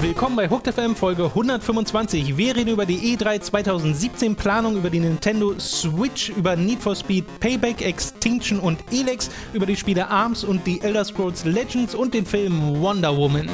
[0.00, 2.36] Willkommen bei Hooked FM Folge 125.
[2.36, 7.24] Wir reden über die E3 2017 Planung, über die Nintendo Switch, über Need for Speed,
[7.40, 12.26] Payback, Extinction und Elex, über die Spiele ARMS und die Elder Scrolls Legends und den
[12.26, 13.48] Film Wonder Woman.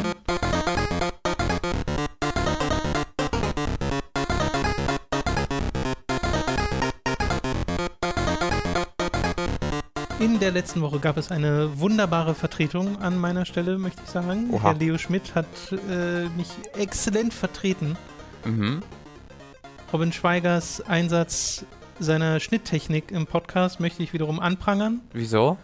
[10.50, 14.50] Der letzten Woche gab es eine wunderbare Vertretung an meiner Stelle, möchte ich sagen.
[14.50, 14.62] Oha.
[14.64, 15.46] Herr Leo Schmidt hat
[15.88, 17.96] äh, mich exzellent vertreten.
[18.44, 18.82] Mhm.
[19.92, 21.64] Robin Schweigers Einsatz
[22.00, 25.56] seiner Schnitttechnik im Podcast möchte ich wiederum anprangern, Wieso?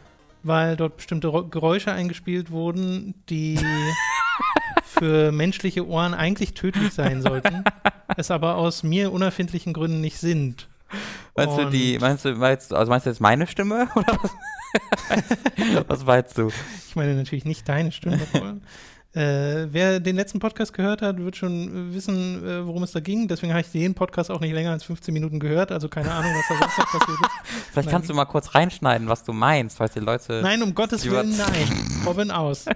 [0.45, 3.59] weil dort bestimmte Ro- Geräusche eingespielt wurden, die
[4.85, 7.65] für menschliche Ohren eigentlich tödlich sein sollten,
[8.17, 10.69] es aber aus mir unerfindlichen Gründen nicht sind.
[11.37, 13.89] Meinst du die, meinst du, meinst also meinst du jetzt meine Stimme?
[13.95, 14.31] Oder was?
[15.89, 16.51] was meinst du?
[16.89, 18.21] Ich meine natürlich nicht deine Stimme.
[19.15, 23.29] Äh, wer den letzten Podcast gehört hat, wird schon wissen, äh, worum es da ging.
[23.29, 25.73] Deswegen habe ich den Podcast auch nicht länger als 15 Minuten gehört.
[25.73, 27.31] Also keine Ahnung, was da sonst noch passiert ist.
[27.71, 27.93] Vielleicht Nein.
[27.95, 30.43] kannst du mal kurz reinschneiden, was du meinst, falls die Leute.
[30.43, 32.05] Nein, um Gottes Willen, nein.
[32.05, 32.67] Robin aus.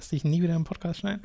[0.00, 1.20] Lass dich nie wieder im Podcast schneiden.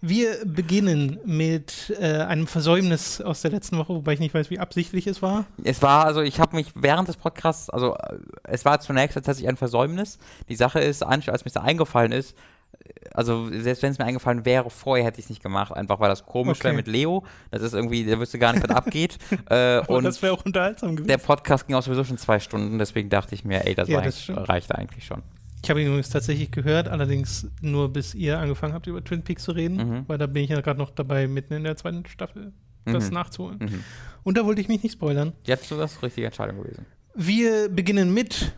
[0.00, 4.60] Wir beginnen mit äh, einem Versäumnis aus der letzten Woche, wobei ich nicht weiß, wie
[4.60, 5.46] absichtlich es war.
[5.64, 9.48] Es war, also ich habe mich während des Podcasts, also äh, es war zunächst tatsächlich
[9.48, 10.18] ein Versäumnis.
[10.48, 12.36] Die Sache ist, als mir das eingefallen ist,
[12.84, 15.98] äh, also selbst wenn es mir eingefallen wäre, vorher hätte ich es nicht gemacht, einfach
[15.98, 16.66] weil das komisch Okay.
[16.68, 17.24] wäre mit Leo.
[17.50, 19.18] Das ist irgendwie, der wüsste gar nicht, was abgeht.
[19.50, 21.08] Äh, und das wäre auch unterhaltsam gewesen.
[21.08, 24.00] der Podcast ging auch sowieso schon zwei Stunden, deswegen dachte ich mir, ey, das, Ja,
[24.00, 25.22] das reicht eigentlich schon.
[25.64, 29.44] Ich habe ihn übrigens tatsächlich gehört, allerdings nur bis ihr angefangen habt, über Twin Peaks
[29.44, 30.04] zu reden, Mhm.
[30.08, 32.52] weil da bin ich ja gerade noch dabei, mitten in der zweiten Staffel
[32.84, 33.14] das Mhm.
[33.14, 33.58] nachzuholen.
[33.60, 33.84] Mhm.
[34.24, 35.32] Und da wollte ich mich nicht spoilern.
[35.44, 36.84] Jetzt ist das die richtige Entscheidung gewesen.
[37.14, 38.52] Wir beginnen mit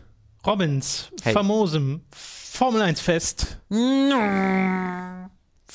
[0.47, 1.33] Robins Hey.
[1.33, 3.59] famosem Formel 1 Fest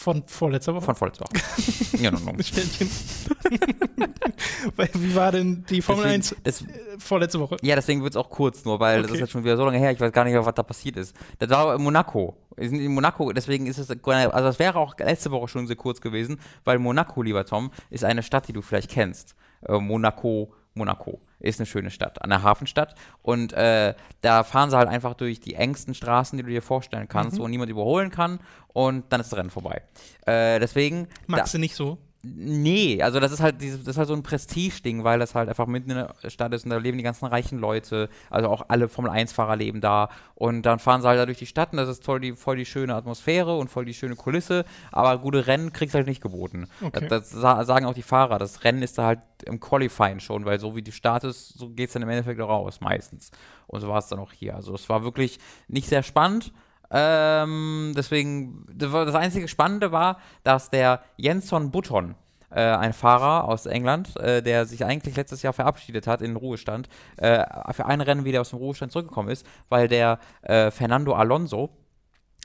[0.00, 0.84] von vorletzter Woche.
[0.86, 1.96] Von vorletzter Woche.
[2.02, 2.42] ja, no, no.
[2.42, 2.88] Ständchen.
[4.76, 6.64] Weil, Wie war denn die Formel Deswegen- 1 das,
[6.98, 7.56] vorletzte Woche?
[7.62, 9.14] ja, deswegen wird es auch kurz, nur weil das Okay.
[9.16, 10.96] ist jetzt schon wieder so lange her, ich weiß gar nicht mehr, was da passiert
[10.96, 11.14] ist.
[11.38, 12.36] Das war in Monaco.
[12.56, 15.76] Wir sind in Monaco, deswegen ist es, also das wäre auch letzte Woche schon sehr
[15.76, 19.34] kurz gewesen, weil Monaco, lieber Tom, ist eine Stadt, die du vielleicht kennst.
[19.66, 22.94] Äh, Monaco, Monaco ist eine schöne Stadt, eine Hafenstadt.
[23.22, 27.08] Und äh, da fahren sie halt einfach durch die engsten Straßen, die du dir vorstellen
[27.08, 27.42] kannst, Mhm.
[27.42, 29.82] wo niemand überholen kann und dann ist das Rennen vorbei.
[30.26, 31.06] Äh, deswegen.
[31.06, 31.98] da- Magst du nicht so?
[32.22, 35.48] Nee, also das ist halt dieses, das ist halt so ein Prestige-Ding, weil das halt
[35.48, 38.66] einfach mitten in der Stadt ist und da leben die ganzen reichen Leute, also auch
[38.68, 41.88] alle Formel-1-Fahrer leben da und dann fahren sie halt da durch die Stadt und das
[41.88, 45.72] ist voll die, voll die schöne Atmosphäre und voll die schöne Kulisse, aber gute Rennen
[45.72, 46.68] kriegst du halt nicht geboten.
[46.82, 47.06] Okay.
[47.08, 50.44] Das, das sa- sagen auch die Fahrer, das Rennen ist da halt im Qualifying schon,
[50.44, 53.30] weil so wie die Start ist, so geht es dann im Endeffekt auch raus, meistens.
[53.66, 54.56] Und so war es dann auch hier.
[54.56, 55.38] Also es war wirklich
[55.68, 56.52] nicht sehr spannend.
[56.90, 62.16] Ähm, deswegen, das, einzige Spannende war, dass der Jenson Button,
[62.50, 66.36] äh, ein Fahrer aus England, äh, der sich eigentlich letztes Jahr verabschiedet hat in den
[66.36, 71.14] Ruhestand, äh, für ein Rennen wieder aus dem Ruhestand zurückgekommen ist, weil der äh, Fernando
[71.14, 71.70] Alonso,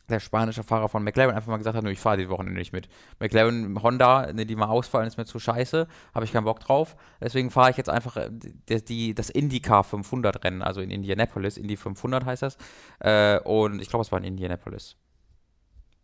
[0.09, 2.73] der spanische Fahrer von McLaren einfach mal gesagt hat, "Nö, ich fahre die Wochenende nicht
[2.73, 2.87] mit.
[3.19, 6.95] McLaren, Honda, ne, die mal ausfallen, ist mir zu scheiße, habe ich keinen Bock drauf.
[7.21, 11.57] Deswegen fahre ich jetzt einfach äh, die, die, das IndyCar 500 Rennen, also in Indianapolis,
[11.57, 12.57] Indy 500 heißt das.
[12.99, 14.95] Äh, und ich glaube, es war in Indianapolis.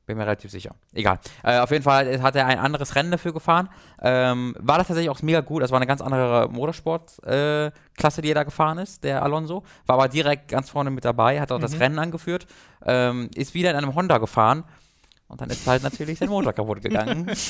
[0.05, 0.75] Bin mir relativ sicher.
[0.93, 1.19] Egal.
[1.43, 3.69] Äh, auf jeden Fall hat er ein anderes Rennen dafür gefahren.
[4.01, 5.61] Ähm, war das tatsächlich auch mega gut.
[5.61, 9.63] Das war eine ganz andere Motorsport-Klasse, äh, die er da gefahren ist, der Alonso.
[9.85, 11.81] War aber direkt ganz vorne mit dabei, hat auch das Mhm.
[11.81, 12.47] Rennen angeführt.
[12.85, 14.63] Ähm, ist wieder in einem Honda gefahren.
[15.27, 17.31] Und dann ist halt natürlich sein Motor kaputt gegangen.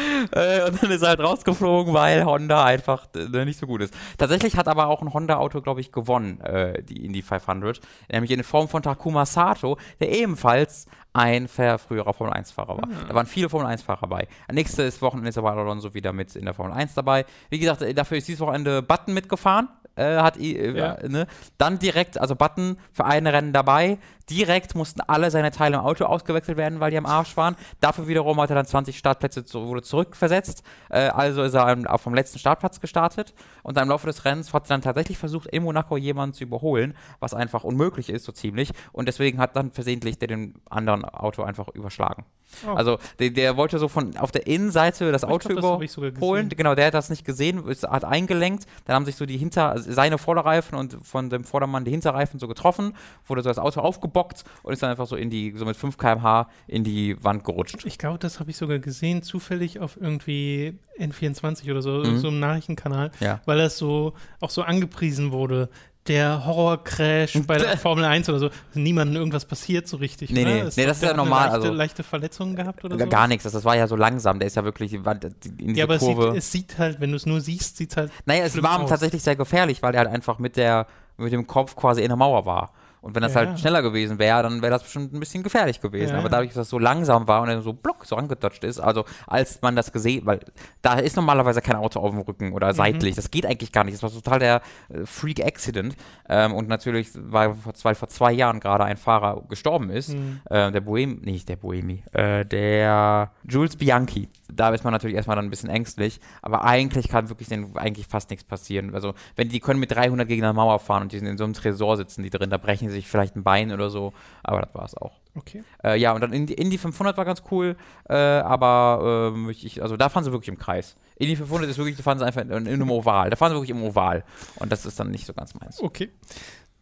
[0.32, 3.94] äh, und dann ist er halt rausgeflogen, weil Honda einfach äh, nicht so gut ist.
[4.18, 7.80] Tatsächlich hat aber auch ein Honda-Auto, glaube ich, gewonnen, äh, die Indy 500.
[8.10, 12.88] Nämlich in Form von Takuma Sato, der ebenfalls ein früherer Formel-1-Fahrer war.
[13.08, 14.28] Da waren viele Formel-1-Fahrer bei.
[14.52, 17.24] Nächstes Wochenende ist aber Alonso wieder mit in der Formel 1 dabei.
[17.48, 19.68] Wie gesagt, äh, dafür ist dieses Wochenende Button mitgefahren.
[19.96, 20.96] Äh, hat, äh, Ja.
[21.08, 21.26] ne?
[21.58, 23.98] Dann direkt, also Button für ein Rennen dabei.
[24.30, 27.56] Direkt mussten alle seine Teile im Auto ausgewechselt werden, weil die am Arsch waren.
[27.80, 30.62] Dafür wiederum hat er dann 20 Startplätze zu, wurde zurückversetzt.
[30.88, 33.34] Äh, also ist er vom letzten Startplatz gestartet.
[33.62, 36.44] Und dann im Laufe des Rennens hat er dann tatsächlich versucht, in Monaco jemanden zu
[36.44, 38.70] überholen, was einfach unmöglich ist, so ziemlich.
[38.92, 42.24] Und deswegen hat dann versehentlich der den anderen Auto einfach überschlagen.
[42.66, 42.74] Oh.
[42.74, 46.48] Also der, der wollte so von auf der Innenseite das Auto glaub, das überholen.
[46.48, 48.66] Genau, der hat das nicht gesehen, ist, hat eingelenkt.
[48.84, 52.48] Dann haben sich so die Hinter, seine Vorderreifen und von dem Vordermann die Hinterreifen so
[52.48, 52.94] getroffen,
[53.26, 53.80] wurde so das Auto
[54.20, 57.44] aufgebockt und ist dann einfach so in die, so mit 5 km/h in die Wand
[57.44, 57.84] gerutscht.
[57.84, 62.18] Ich glaube, das habe ich sogar gesehen, zufällig auf irgendwie N24 oder so, Mhm.
[62.18, 63.40] so einem Nachrichtenkanal, Ja.
[63.46, 65.68] weil das so auch so angepriesen wurde.
[66.06, 68.50] der Horror-Crash bei der Formel 1 oder so.
[68.72, 70.30] Niemandem irgendwas passiert so richtig.
[70.30, 70.54] Nee, ne?
[70.64, 73.10] nee, nee, das ist ja normal, Leichte, also- leichte Verletzungen gehabt oder Gar- so?
[73.10, 74.38] Gar nichts, das, das war ja so langsam.
[74.38, 76.36] Der ist ja wirklich in diese Ja, aber es sieht, Kurve.
[76.38, 78.10] es sieht halt, wenn du es nur siehst, sieht es halt.
[78.24, 78.88] naja, es war aus.
[78.88, 80.86] tatsächlich sehr gefährlich, weil er halt einfach mit der
[81.18, 82.72] mit dem Kopf quasi in der Mauer war.
[83.02, 85.80] Und wenn das Ja, halt schneller gewesen wäre, dann wäre das bestimmt ein bisschen gefährlich
[85.80, 86.12] gewesen.
[86.12, 88.78] Ja, Aber dadurch, dass das so langsam war und er so block so angedodged ist,
[88.80, 90.40] also als man das gesehen, weil
[90.82, 92.52] da ist normalerweise kein Auto auf dem Rücken Mhm.
[92.54, 93.16] oder seitlich.
[93.16, 93.94] Das geht eigentlich gar nicht.
[93.94, 95.96] Das war total der äh, Freak-Accident.
[96.28, 100.10] Ähm, und natürlich war vor zwei, vor zwei Jahren gerade ein Fahrer gestorben ist.
[100.14, 100.40] Mhm.
[100.50, 104.28] Äh, der Bohem, nee, nicht der Bohemi, äh, der Jules Bianchi.
[104.52, 108.06] Da ist man natürlich erstmal dann ein bisschen ängstlich, aber eigentlich kann wirklich den, eigentlich
[108.08, 108.94] fast nichts passieren.
[108.94, 111.44] Also, wenn die können mit 300 gegen eine Mauer fahren und die sind in so
[111.44, 114.60] einem Tresor sitzen, die drin, da brechen sie sich vielleicht ein Bein oder so, aber
[114.62, 115.12] das war's auch.
[115.36, 115.62] Okay.
[115.84, 117.76] Äh, ja, und dann Indy, Indy 500 war ganz cool,
[118.08, 120.96] äh, aber ähm, ich- also da fahren sie wirklich im Kreis.
[121.16, 123.30] Indy 500 ist wirklich, da fahren sie einfach in, in einem Oval.
[123.30, 124.24] Da fahren sie wirklich im Oval.
[124.56, 125.80] Und das ist dann nicht so ganz meins.
[125.80, 126.10] Okay.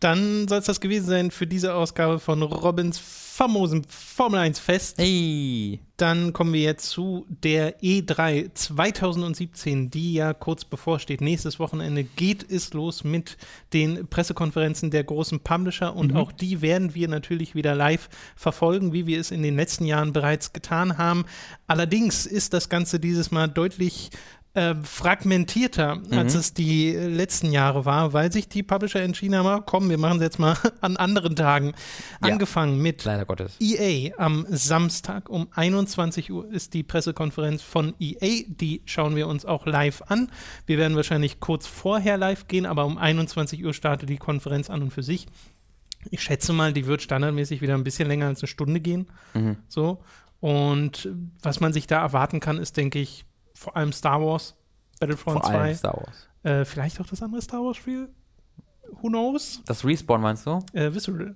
[0.00, 2.98] Dann soll es das gewesen sein für diese Ausgabe von Robins
[3.38, 4.98] famosem Formel 1 Fest.
[4.98, 5.78] Hey!
[5.96, 11.20] Dann kommen wir jetzt zu der E3 2017, die ja kurz bevorsteht.
[11.20, 13.36] Nächstes Wochenende geht es los mit
[13.72, 19.06] den Pressekonferenzen der großen Publisher und auch die werden wir natürlich wieder live verfolgen, wie
[19.06, 21.24] wir es in den letzten Jahren bereits getan haben.
[21.66, 24.10] Allerdings ist das Ganze dieses Mal deutlich
[24.58, 29.88] äh, fragmentierter, als es die letzten Jahre war, weil sich die Publisher entschieden haben, komm,
[29.88, 31.74] wir machen es jetzt mal an anderen Tagen.
[32.20, 32.32] Ja.
[32.32, 33.56] Angefangen mit Leider Gottes.
[33.60, 38.42] EA am Samstag um 21 Uhr ist die Pressekonferenz von EA.
[38.48, 40.28] Die schauen wir uns auch live an.
[40.66, 44.82] Wir werden wahrscheinlich kurz vorher live gehen, aber um 21 Uhr startet die Konferenz an
[44.82, 45.26] und für sich.
[46.10, 49.06] Ich schätze mal, die wird standardmäßig wieder ein bisschen länger als eine Stunde gehen.
[49.34, 49.56] Mhm.
[49.68, 50.02] So.
[50.40, 51.08] Und
[51.42, 53.24] was man sich da erwarten kann, ist, denke ich,
[53.58, 54.54] vor allem Star Wars,
[55.00, 55.58] Battlefront Vor 2.
[55.58, 56.28] allem Star Wars.
[56.44, 58.08] Äh, vielleicht auch das andere Star Wars-Spiel.
[59.02, 59.60] Who knows?
[59.66, 60.60] Das Respawn meinst du?
[60.72, 61.34] Äh, Visceral.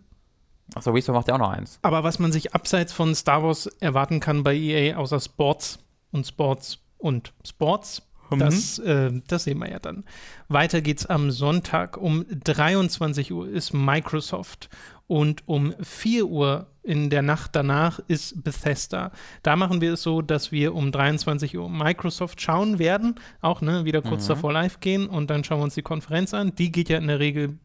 [0.75, 1.79] Achso, Respawn macht ja auch noch eins.
[1.83, 5.81] Aber was man sich abseits von Star Wars erwarten kann bei EA, außer Sports
[6.13, 10.05] und Sports und Sports, das, äh, das sehen wir ja dann.
[10.49, 11.97] Weiter geht's am Sonntag.
[11.97, 14.71] Um 23 Uhr ist Microsoft
[15.13, 19.13] und um 4 Uhr in der Nacht danach ist Bethesda.
[19.43, 23.85] Da machen wir es so, dass wir um 23 Uhr Microsoft schauen werden, auch ne,
[23.85, 26.55] wieder kurz davor live gehen und dann schauen wir uns die Konferenz an.
[26.57, 27.59] Die geht ja in der Regel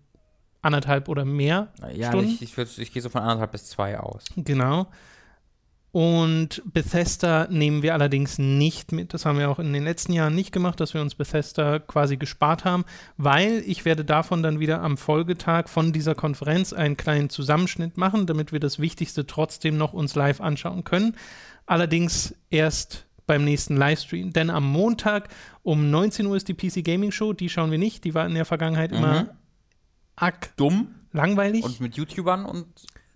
[0.61, 2.37] anderthalb oder mehr Ja, Stunden.
[2.41, 4.25] ich, ich, ich gehe so von anderthalb bis zwei aus.
[4.35, 4.87] Genau.
[5.91, 9.13] Und Bethesda nehmen wir allerdings nicht mit.
[9.13, 12.17] Das haben wir auch in den letzten Jahren nicht gemacht, dass wir uns Bethesda quasi
[12.17, 12.85] gespart haben,
[13.15, 18.27] weil ich werde davon dann wieder am Folgetag von dieser Konferenz einen kleinen Zusammenschnitt machen,
[18.27, 21.15] damit wir das Wichtigste trotzdem noch uns live anschauen können.
[21.65, 24.31] Allerdings erst beim nächsten Livestream.
[24.33, 25.29] Denn am Montag
[25.63, 27.33] um 19 Uhr ist die PC Gaming Show.
[27.33, 28.03] Die schauen wir nicht.
[28.03, 29.35] Die war in der Vergangenheit immer
[30.15, 31.63] arg Dumm langweilig.
[31.63, 32.65] und mit YouTubern und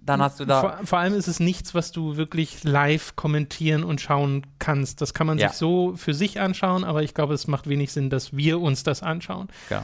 [0.03, 0.61] dann hast du da.
[0.61, 4.99] Vor, vor allem ist es nichts, was du wirklich live kommentieren und schauen kannst.
[5.01, 5.49] Das kann man Ja.
[5.49, 8.83] sich so für sich anschauen, aber ich glaube, es macht wenig Sinn, dass wir uns
[8.83, 9.47] das anschauen.
[9.69, 9.83] Genau.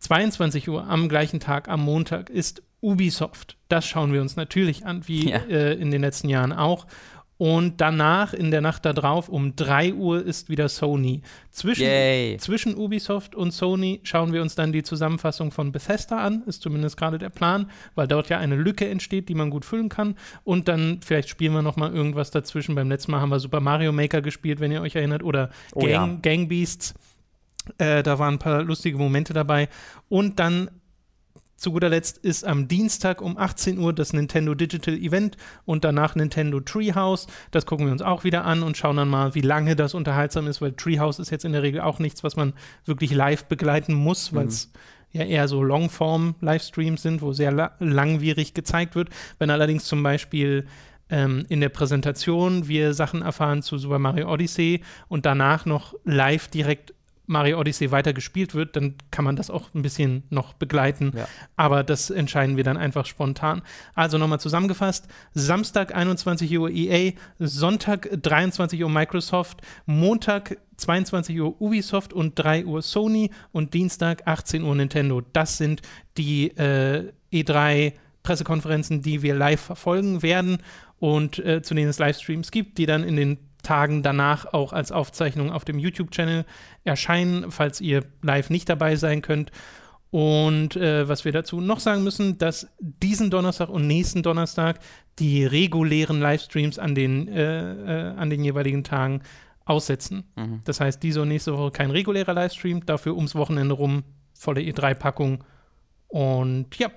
[0.00, 3.56] 22 Uhr am gleichen Tag, am Montag, ist Ubisoft.
[3.68, 5.38] Das schauen wir uns natürlich an, wie Ja.
[5.38, 6.86] äh, in den letzten Jahren auch.
[7.36, 11.22] Und danach, in der Nacht darauf, um 3 Uhr ist wieder Sony.
[11.50, 12.36] Zwischen, Yay.
[12.38, 16.96] zwischen Ubisoft und Sony schauen wir uns dann die Zusammenfassung von Bethesda an, ist zumindest
[16.96, 20.14] gerade der Plan, weil dort ja eine Lücke entsteht, die man gut füllen kann.
[20.44, 22.76] Und dann vielleicht spielen wir noch mal irgendwas dazwischen.
[22.76, 25.80] Beim letzten Mal haben wir Super Mario Maker gespielt, wenn ihr euch erinnert, oder Oh
[25.80, 26.18] Gang, ja.
[26.22, 26.94] Gang Beasts.
[27.78, 29.68] Äh, da waren ein paar lustige Momente dabei.
[30.08, 30.70] Und dann
[31.64, 36.14] zu guter Letzt ist am Dienstag um 18 Uhr das Nintendo Digital Event und danach
[36.14, 37.26] Nintendo Treehouse.
[37.52, 40.46] Das gucken wir uns auch wieder an und schauen dann mal, wie lange das unterhaltsam
[40.46, 42.52] ist, weil Treehouse ist jetzt in der Regel auch nichts, was man
[42.84, 44.70] wirklich live begleiten muss, weil es
[45.10, 49.08] ja eher so Longform-Livestreams sind, wo sehr la langwierig gezeigt wird.
[49.38, 50.66] Wenn allerdings zum Beispiel
[51.08, 56.48] ähm, in der Präsentation wir Sachen erfahren zu Super Mario Odyssey und danach noch live
[56.48, 56.92] direkt
[57.26, 61.12] Mario Odyssey weiter gespielt wird, dann kann man das auch ein bisschen noch begleiten.
[61.16, 61.26] Ja.
[61.56, 63.62] Aber das entscheiden wir dann einfach spontan.
[63.94, 72.12] Also nochmal zusammengefasst: Samstag 21 Uhr EA, Sonntag 23 Uhr Microsoft, Montag 22 Uhr Ubisoft
[72.12, 75.22] und 3 Uhr Sony und Dienstag 18 Uhr Nintendo.
[75.32, 75.82] Das sind
[76.16, 80.58] die äh, E3 Pressekonferenzen, die wir live verfolgen werden
[80.98, 84.92] und äh, zu denen es Livestreams gibt, die dann in den Tagen danach auch als
[84.92, 86.44] Aufzeichnung auf dem YouTube-Channel
[86.84, 89.50] erscheinen, falls ihr live nicht dabei sein könnt.
[90.10, 94.78] Und äh, was wir dazu noch sagen müssen, dass diesen Donnerstag und nächsten Donnerstag
[95.18, 99.22] die regulären Livestreams an den, äh, äh, an den jeweiligen Tagen
[99.64, 100.24] aussetzen.
[100.36, 100.60] Mhm.
[100.64, 104.04] Das heißt, diese und nächste Woche kein regulärer Livestream, dafür ums Wochenende rum
[104.34, 105.42] volle E3-Packung
[106.08, 106.90] Und ja,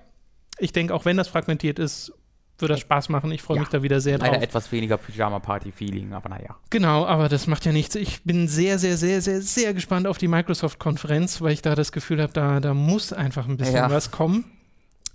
[0.60, 2.14] ich denke, auch wenn das fragmentiert ist,
[2.60, 3.32] wird das Spaß machen.
[3.32, 3.62] Ich freue Ja.
[3.62, 4.30] mich da wieder sehr drauf.
[4.32, 6.56] Leider etwas weniger Pyjama-Party-Feeling, aber naja.
[6.70, 7.96] Genau, aber das macht ja nichts.
[7.96, 11.92] Ich bin sehr, sehr, sehr, sehr, sehr gespannt auf die Microsoft-Konferenz, weil ich da das
[11.92, 13.92] Gefühl habe, da, da muss einfach ein bisschen Ja.
[13.92, 14.46] was kommen.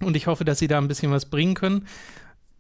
[0.01, 1.87] Und ich hoffe, dass sie da ein bisschen was bringen können.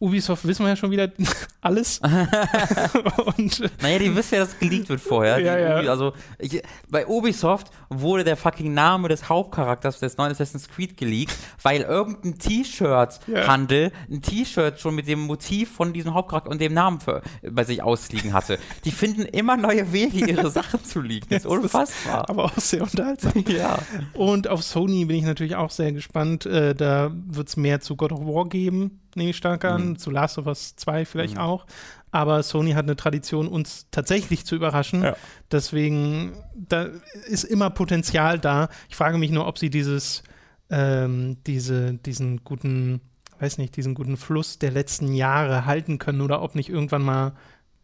[0.02, 1.10] Ubisoft wissen wir ja schon wieder
[1.60, 2.00] alles.
[3.36, 5.38] Und äh, Naja, die wissen ja, dass geleakt wird vorher.
[5.38, 5.90] Ja, die, ja.
[5.90, 11.36] Also, ich, bei Ubisoft wurde der fucking Name des Hauptcharakters des neuen Assassin's Creed geleakt,
[11.62, 17.00] weil irgendein T-Shirt-Handel ein T-Shirt schon mit dem Motiv von diesem Hauptcharakter und dem Namen
[17.00, 18.58] für, bei sich ausliegen hatte.
[18.84, 21.28] Die finden immer neue Wege, ihre Sachen zu leaken.
[21.30, 22.28] Das ist unfassbar.
[22.28, 23.44] aber auch sehr unterhaltsam.
[23.46, 23.78] Ja.
[24.14, 26.44] Und auf Sony bin ich natürlich auch sehr gespannt.
[26.46, 29.90] Äh, da wird es mehr zu God of War geben, nehme ich stark an.
[29.90, 29.98] Mhm.
[29.98, 31.66] Zu Last of Us 2 vielleicht auch.
[32.10, 35.02] Aber Sony hat eine Tradition, uns tatsächlich zu überraschen.
[35.02, 35.16] Ja.
[35.50, 36.88] Deswegen, da
[37.26, 38.68] ist immer Potenzial da.
[38.90, 40.22] Ich frage mich nur, ob sie dieses,
[40.68, 43.00] ähm, diese, diesen guten,
[43.40, 47.32] weiß nicht, diesen guten Fluss der letzten Jahre halten können oder ob nicht irgendwann mal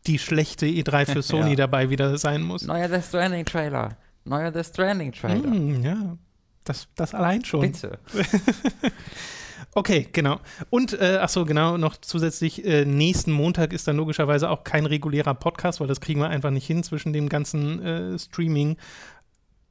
[0.07, 1.57] die schlechte E3 für Sony Ja.
[1.57, 2.63] dabei wieder sein muss.
[2.67, 3.97] Neuer Death Stranding-Trailer.
[4.25, 5.51] Neuer Death Stranding-Trailer.
[5.51, 6.17] Hm, ja,
[6.65, 7.63] das, das allein schon.
[7.63, 7.99] Bitte.
[9.79, 10.41] Okay, genau.
[10.71, 14.87] Und, äh, ach so, genau, noch zusätzlich, äh, nächsten Montag ist dann logischerweise auch kein
[14.87, 18.77] regulärer Podcast, weil das kriegen wir einfach nicht hin zwischen dem ganzen äh, Streaming.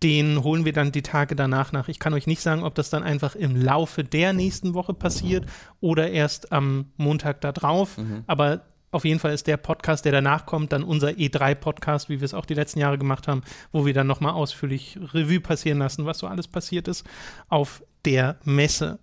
[0.02, 1.90] Den holen wir dann die Tage danach nach.
[1.90, 5.46] Ich kann euch nicht sagen, ob das dann einfach im Laufe der nächsten Woche passiert
[5.82, 7.98] oder erst am Montag da drauf.
[8.28, 8.62] Aber
[8.92, 12.34] auf jeden Fall ist der Podcast, der danach kommt, dann unser E3-Podcast, wie wir es
[12.34, 13.42] auch die letzten Jahre gemacht haben,
[13.74, 17.06] wo wir dann nochmal ausführlich Revue passieren lassen, was so alles passiert ist
[17.50, 19.00] auf der Messe.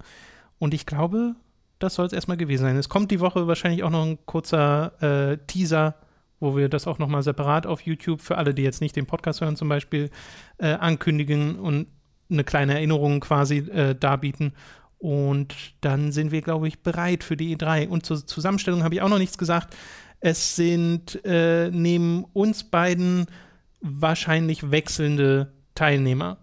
[0.65, 1.35] Und ich glaube,
[1.79, 2.79] das soll es erstmal gewesen sein.
[2.79, 5.95] Es kommt die Woche wahrscheinlich auch noch ein kurzer äh, Teaser,
[6.41, 9.43] wo wir das auch nochmal separat auf YouTube für alle, die jetzt nicht den Podcast
[9.43, 10.09] hören, zum Beispiel
[10.57, 11.89] äh, ankündigen und
[12.31, 14.55] eine kleine Erinnerung quasi äh, darbieten.
[14.97, 17.87] Und dann sind wir, glaube ich, bereit für die E3.
[17.87, 19.77] Und zur Zusammenstellung habe ich auch noch nichts gesagt.
[20.21, 23.27] Es sind äh, neben uns beiden
[23.83, 26.39] wahrscheinlich wechselnde Teilnehmer.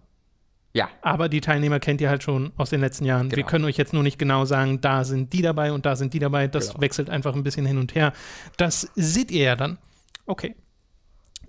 [0.74, 0.88] Ja.
[1.02, 3.30] Aber die Teilnehmer kennt ihr halt schon aus den letzten Jahren.
[3.30, 3.48] Wir Genau.
[3.48, 6.18] können euch jetzt nur nicht genau sagen, da sind die dabei und da sind die
[6.18, 6.48] dabei.
[6.48, 6.80] Das Genau.
[6.80, 8.12] wechselt einfach ein bisschen hin und her.
[8.56, 9.76] Das seht ihr ja dann.
[10.24, 10.54] Okay.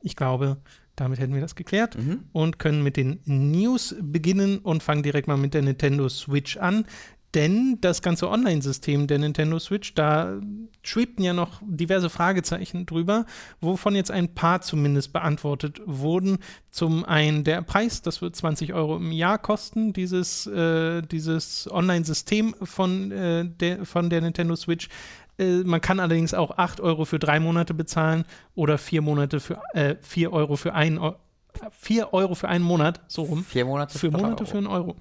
[0.01, 0.57] Ich glaube,
[0.97, 2.25] damit hätten wir das geklärt Mhm.
[2.33, 6.85] und können mit den News beginnen und fangen direkt mal mit der Nintendo Switch an.
[7.35, 10.39] Denn das ganze Online-System der Nintendo Switch, da
[10.83, 13.25] schwebten ja noch diverse Fragezeichen drüber,
[13.59, 16.37] wovon jetzt ein paar zumindest beantwortet wurden.
[16.69, 22.55] Zum einen der Preis, das wird 20 Euro im Jahr kosten, dieses, äh, dieses Online-System
[22.61, 24.89] von, äh, der, von der Nintendo Switch.
[25.39, 29.59] Äh, man kann allerdings auch 8 Euro für drei Monate bezahlen oder 4 Monate für
[29.73, 31.15] äh, 4 Euro für einen Eu-
[31.71, 33.43] 4 Euro für einen Monat, so rum.
[33.43, 34.51] Vier Monate Für drei Monate Euro.
[34.51, 34.95] für einen Euro.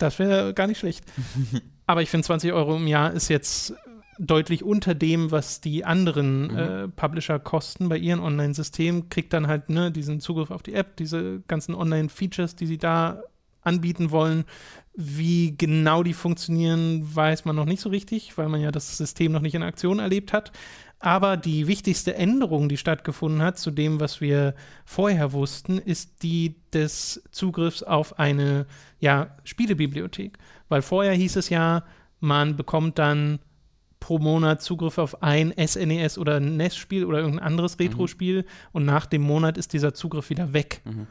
[0.00, 1.04] Das wäre gar nicht schlecht.
[1.86, 3.74] Aber ich finde, 20 Euro im Jahr ist jetzt
[4.18, 6.58] deutlich unter dem, was die anderen Mhm.
[6.58, 9.08] äh, Publisher kosten bei ihren Online-Systemen.
[9.08, 13.22] Kriegt dann halt ne, diesen Zugriff auf die App, diese ganzen Online-Features, die sie da
[13.62, 14.44] anbieten wollen.
[14.94, 19.32] Wie genau die funktionieren, weiß man noch nicht so richtig, weil man ja das System
[19.32, 20.52] noch nicht in Aktion erlebt hat.
[21.02, 24.54] Aber die wichtigste Änderung, die stattgefunden hat zu dem, was wir
[24.84, 28.66] vorher wussten, ist die des Zugriffs auf eine
[29.00, 30.36] ja, Spielebibliothek.
[30.68, 31.84] Weil vorher hieß es ja,
[32.20, 33.38] man bekommt dann
[33.98, 39.22] pro Monat Zugriff auf ein SNES oder NES-Spiel oder irgendein anderes Retro-Spiel und nach dem
[39.22, 40.82] Monat ist dieser Zugriff wieder weg.
[40.84, 41.06] Mhm.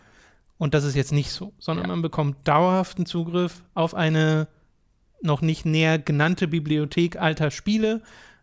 [0.59, 1.91] Und das ist jetzt nicht so, sondern Ja.
[1.93, 4.47] man bekommt dauerhaften Zugriff auf eine
[5.21, 8.01] noch nicht näher genannte Bibliothek alter Spiele.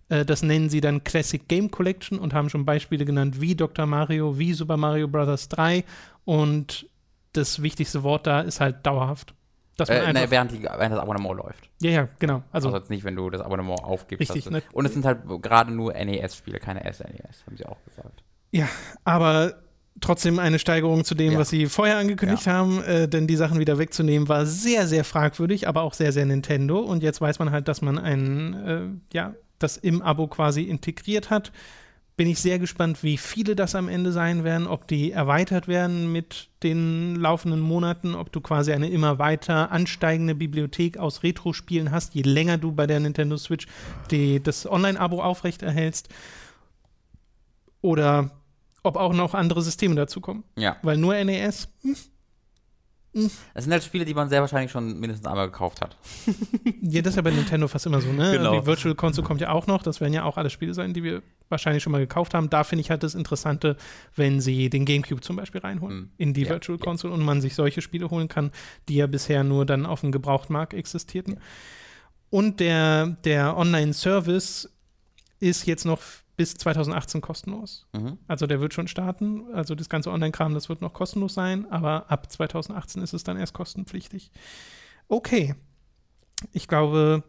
[0.08, 3.86] Äh, Das nennen sie dann Classic Game Collection und haben schon Beispiele genannt wie Dr.
[3.86, 5.48] Mario, wie Super Mario Bros.
[5.48, 5.84] 3.
[6.24, 6.88] Und
[7.32, 9.34] das wichtigste Wort da ist halt dauerhaft.
[9.76, 11.68] Dass man Äh, einfach, ne, während, die, während das Abonnement läuft.
[11.82, 12.42] ja, ja, genau.
[12.50, 14.34] Also, Also jetzt nicht, wenn du das Abonnement aufgibst.
[14.34, 14.62] Richtig, ne?
[14.72, 18.22] Und es sind halt gerade nur NES-Spiele, keine SNES, haben sie auch gesagt.
[18.52, 18.68] ja,
[19.04, 19.54] aber
[20.00, 21.38] trotzdem eine Steigerung zu dem, Ja.
[21.38, 25.68] was sie vorher angekündigt haben, äh, denn die Sachen wieder wegzunehmen war sehr, sehr fragwürdig,
[25.68, 26.78] aber auch sehr, sehr Nintendo.
[26.80, 28.54] Und jetzt weiß man halt, dass man ein,
[29.12, 31.52] äh, ja, das im Abo quasi integriert hat.
[32.16, 36.10] Bin ich sehr gespannt, wie viele das am Ende sein werden, ob die erweitert werden
[36.12, 42.14] mit den laufenden Monaten, ob du quasi eine immer weiter ansteigende Bibliothek aus Retro-Spielen hast,
[42.14, 43.66] je länger du bei der Nintendo Switch
[44.10, 46.08] die, das Online-Abo aufrechterhältst.
[47.82, 48.30] Oder
[48.82, 50.44] ob auch noch andere Systeme dazukommen.
[50.56, 50.76] Ja.
[50.82, 51.96] Weil nur NES, hm,
[53.54, 55.96] Das sind halt Spiele, die man sehr wahrscheinlich schon mindestens einmal gekauft hat.
[56.82, 58.32] Ja, das ist ja bei Nintendo fast immer so, ne?
[58.32, 58.60] Genau.
[58.60, 59.82] Die Virtual Console kommt ja auch noch.
[59.82, 62.48] Das werden ja auch alle Spiele sein, die wir wahrscheinlich schon mal gekauft haben.
[62.50, 63.76] Da finde ich halt das Interessante,
[64.14, 66.10] wenn sie den GameCube zum Beispiel reinholen Mhm.
[66.18, 66.84] in die Ja, Virtual ja.
[66.84, 68.52] Console und man sich solche Spiele holen kann,
[68.88, 71.38] die ja bisher nur dann auf dem Gebrauchtmarkt existierten.
[72.30, 74.70] Und der, der Online-Service
[75.40, 76.00] ist jetzt noch
[76.36, 77.86] bis 2018 kostenlos.
[77.94, 78.18] Mhm.
[78.28, 79.44] Also der wird schon starten.
[79.52, 83.36] Also das ganze Online-Kram, das wird noch kostenlos sein, aber ab 2018 ist es dann
[83.36, 84.30] erst kostenpflichtig.
[85.08, 85.54] Okay.
[86.52, 87.22] Ich glaube,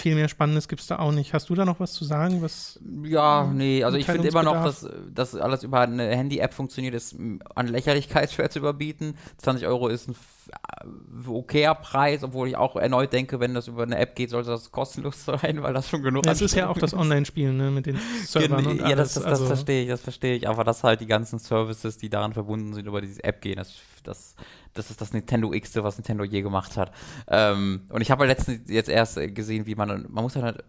[0.00, 1.32] viel mehr Spannendes gibt es da auch nicht.
[1.34, 2.42] Hast du da noch was zu sagen?
[2.42, 6.94] Was Ja, nee, also ich finde immer noch, dass das alles über eine Handy-App funktioniert,
[6.94, 7.16] ist
[7.54, 9.16] an Lächerlichkeit schwer zu überbieten.
[9.38, 10.16] 20 Euro ist ein
[10.52, 14.50] äh, okayer Preis, obwohl ich auch erneut denke, wenn das über eine App geht, sollte
[14.50, 17.86] das kostenlos sein, weil das schon genug es ist ja auch das Online-Spielen ne, mit
[17.86, 18.96] den Servern und ja, alles.
[18.96, 20.48] das, das, das also, verstehe ich, das verstehe ich.
[20.48, 23.74] Aber dass halt die ganzen Services, die daran verbunden sind, über diese App gehen, das,
[24.02, 24.34] das,
[24.74, 26.92] das ist das Nintendo X, was Nintendo je gemacht hat.
[27.28, 30.64] Ähm, und ich habe halt letztens jetzt erst äh, gesehen, wie man, man muss halt,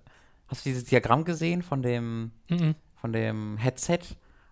[0.48, 2.75] hast du dieses Diagramm gesehen von dem, mhm.
[3.00, 4.00] von dem Headset?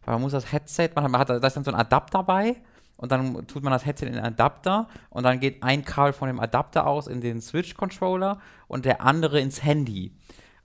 [0.06, 2.24] Weil man muss das Headset, man hat, man hat da ist dann so ein Adapter
[2.24, 2.56] bei
[2.98, 6.28] und dann tut man das Headset in den Adapter und dann geht ein Kabel von
[6.28, 10.14] dem Adapter aus in den Switch-Controller und der andere ins Handy.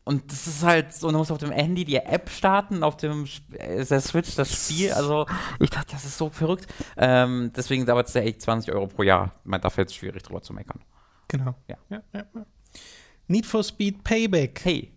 [0.05, 3.27] Und das ist halt so, man muss auf dem Handy die App starten, auf dem
[3.53, 4.93] äh, der Switch das Spiel.
[4.93, 5.27] Also
[5.59, 6.67] ich dachte, das ist so verrückt.
[6.99, 9.33] Ähm, deswegen dauert es ja echt 20 Euro pro Jahr.
[9.45, 10.81] Man, da fällt es schwierig drüber zu meckern.
[11.29, 11.55] Genau.
[11.69, 11.77] Ja.
[11.89, 12.47] Ja, ja, ja.
[13.29, 14.61] Need for Speed Payback.
[14.63, 14.93] Hey,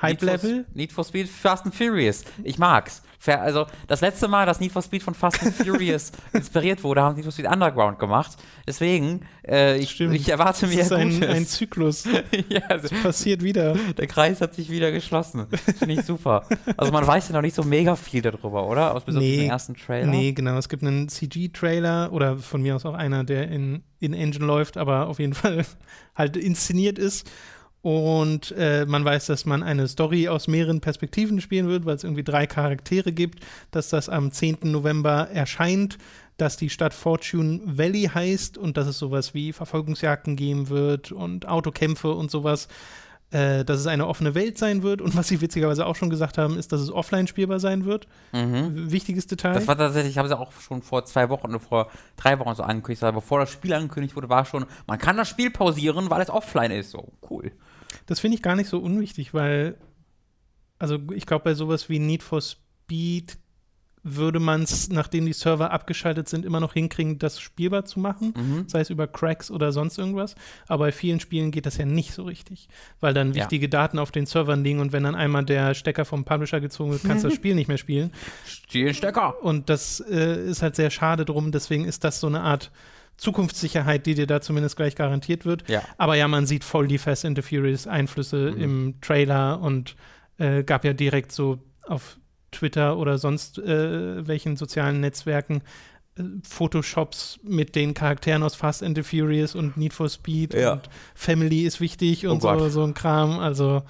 [0.00, 0.66] Hype Need for, Level.
[0.74, 2.24] Need for Speed Fast and Furious.
[2.44, 3.02] Ich mag's.
[3.26, 7.16] Also das letzte Mal, dass Need for Speed von Fast and Furious inspiriert wurde, haben
[7.16, 8.36] Need for Speed Underground gemacht.
[8.66, 12.04] Deswegen, äh, ich, ich erwarte Das mir ist ein, ein Zyklus.
[12.48, 13.74] ja, also, Passiert wieder.
[13.74, 15.46] der Kreis hat sich wieder geschlossen.
[15.78, 16.44] Finde ich super.
[16.76, 18.94] Also man weiß ja noch nicht so mega viel darüber, oder?
[18.94, 19.32] Aus bis auf Nee.
[19.36, 20.06] diesen ersten Trailer.
[20.06, 20.56] Nee, genau.
[20.56, 24.76] Es gibt einen CG-Trailer oder von mir aus auch einer, der in, in Engine läuft,
[24.76, 25.64] aber auf jeden Fall
[26.14, 27.28] halt inszeniert ist.
[27.80, 32.04] Und äh, man weiß, dass man eine Story aus mehreren Perspektiven spielen wird, weil es
[32.04, 34.58] irgendwie drei Charaktere gibt, dass das am 10.
[34.62, 35.96] November erscheint,
[36.38, 41.46] dass die Stadt Fortune Valley heißt und dass es sowas wie Verfolgungsjagden geben wird und
[41.46, 42.68] Autokämpfe und sowas.
[43.30, 46.38] Äh, dass es eine offene Welt sein wird und was sie witzigerweise auch schon gesagt
[46.38, 48.08] haben, ist, dass es offline spielbar sein wird.
[48.32, 48.90] Mhm.
[48.90, 49.52] Wichtiges Detail.
[49.52, 52.38] Das war tatsächlich, ich habe es ja auch schon vor zwei Wochen oder vor drei
[52.38, 55.50] Wochen so angekündigt, aber bevor das Spiel angekündigt wurde, war schon, man kann das Spiel
[55.50, 56.90] pausieren, weil es offline ist.
[56.90, 57.52] So, cool.
[58.08, 59.76] Das finde ich gar nicht so unwichtig, weil,
[60.78, 63.38] also ich glaube, bei sowas wie Need for Speed
[64.04, 68.32] würde man es, nachdem die Server abgeschaltet sind, immer noch hinkriegen, das spielbar zu machen,
[68.34, 68.64] Mhm.
[68.68, 70.36] sei es über Cracks oder sonst irgendwas.
[70.68, 72.68] Aber bei vielen Spielen geht das ja nicht so richtig,
[73.00, 73.42] weil dann Ja.
[73.42, 76.92] wichtige Daten auf den Servern liegen und wenn dann einmal der Stecker vom Publisher gezogen
[76.92, 78.10] wird, kannst du das Spiel nicht mehr spielen.
[78.46, 79.42] Stecker.
[79.42, 81.52] Und das äh, ist halt sehr schade drum.
[81.52, 82.70] Deswegen ist das so eine Art
[83.18, 85.68] Zukunftssicherheit, die dir da zumindest gleich garantiert wird.
[85.68, 85.82] Ja.
[85.98, 88.62] Aber ja, man sieht voll die Fast and the Furious Einflüsse Mhm.
[88.62, 89.94] im Trailer und
[90.38, 92.16] äh, gab ja direkt so auf
[92.52, 95.62] Twitter oder sonst äh, welchen sozialen Netzwerken
[96.16, 100.72] äh, Photoshops mit den Charakteren aus Fast and the Furious und Need for Speed Ja.
[100.74, 102.72] und Family ist wichtig Oh und so, Gott.
[102.72, 103.38] so ein Kram.
[103.40, 103.82] Also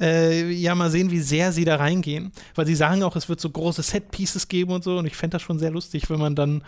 [0.00, 2.30] äh, ja, mal sehen, wie sehr sie da reingehen.
[2.54, 4.98] Weil sie sagen auch, es wird so große Set-Pieces geben und so.
[4.98, 6.62] Und ich fände das schon sehr lustig, wenn man dann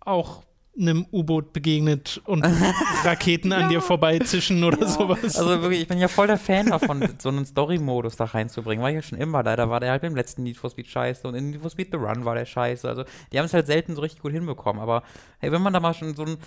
[0.00, 0.42] auch
[0.78, 2.44] einem U-Boot begegnet und
[3.04, 5.36] Raketen an dir vorbeizischen oder sowas.
[5.36, 8.82] Also wirklich, ich bin ja voll der Fan davon, so einen Story-Modus da reinzubringen.
[8.82, 9.42] War ich ja schon immer.
[9.42, 11.88] Leider war der halt beim letzten Need for Speed scheiße und in Need for Speed
[11.90, 12.88] The Run war der scheiße.
[12.88, 14.80] Also die haben es halt selten so richtig gut hinbekommen.
[14.80, 15.02] Aber
[15.38, 16.38] hey, wenn man da mal schon so ein.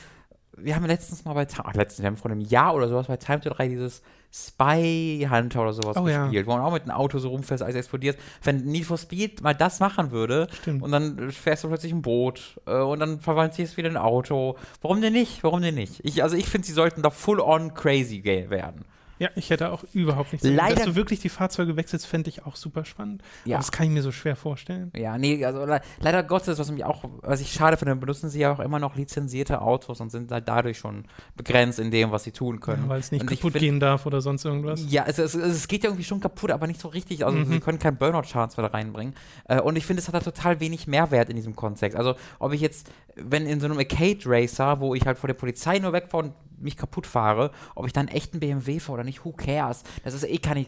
[0.57, 3.07] Wir haben letztens mal bei Time, ach, letztens, wir haben vor einem Jahr oder sowas
[3.07, 4.01] bei Time to 3 dieses
[4.33, 6.23] Spy Hunter oder sowas Oh ja.
[6.23, 8.17] gespielt, wo man auch mit einem Auto so rumfährt, alles explodiert.
[8.43, 10.83] Wenn Need for Speed mal das machen würde Stimmt.
[10.83, 13.97] und dann fährst du plötzlich ein Boot äh, und dann verwandelt sich es wieder in
[13.97, 14.57] ein Auto.
[14.81, 15.43] Warum denn nicht?
[15.43, 15.99] Warum denn nicht?
[16.03, 18.85] Ich, also ich finde, sie sollten da full on crazy werden.
[19.21, 20.47] Ja, ich hätte auch überhaupt nichts.
[20.47, 23.21] Leider- Dass du wirklich die Fahrzeuge wechselst, fände ich auch super spannend.
[23.45, 23.57] Ja.
[23.57, 24.91] Aber das kann ich mir so schwer vorstellen.
[24.95, 28.39] Ja, nee, also le leider Gottes, was mich auch, was ich schade finde, benutzen sie
[28.39, 31.05] ja auch immer noch lizenzierte Autos und sind halt dadurch schon
[31.35, 32.83] begrenzt in dem, was sie tun können.
[32.85, 34.83] Ja, weil es nicht und kaputt find- gehen darf oder sonst irgendwas.
[34.89, 37.23] Ja, es, es, es geht ja irgendwie schon kaputt, aber nicht so richtig.
[37.23, 37.45] Also Mhm.
[37.45, 39.13] sie können keinen Burnout-Schaden da reinbringen.
[39.47, 41.95] Äh, und ich finde, es hat da total wenig Mehrwert in diesem Kontext.
[41.95, 45.77] Also ob ich jetzt, wenn in so einem Arcade-Racer, wo ich halt vor der Polizei
[45.77, 49.25] nur wegfahre und mich kaputt fahre, ob ich dann einen echten BMW fahre oder nicht,
[49.25, 49.83] who cares?
[50.03, 50.67] Das ist eh kann ich.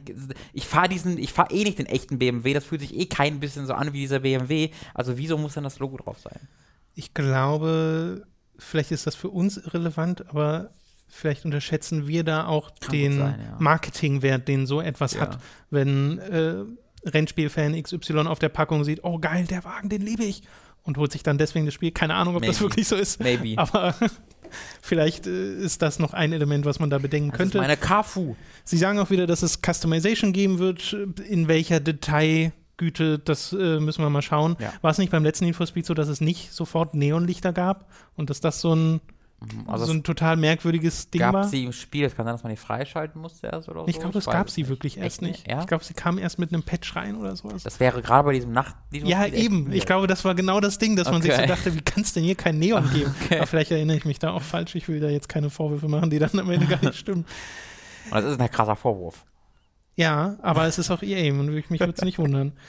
[0.53, 3.39] Ich fahre diesen, ich fahre eh nicht den echten BMW, das fühlt sich eh kein
[3.39, 4.69] bisschen so an wie dieser BMW.
[4.93, 6.39] Also wieso muss dann das Logo drauf sein?
[6.95, 8.25] Ich glaube,
[8.57, 10.71] vielleicht ist das für uns irrelevant, aber
[11.07, 13.55] vielleicht unterschätzen wir da auch Kann den sein, ja.
[13.59, 15.21] Marketingwert, den so etwas Ja.
[15.21, 16.63] hat, wenn äh,
[17.05, 20.43] Rennspielfan XY auf der Packung sieht, oh geil, der Wagen, den liebe ich
[20.83, 21.91] und holt sich dann deswegen das Spiel.
[21.91, 22.69] Keine Ahnung, ob das Maybe.
[22.71, 23.19] wirklich so ist.
[23.21, 23.53] Maybe.
[23.57, 23.93] Aber
[24.81, 27.57] Vielleicht äh, ist das noch ein Element, was man da bedenken Das könnte.
[27.57, 28.35] ist meine Kafu.
[28.63, 30.95] Sie sagen auch wieder, dass es Customization geben wird.
[31.27, 34.55] In welcher Detailgüte, das äh, müssen wir mal schauen.
[34.59, 34.73] Ja.
[34.81, 37.89] War es nicht beim letzten Need for Speed so, dass es nicht sofort Neonlichter gab
[38.15, 39.01] und dass das so ein,
[39.67, 41.43] Also so ein total merkwürdiges Ding gab war?
[41.47, 42.05] sie im Spiel.
[42.05, 44.01] Es kann sein, dass man die freischalten musste erst oder ich so.
[44.01, 44.69] glaube, es weiß gab sie nicht.
[44.69, 45.47] wirklich erst Echt nicht.
[45.49, 45.59] Ja?
[45.61, 47.63] Ich glaube, sie kam erst mit einem Patch rein oder sowas.
[47.63, 48.75] das wäre gerade bei diesem Nacht.
[48.91, 49.71] diesem Ja, Spiel eben.
[49.71, 51.47] Ich glaube, das war genau das Ding, dass man sich so Okay.
[51.47, 53.13] dachte, wie kann es denn hier kein Neon geben?
[53.25, 53.37] Okay.
[53.37, 54.75] Aber vielleicht erinnere ich mich da auch falsch.
[54.75, 57.25] Ich will da jetzt keine Vorwürfe machen, die dann am Ende gar nicht stimmen.
[58.11, 59.25] Und das ist ein krasser Vorwurf.
[59.95, 62.53] Ja, aber es ist auch EA und mich würde es nicht wundern.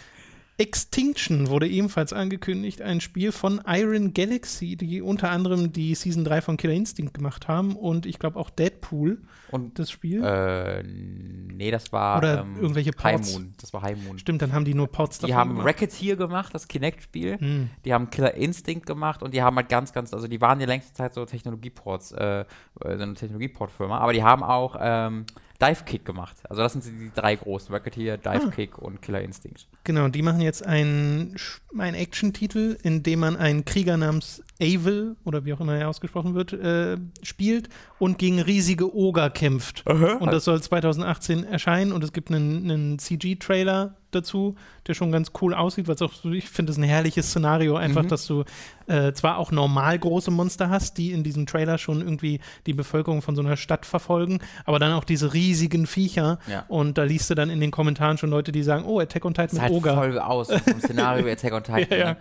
[0.57, 6.43] Extinction wurde ebenfalls angekündigt, ein Spiel von Iron Galaxy, die unter anderem die Season 3
[6.43, 10.23] von Killer Instinct gemacht haben und ich glaube auch Deadpool, Und das Spiel.
[10.25, 13.33] äh, nee, das war Oder ähm, irgendwelche High Ports.
[13.33, 13.55] Moon.
[13.61, 14.19] Das war High Moon.
[14.19, 15.67] Stimmt, dann haben die nur Ports Die haben gemacht.
[15.67, 17.39] Racketeer gemacht, das Kinect-Spiel.
[17.39, 17.71] Hm.
[17.85, 20.67] Die haben Killer Instinct gemacht und die haben halt ganz, ganz, also die waren die
[20.67, 22.45] längste Zeit so Technologieports, äh, äh,
[22.81, 25.27] so eine Technologieport-Firma, aber die haben auch ähm,
[25.69, 26.37] Dive-Kick gemacht.
[26.49, 28.33] Also das sind die drei großen, Racketeer, Ah.
[28.39, 29.67] Dive-Kick und Killer Instinct.
[29.85, 31.37] Genau, die machen jetzt einen,
[31.79, 36.35] einen Action-Titel, in dem man einen Krieger namens Avil, oder wie auch immer er ausgesprochen
[36.35, 39.85] wird, äh, spielt und gegen riesige Oger kämpft.
[39.87, 44.55] Und das soll 2018 erscheinen und es gibt einen, einen CG-Trailer dazu,
[44.87, 48.03] der schon ganz cool aussieht, weil es auch, ich finde es ein herrliches Szenario, einfach,
[48.05, 48.09] Mhm.
[48.09, 48.45] dass du
[48.87, 53.23] äh, zwar auch normal große Monster hast, die in diesem Trailer schon irgendwie die Bevölkerung
[53.23, 56.65] von so einer Stadt verfolgen, aber dann auch diese riesigen Viecher Ja.
[56.69, 59.33] und da liest du dann in den Kommentaren schon Leute, die sagen, oh, Attack on
[59.33, 59.95] Titan Das mit halt Oger.
[59.95, 61.87] voll aus vom Szenario Attack on Titan.
[61.91, 62.05] Ja, ja.
[62.13, 62.17] ne?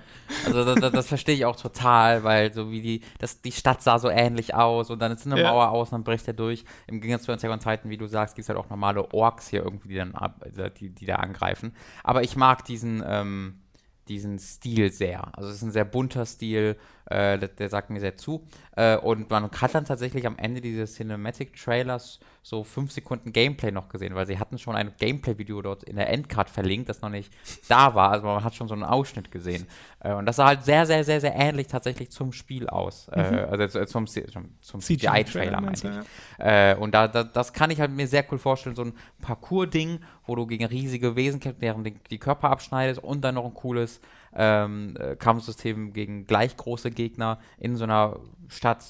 [0.45, 3.81] Also das, das, das verstehe ich auch total, weil so wie die, das, die Stadt
[3.83, 5.43] sah so ähnlich aus und dann ist eine.
[5.43, 6.63] Mauer aus und dann bricht er durch.
[6.87, 9.49] Im Gegensatz zu Attack on Titan, wie du sagst, gibt es halt auch normale Orks
[9.49, 10.41] hier irgendwie, die dann ab,
[10.79, 11.73] die, die da angreifen.
[12.03, 13.61] Aber ich mag diesen, ähm,
[14.07, 15.35] diesen Stil sehr.
[15.37, 16.77] Also es ist ein sehr bunter Stil,
[17.13, 18.43] äh, der, der sagt mir sehr zu.
[18.75, 23.87] Äh, und man hat dann tatsächlich am Ende dieses Cinematic-Trailers so fünf Sekunden Gameplay noch
[23.87, 27.31] gesehen, weil sie hatten schon ein Gameplay-Video dort in der Endcard verlinkt, das noch nicht
[27.69, 28.11] da war.
[28.11, 29.67] Also man hat schon so einen Ausschnitt gesehen.
[29.99, 33.07] Äh, und das sah halt sehr, sehr, sehr, sehr ähnlich tatsächlich zum Spiel aus.
[33.09, 36.45] Äh, also äh, zum, zum, zum CGI-Trailer, meinte du, ich.
[36.45, 39.99] Äh, und da, da, das kann ich halt mir sehr cool vorstellen, so ein Parcours-Ding,
[40.25, 44.01] wo du gegen riesige Wesen kämpfst, deren die Körper abschneidest und dann noch ein cooles
[44.35, 48.83] ähm, äh, Kampfsystem gegen gleich große Gegner in so einer Stadt,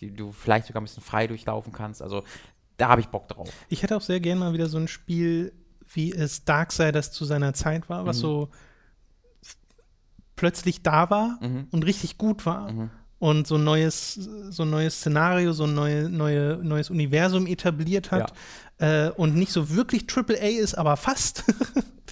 [0.00, 2.02] die du vielleicht sogar ein bisschen frei durchlaufen kannst.
[2.02, 2.22] Also
[2.76, 3.48] da habe ich Bock drauf.
[3.68, 5.52] Ich hätte auch sehr gerne mal wieder so ein Spiel,
[5.92, 8.20] wie es Darksiders zu seiner Zeit war, was Mhm.
[8.22, 8.48] so
[10.36, 11.68] plötzlich da war Mhm.
[11.70, 12.70] und richtig gut war.
[12.72, 12.90] Mhm.
[13.20, 18.10] Und so ein neues, so ein neues Szenario, so ein neue, neue, neues Universum etabliert
[18.10, 18.32] hat.
[18.78, 21.44] Äh, und nicht so wirklich AAA ist, aber fast.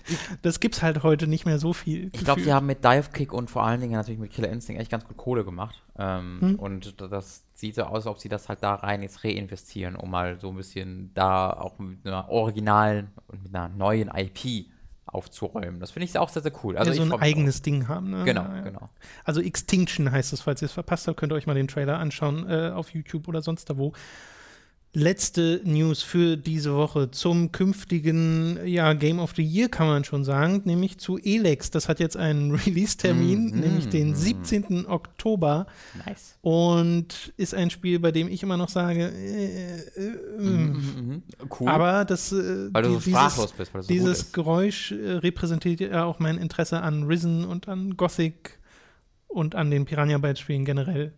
[0.43, 2.11] das gibt's halt heute nicht mehr so viel.
[2.13, 4.81] Ich glaube, die haben mit Dive Kick und vor allen Dingen natürlich mit Killer Instinct
[4.81, 5.83] echt ganz gut Kohle gemacht.
[5.99, 6.55] Ähm, Hm.
[6.57, 10.11] Und das sieht so aus, als ob sie das halt da rein jetzt reinvestieren, um
[10.11, 14.67] mal so ein bisschen da auch mit einer originalen und mit einer neuen IP
[15.07, 15.79] aufzuräumen.
[15.79, 16.77] Das finde ich auch sehr, sehr cool.
[16.77, 18.11] Also ja, so ein eigenes Ding haben.
[18.11, 18.25] Ne?
[18.25, 18.61] Genau, Ja, ja.
[18.63, 18.89] genau.
[19.25, 21.99] Also Extinction heißt es, falls ihr es verpasst habt, könnt ihr euch mal den Trailer
[21.99, 23.93] anschauen äh, auf YouTube oder sonst da wo.
[24.95, 30.23] Letzte News für diese Woche zum künftigen ja, Game of the Year, kann man schon
[30.23, 31.71] sagen, nämlich zu Elex.
[31.71, 34.15] Das hat jetzt einen Release-Termin, Mhm, nämlich den mhm.
[34.15, 34.87] 17.
[34.87, 35.67] Oktober
[36.05, 36.37] Nice.
[36.43, 41.23] und ist ein Spiel, bei dem ich immer noch sage, äh, äh, Mhm, mhm.
[41.59, 41.69] Cool.
[41.71, 44.19] aber das äh, weil du so die- dieses, sprachlos bist, weil das so gut dieses
[44.25, 44.33] ist.
[44.35, 48.59] Geräusch äh, repräsentiert ja auch mein Interesse an Risen und an Gothic
[49.27, 51.15] und an den Piranha Bytes Spielen generell.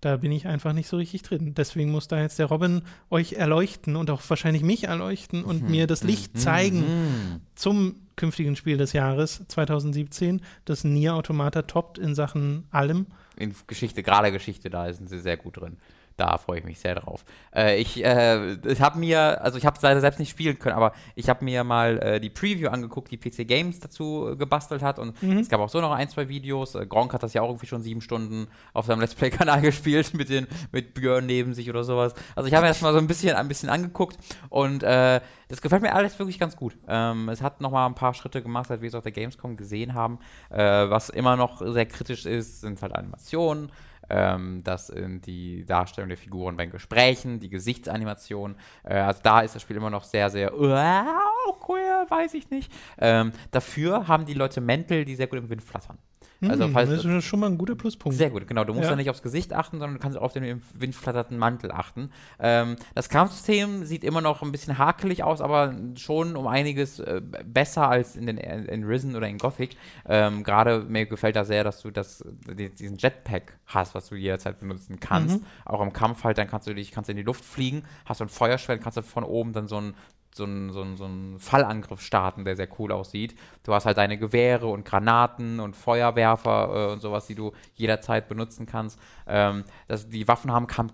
[0.00, 1.54] Da bin ich einfach nicht so richtig drin.
[1.56, 5.86] Deswegen muss da jetzt der Robin euch erleuchten und auch wahrscheinlich mich erleuchten und mir
[5.88, 7.40] das Licht zeigen Mhm.
[7.56, 13.06] zum künftigen Spiel des Jahres 2017, das Nier Automata toppt in Sachen allem.
[13.36, 15.76] in Geschichte, gerade Geschichte, da sind sie sehr gut drin.
[16.18, 17.24] Da freue ich mich sehr drauf.
[17.54, 20.74] Äh, ich äh, ich habe mir, also ich habe es leider selbst nicht spielen können,
[20.74, 24.82] aber ich habe mir mal äh, die Preview angeguckt, die PC Games dazu äh, gebastelt
[24.82, 25.38] hat und Mhm.
[25.38, 26.74] es gab auch so noch ein, zwei Videos.
[26.74, 30.12] Äh, Gronk hat das ja auch irgendwie schon sieben Stunden auf seinem Let's Play-Kanal gespielt
[30.12, 32.14] mit, den, mit Björn neben sich oder sowas.
[32.34, 35.62] Also ich habe mir das mal so ein bisschen, ein bisschen angeguckt und äh, das
[35.62, 36.76] gefällt mir alles wirklich ganz gut.
[36.88, 39.56] Ähm, es hat noch mal ein paar Schritte gemacht, seit wir es auf der Gamescom
[39.56, 40.18] gesehen haben.
[40.50, 43.70] Was immer noch sehr kritisch ist, sind halt Animationen.
[44.10, 48.56] Ähm, das sind die Darstellung der Figuren bei Gesprächen, die Gesichtsanimationen.
[48.84, 52.72] Äh, also da ist das Spiel immer noch sehr, sehr wow, queer, weiß ich nicht.
[52.98, 55.98] Ähm, dafür haben die Leute Mäntel, die sehr gut im Wind flattern.
[56.46, 58.16] Also Hm, falls das ist schon mal ein guter Pluspunkt.
[58.16, 58.62] sehr gut, genau.
[58.62, 58.90] Du musst Ja.
[58.90, 62.10] ja nicht aufs Gesicht achten, sondern du kannst auf den im Wind flatternden Mantel achten.
[62.38, 67.20] Ähm, das Kampfsystem sieht immer noch ein bisschen hakelig aus, aber schon um einiges äh,
[67.44, 69.76] besser als in, den, in Risen oder in Gothic.
[70.06, 74.14] Ähm, Gerade mir gefällt da sehr, dass du das, die, diesen Jetpack hast, was du
[74.14, 75.40] jederzeit benutzen kannst.
[75.64, 78.24] Auch im Kampf halt, dann kannst du dich kannst in die Luft fliegen, hast so
[78.24, 79.94] ein Feuerschwert, kannst du von oben dann so ein
[80.34, 83.34] so einen so so einen Fallangriff starten, der sehr cool aussieht.
[83.64, 88.28] Du hast halt deine Gewehre und Granaten und Feuerwerfer äh, und sowas, die du jederzeit
[88.28, 88.98] benutzen kannst.
[89.26, 90.90] Ähm, das, die Waffen haben kam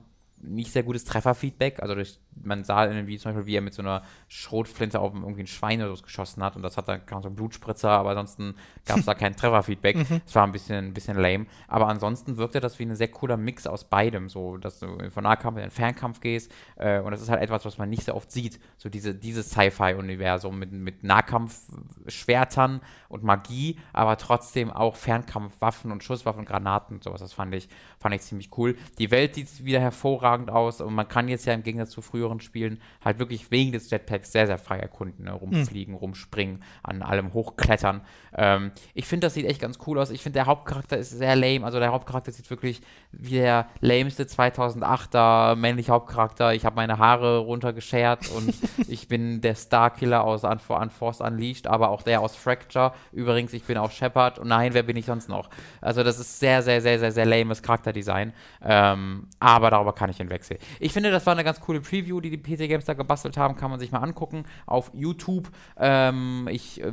[0.46, 1.80] nicht sehr gutes Trefferfeedback.
[1.80, 5.42] Also durch, man sah Video zum Beispiel, wie er mit so einer Schrotflinte auf irgendwie
[5.42, 8.10] ein Schwein oder so geschossen hat und das hat dann kam so ein Blutspritzer, aber
[8.10, 8.54] ansonsten
[8.86, 9.96] gab es da kein Trefferfeedback.
[10.26, 11.46] Es war ein bisschen, ein bisschen lame.
[11.68, 15.24] Aber ansonsten wirkte das wie ein sehr cooler Mix aus beidem, so dass du von
[15.24, 16.52] Nahkampf in den Fernkampf gehst.
[16.76, 18.60] Äh, und das ist halt etwas, was man nicht so oft sieht.
[18.76, 26.44] So diese, dieses Sci-Fi-Universum mit, mit Nahkampfschwertern und Magie, aber trotzdem auch Fernkampfwaffen und Schusswaffen,
[26.44, 27.20] Granaten und sowas.
[27.20, 28.76] Das fand ich, fand ich ziemlich cool.
[28.98, 32.33] Die Welt sieht wieder hervorragend aus und man kann jetzt ja im Gegensatz zu früheren
[32.40, 35.24] Spielen halt wirklich wegen des Jetpacks sehr, sehr frei erkunden.
[35.24, 35.32] Ne?
[35.32, 38.02] Rumfliegen, rumspringen, an allem hochklettern.
[38.36, 40.10] Ähm, ich finde, das sieht echt ganz cool aus.
[40.10, 41.64] Ich finde, der Hauptcharakter ist sehr lame.
[41.64, 42.80] Also der Hauptcharakter sieht wirklich
[43.12, 46.54] wie der lameste 2008er männliche Hauptcharakter.
[46.54, 48.54] Ich habe meine Haare runtergeschert und
[48.88, 52.92] ich bin der Starkiller aus Un Unforced Unleashed, aber auch der aus Fracture.
[53.12, 55.50] Übrigens, ich bin auch Shepard und nein, wer bin ich sonst noch?
[55.80, 58.32] Also das ist sehr, sehr, sehr, sehr, sehr lames Charakterdesign.
[58.62, 60.58] Ähm, aber darüber kann ich hinwechseln.
[60.80, 63.56] Ich finde, das war eine ganz coole Preview, die die PC Games da gebastelt haben.
[63.56, 65.50] Kann man sich mal angucken auf YouTube.
[65.76, 66.92] Ähm, ich äh,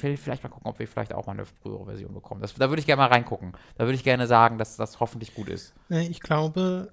[0.00, 2.40] will vielleicht mal gucken, ob wir vielleicht auch mal eine frühere Version bekommen.
[2.40, 3.52] Das, da würde ich gerne mal reingucken.
[3.76, 5.72] Da würde ich gerne sagen, dass das hoffentlich gut ist.
[5.88, 6.92] Ich glaube,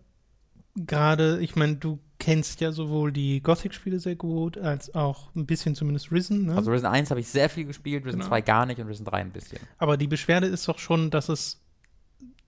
[0.75, 5.73] gerade, ich meine, du kennst ja sowohl die Gothic-Spiele sehr gut, als auch ein bisschen
[5.75, 6.47] zumindest Risen.
[6.47, 6.56] Ne?
[6.56, 8.30] Also Risen 1 habe ich sehr viel gespielt, Risen Genau.
[8.30, 9.60] 2 gar nicht und Risen 3 ein bisschen.
[9.78, 11.62] Aber die Beschwerde ist doch schon, dass es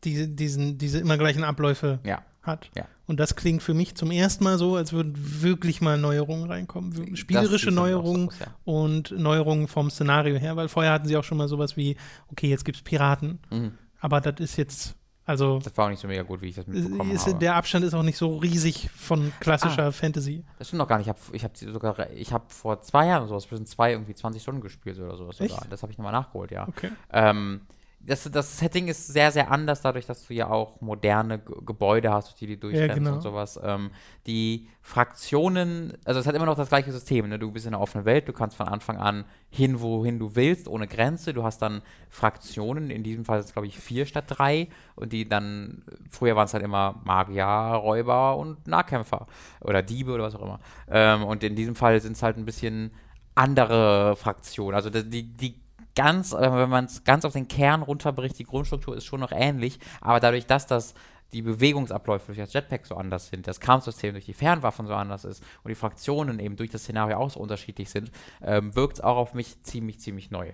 [0.04, 2.21] diese, diesen, diese immer gleichen Abläufe Ja.
[2.41, 2.69] Hat.
[2.75, 2.86] Ja.
[3.08, 7.15] Und das klingt für mich zum ersten Mal so, als würden wirklich mal Neuerungen reinkommen.
[7.15, 8.47] Spielerische Neuerungen aus, ja.
[8.63, 11.97] und Neuerungen vom Szenario her, weil vorher hatten sie auch schon mal sowas wie,
[12.30, 13.39] okay, jetzt gibt es Piraten.
[13.51, 13.73] Mhm.
[13.99, 16.65] Aber das ist jetzt, also Das war auch nicht so mega gut, wie ich das
[16.65, 17.38] mitbekommen ist, habe.
[17.38, 20.43] der Abstand ist auch nicht so riesig von klassischer Fantasy.
[20.58, 21.08] Das stimmt noch gar nicht.
[21.08, 24.15] Ich habe ich hab sogar, ich habe vor zwei Jahren oder sowas, Risen 2 irgendwie
[24.15, 25.51] 20 Stunden gespielt oder sowas Echt?
[25.54, 25.67] sogar.
[25.69, 26.67] Das habe ich nochmal nachgeholt, ja.
[26.67, 26.91] Okay.
[27.12, 27.62] Ähm,
[28.03, 32.11] das, das Setting ist sehr, sehr anders, dadurch, dass du ja auch moderne G Gebäude
[32.11, 33.13] hast, die du durchrennst genau.
[33.13, 33.59] und sowas.
[33.63, 33.91] Ähm,
[34.27, 37.29] die Fraktionen, also es hat immer noch das gleiche System.
[37.29, 37.37] Ne?
[37.37, 40.67] Du bist in einer offenen Welt, du kannst von Anfang an hin, wohin du willst,
[40.67, 41.33] ohne Grenze.
[41.33, 44.67] Du hast dann Fraktionen, in diesem Fall sind es, glaube ich, vier statt drei.
[44.95, 49.27] Und die dann, früher waren es halt immer Magier, Räuber und Nahkämpfer
[49.61, 50.59] oder Diebe oder was auch immer.
[50.89, 52.91] Ähm, und in diesem Fall sind es halt ein bisschen
[53.35, 54.75] andere Fraktionen.
[54.75, 55.61] Also die, die, die
[55.95, 59.32] ganz, äh, wenn man es ganz auf den Kern runterbricht, die Grundstruktur ist schon noch
[59.32, 60.93] ähnlich, aber dadurch, dass das
[61.34, 65.23] die Bewegungsabläufe durch das Jetpack so anders sind, das Kampfsystem durch die Fernwaffen so anders
[65.23, 69.01] ist und die Fraktionen eben durch das Szenario auch so unterschiedlich sind, ähm, wirkt es
[69.01, 70.51] auch auf mich ziemlich, ziemlich neu.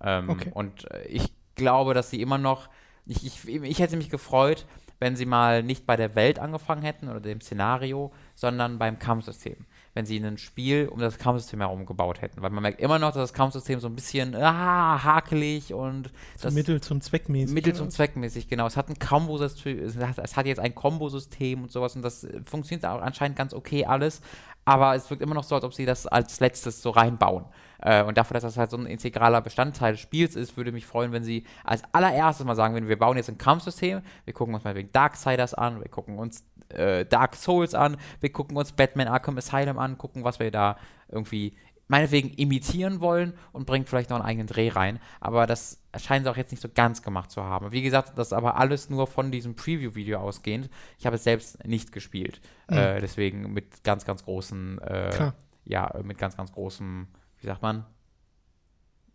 [0.00, 0.50] Ähm, Okay.
[0.54, 2.68] Und äh, ich glaube, dass sie immer noch,
[3.06, 4.66] ich, ich, ich hätte mich gefreut,
[5.00, 9.66] wenn sie mal nicht bei der Welt angefangen hätten oder dem Szenario, sondern beim Kampfsystem.
[9.92, 12.42] Wenn sie ein Spiel um das Kampfsystem herum gebaut hätten.
[12.42, 16.44] Weil man merkt immer noch, dass das Kampfsystem so ein bisschen ah, hakelig und So
[16.44, 17.54] das Mittel zum Zweck mäßig.
[17.54, 17.94] Mittel oder zum was?
[17.94, 18.66] Zweck mäßig, genau.
[18.66, 22.24] Es hat ein Kombo-System, es hat, es hat jetzt ein Kombosystem und sowas und das
[22.24, 24.20] äh, funktioniert auch anscheinend ganz okay alles,
[24.64, 27.44] aber es wirkt immer noch so, als ob sie das als letztes so reinbauen.
[27.82, 30.86] Äh, und dafür, dass das halt so ein integraler Bestandteil des Spiels ist, würde mich
[30.86, 34.54] freuen, wenn sie als allererstes mal sagen würden, wir bauen jetzt ein Kampfsystem, wir gucken
[34.54, 38.72] uns mal wegen Darksiders an, wir gucken uns äh, Dark Souls an, wir gucken uns
[38.72, 40.76] Batman Arkham Asylum an, gucken, was wir da
[41.08, 41.56] irgendwie
[41.90, 45.00] meinetwegen imitieren wollen und bringt vielleicht noch einen eigenen Dreh rein.
[45.18, 47.72] Aber das scheinen sie auch jetzt nicht so ganz gemacht zu haben.
[47.72, 50.70] Wie gesagt, das ist aber alles nur von diesem Preview-Video ausgehend.
[50.98, 52.40] Ich habe es selbst nicht gespielt.
[52.68, 55.32] Äh, deswegen mit ganz, ganz großen, äh,
[55.64, 57.08] ja, mit ganz, ganz großem,
[57.40, 57.84] wie sagt man,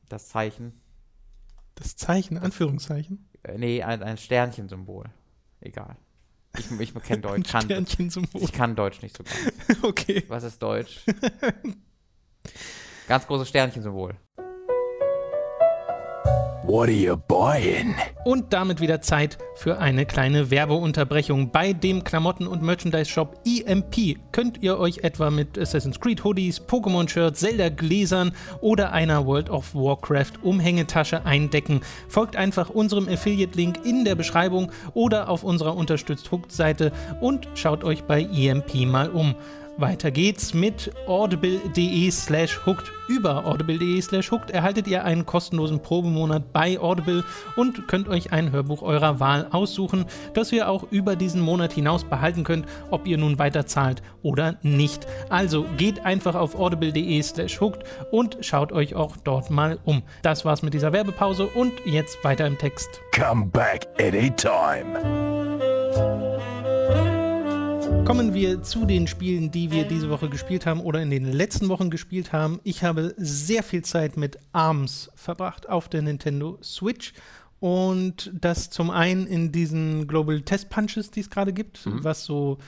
[0.09, 0.81] das Zeichen?
[1.75, 3.27] Das Zeichen, Anführungszeichen.
[3.43, 5.05] Äh, nee, ein, ein Sternchensymbol.
[5.59, 5.97] Egal.
[6.57, 7.51] Ich, ich kenne Deutsch.
[7.51, 9.35] Kann, ich kann Deutsch nicht so ganz.
[9.83, 10.23] Okay.
[10.27, 11.01] Was ist Deutsch?
[13.07, 14.15] Ganz großes Sternchensymbol.
[16.67, 17.93] What are you buying?
[18.23, 21.51] Und damit wieder Zeit für eine kleine Werbeunterbrechung.
[21.51, 27.39] Bei dem Klamotten- und Merchandise-Shop EMP könnt ihr euch etwa mit Assassin's Creed Hoodies, Pokémon-Shirts,
[27.39, 31.81] Zelda-Gläsern oder einer World of Warcraft Umhängetasche eindecken.
[32.09, 38.05] Folgt einfach unserem Affiliate-Link in der Beschreibung oder auf unserer Unterstützt Hooked-Seite und schaut euch
[38.05, 39.35] bei EMP mal um.
[39.77, 42.91] Weiter geht's mit audible.de slash hooked.
[43.09, 47.25] Über audible.de slash hooked erhaltet ihr einen kostenlosen Probemonat bei Audible
[47.57, 52.05] und könnt euch ein Hörbuch eurer Wahl aussuchen, das ihr auch über diesen Monat hinaus
[52.05, 55.05] behalten könnt, ob ihr nun weiter zahlt oder nicht.
[55.29, 60.03] Also geht einfach auf audible.de slash hooked und schaut euch auch dort mal um.
[60.21, 63.01] Das war's mit dieser Werbepause und jetzt weiter im Text.
[63.13, 64.85] Come back anytime.
[68.05, 71.69] Kommen wir zu den Spielen, die wir diese Woche gespielt haben oder in den letzten
[71.69, 72.59] Wochen gespielt haben.
[72.63, 77.13] Ich habe sehr viel Zeit mit ARMS verbracht auf der Nintendo Switch.
[77.59, 82.59] Und das zum einen in diesen Global Test Punches, die es gerade gibt, was so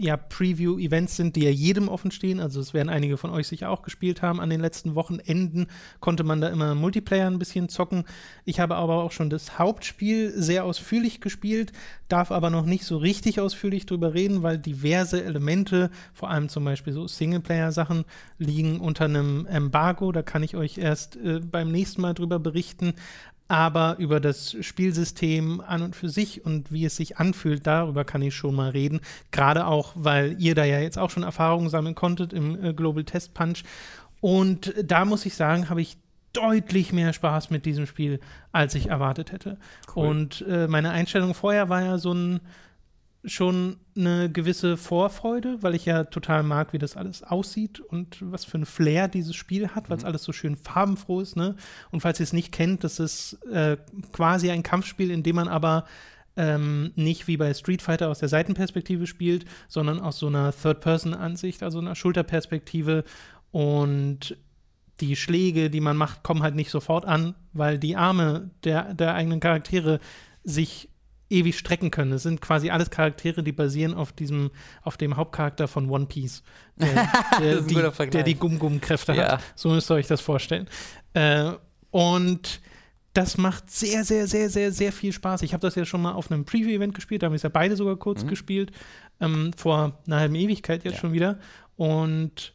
[0.00, 2.38] ja, Preview-Events sind, die ja jedem offen stehen.
[2.38, 4.40] Also es werden einige von euch sicher auch gespielt haben.
[4.40, 5.66] An den letzten Wochenenden
[5.98, 8.04] konnte man da immer Multiplayer ein bisschen zocken.
[8.44, 11.72] Ich habe aber auch schon das Hauptspiel sehr ausführlich gespielt,
[12.08, 16.64] darf aber noch nicht so richtig ausführlich drüber reden, weil diverse Elemente, vor allem zum
[16.64, 18.04] Beispiel so Singleplayer-Sachen,
[18.38, 20.12] liegen unter einem Embargo.
[20.12, 22.94] Da kann ich euch erst äh, beim nächsten Mal drüber berichten
[23.48, 28.22] aber über das Spielsystem an und für sich und wie es sich anfühlt, darüber kann
[28.22, 29.00] ich schon mal reden.
[29.32, 33.04] Gerade auch, weil ihr da ja jetzt auch schon Erfahrungen sammeln konntet im äh, Global
[33.04, 33.64] Test Punch.
[34.20, 35.96] Und da muss ich sagen, habe ich
[36.34, 38.20] deutlich mehr Spaß mit diesem Spiel,
[38.52, 39.56] als ich erwartet hätte.
[39.94, 40.06] Cool.
[40.06, 42.40] Und äh, meine Einstellung vorher war ja so ein
[43.28, 48.44] schon eine gewisse Vorfreude, weil ich ja total mag, wie das alles aussieht und was
[48.44, 51.36] für ein Flair dieses Spiel hat, weil es alles so schön farbenfroh ist.
[51.36, 51.56] Ne?
[51.90, 53.76] Und falls ihr es nicht kennt, das ist äh,
[54.12, 55.84] quasi ein Kampfspiel, in dem man aber
[56.36, 61.62] ähm, nicht wie bei Street Fighter aus der Seitenperspektive spielt, sondern aus so einer Third-Person-Ansicht,
[61.62, 63.04] also einer Schulterperspektive.
[63.50, 64.36] Und
[65.00, 69.14] die Schläge, die man macht, kommen halt nicht sofort an, weil die Arme der, der
[69.14, 70.00] eigenen Charaktere
[70.44, 70.88] sich
[71.30, 72.12] ewig strecken können.
[72.12, 74.50] Es sind quasi alles Charaktere, die basieren auf diesem,
[74.82, 76.42] auf dem Hauptcharakter von One Piece,
[76.76, 77.08] der,
[77.40, 79.32] der, die, der die Gum-Gum-Kräfte Ja.
[79.32, 79.40] hat.
[79.54, 80.68] So müsst ihr euch das vorstellen.
[81.14, 81.52] Äh,
[81.90, 82.60] und
[83.14, 85.42] das macht sehr, sehr, sehr, sehr, sehr viel Spaß.
[85.42, 87.48] Ich habe das ja schon mal auf einem Preview-Event gespielt, da haben wir es ja
[87.48, 88.70] beide sogar kurz gespielt,
[89.20, 91.00] ähm, vor einer halben Ewigkeit jetzt Ja.
[91.00, 91.38] schon wieder.
[91.76, 92.54] Und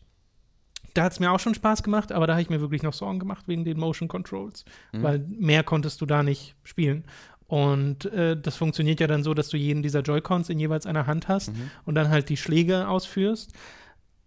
[0.94, 2.94] da hat es mir auch schon Spaß gemacht, aber da habe ich mir wirklich noch
[2.94, 7.04] Sorgen gemacht wegen den Motion Controls, weil mehr konntest du da nicht spielen.
[7.54, 11.06] Und äh, das funktioniert ja dann so, dass du jeden dieser Joy-Cons in jeweils einer
[11.06, 11.52] Hand hast
[11.86, 13.52] und dann halt die Schläge ausführst.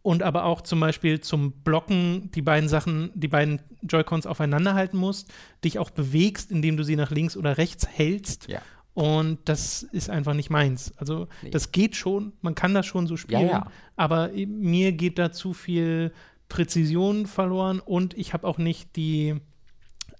[0.02, 4.96] Und aber auch zum Beispiel zum Blocken die beiden Sachen, die beiden Joy-Cons aufeinander halten
[4.96, 5.32] musst,
[5.64, 8.46] dich auch bewegst, indem du sie nach links oder rechts hältst.
[8.46, 8.62] Ja.
[8.94, 10.96] Und das ist einfach nicht meins.
[10.96, 11.50] Also Nee.
[11.50, 13.72] das geht schon, man kann das schon so spielen, ja.
[13.96, 16.12] aber eben mir geht da zu viel
[16.48, 19.34] Präzision verloren und ich habe auch nicht die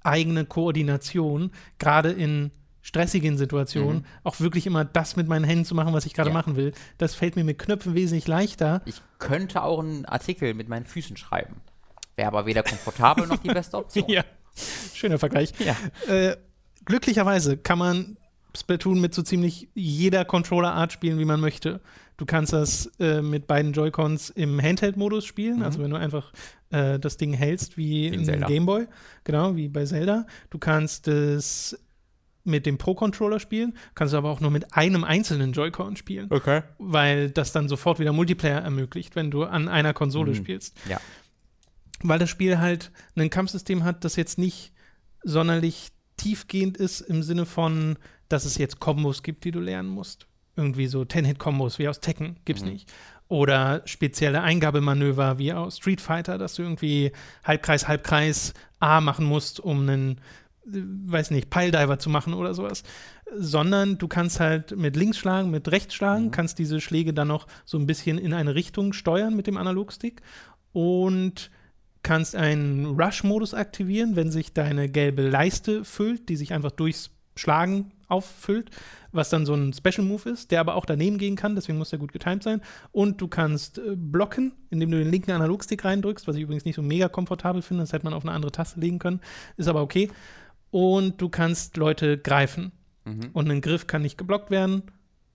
[0.02, 2.50] eigene Koordination, gerade in
[2.86, 6.36] stressigen Situationen, auch wirklich immer das mit meinen Händen zu machen, was ich gerade Mhm.
[6.36, 6.40] Ja.
[6.42, 6.72] machen will.
[6.98, 8.80] Das fällt mir mit Knöpfen wesentlich leichter.
[8.84, 11.56] Ich könnte auch einen Artikel mit meinen Füßen schreiben.
[12.14, 14.04] Wäre aber weder komfortabel noch die beste Option.
[14.08, 14.22] Ja,
[14.94, 15.52] schöner Vergleich.
[15.58, 15.76] Ja.
[16.06, 16.36] Äh,
[16.84, 18.16] glücklicherweise kann man
[18.56, 21.80] Splatoon mit so ziemlich jeder Controller-Art spielen, wie man möchte.
[22.16, 26.32] Du kannst das äh, mit beiden Joy-Cons im Handheld-Modus spielen, also wenn du einfach
[26.70, 28.20] äh, das Ding hältst wie Mhm.
[28.20, 28.46] Wie Zelda.
[28.46, 28.86] Gameboy,
[29.24, 30.24] genau, wie bei Zelda.
[30.50, 31.76] Du kannst es
[32.46, 36.62] mit dem Pro-Controller spielen, kannst aber auch nur mit einem einzelnen Joy-Con spielen, Okay.
[36.78, 40.36] weil das dann sofort wieder Multiplayer ermöglicht, wenn du an einer Konsole Mhm.
[40.36, 41.00] spielst Ja.
[42.02, 44.72] weil das Spiel halt ein Kampfsystem hat, das jetzt nicht
[45.24, 50.26] sonderlich tiefgehend ist im Sinne von, dass es jetzt Kombos gibt, die du lernen musst.
[50.56, 52.90] Irgendwie so Ten-Hit-Kombos wie aus Tekken gibt's nicht.
[53.28, 57.12] Oder spezielle Eingabemanöver wie aus Street Fighter, dass du irgendwie
[57.44, 60.20] Halbkreis, Halbkreis A machen musst, um einen,
[60.66, 62.82] weiß nicht, Pilediver zu machen oder sowas.
[63.34, 67.46] Sondern du kannst halt mit links schlagen, mit rechts schlagen, kannst diese Schläge dann noch
[67.64, 70.22] so ein bisschen in eine Richtung steuern mit dem Analogstick
[70.72, 71.50] und
[72.02, 77.92] kannst einen Rush-Modus aktivieren, wenn sich deine gelbe Leiste füllt, die sich einfach durchs Schlagen
[78.08, 78.70] auffüllt,
[79.12, 81.90] was dann so ein Special Move ist, der aber auch daneben gehen kann, deswegen muss
[81.90, 82.60] der gut getimed sein.
[82.92, 86.76] Und du kannst äh, blocken, indem du den linken Analogstick reindrückst, was ich übrigens nicht
[86.76, 89.20] so mega komfortabel finde, das hätte man auf eine andere Taste legen können,
[89.56, 90.10] ist aber okay.
[90.76, 92.70] Und du kannst Leute greifen.
[93.32, 94.82] Und ein Griff kann nicht geblockt werden,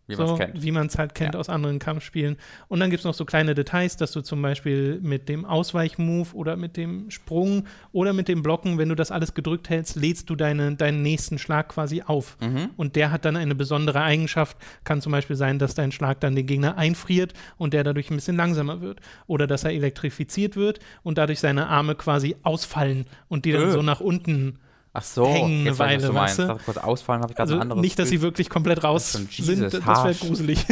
[0.07, 0.37] Wie so,
[0.73, 1.39] man es halt kennt Ja.
[1.39, 2.35] aus anderen Kampfspielen.
[2.67, 6.35] Und dann gibt es noch so kleine Details, dass du zum Beispiel mit dem Ausweichmove
[6.35, 10.29] oder mit dem Sprung oder mit dem Blocken, wenn du das alles gedrückt hältst, lädst
[10.29, 12.37] du deine, deinen nächsten Schlag quasi auf.
[12.41, 12.69] Mhm.
[12.77, 14.57] Und der hat dann eine besondere Eigenschaft.
[14.83, 18.17] Kann zum Beispiel sein, dass dein Schlag dann den Gegner einfriert und der dadurch ein
[18.17, 18.99] bisschen langsamer wird.
[19.27, 23.71] Oder dass er elektrifiziert wird und dadurch seine Arme quasi ausfallen und die dann Äh.
[23.71, 24.59] so nach unten
[24.93, 26.57] Ach so, hängen jetzt eine Weile, weißt du?
[26.65, 28.23] Kurz ausfallen, habe ich gerade Also ein anderes nicht, dass sie Bild.
[28.23, 30.65] wirklich komplett raus Das sind, Jesus, das wäre gruselig.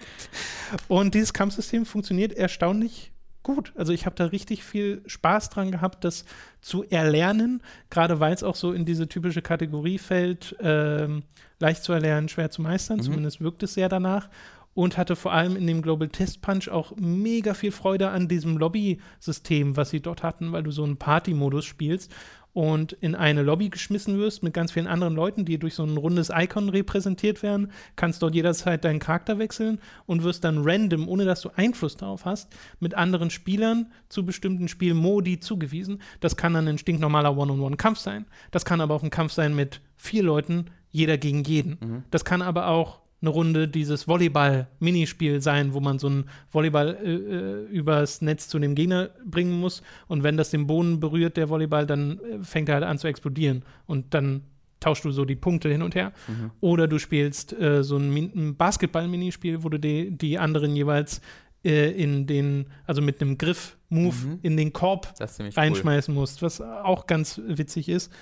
[0.88, 3.12] und dieses Kampfsystem funktioniert erstaunlich
[3.42, 3.72] gut.
[3.76, 6.24] Also ich habe da richtig viel Spaß dran gehabt, das
[6.60, 11.22] zu erlernen, gerade weil es auch so in diese typische Kategorie fällt, ähm,
[11.60, 13.02] leicht zu erlernen, schwer zu meistern, Mhm.
[13.02, 14.28] zumindest wirkt es sehr danach.
[14.74, 18.58] Und hatte vor allem in dem Global Test Punch auch mega viel Freude an diesem
[18.58, 22.12] Lobby-System, was sie dort hatten, weil du so einen Party-Modus spielst
[22.56, 25.98] und in eine Lobby geschmissen wirst mit ganz vielen anderen Leuten, die durch so ein
[25.98, 31.26] rundes Icon repräsentiert werden, kannst dort jederzeit deinen Charakter wechseln und wirst dann random, ohne
[31.26, 32.48] dass du Einfluss darauf hast,
[32.80, 36.00] mit anderen Spielern zu bestimmten Spielmodi zugewiesen.
[36.20, 38.24] Das kann dann ein stinknormaler One-on-One-Kampf sein.
[38.52, 42.04] Das kann aber auch ein Kampf sein mit vier Leuten, jeder gegen jeden.
[42.10, 47.10] Das kann aber auch eine Runde dieses Volleyball-Minispiel sein, wo man so einen Volleyball äh,
[47.10, 51.48] äh, übers Netz zu dem Gegner bringen muss und wenn das den Boden berührt, der
[51.48, 54.42] Volleyball, dann äh, fängt er halt an zu explodieren und dann
[54.80, 56.12] tauschst du so die Punkte hin und her.
[56.60, 61.22] Oder du spielst äh, so ein, ein Basketball-Minispiel, wo du die, die anderen jeweils
[61.64, 65.62] äh, in den, also mit einem Griff-Move in den Korb ziemlich cool.
[65.62, 68.12] reinschmeißen musst, was auch ganz witzig ist.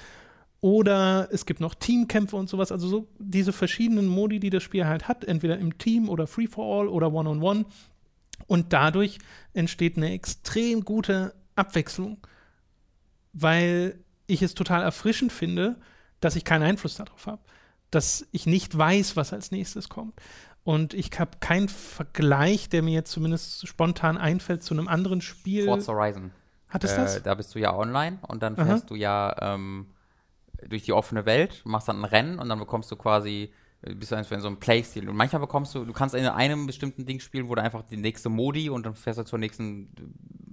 [0.65, 4.87] Oder es gibt noch Teamkämpfe und sowas, also so diese verschiedenen Modi, die das Spiel
[4.87, 7.67] halt hat, entweder im Team oder Free for All oder One-on-One.
[8.47, 9.19] Und dadurch
[9.53, 12.17] entsteht eine extrem gute Abwechslung,
[13.35, 15.77] weil ich es total erfrischend finde,
[16.21, 17.43] dass ich keinen Einfluss darauf habe,
[17.91, 20.15] dass ich nicht weiß, was als nächstes kommt.
[20.63, 25.67] Und ich habe keinen Vergleich, der mir jetzt zumindest spontan einfällt zu einem anderen Spiel.
[25.67, 26.31] Forza Horizon.
[26.71, 27.23] Hat es Äh, das?
[27.23, 28.65] da bist du ja online und dann Aha.
[28.65, 29.89] fährst du ja ähm,
[30.69, 33.51] durch die offene Welt, machst dann ein Rennen und dann bekommst du quasi,
[33.83, 35.09] äh, bist du in so einem Playstil.
[35.09, 37.97] Und manchmal bekommst du, du kannst in einem bestimmten Ding spielen, wo du einfach die
[37.97, 39.89] nächste Modi und dann fährst du zur nächsten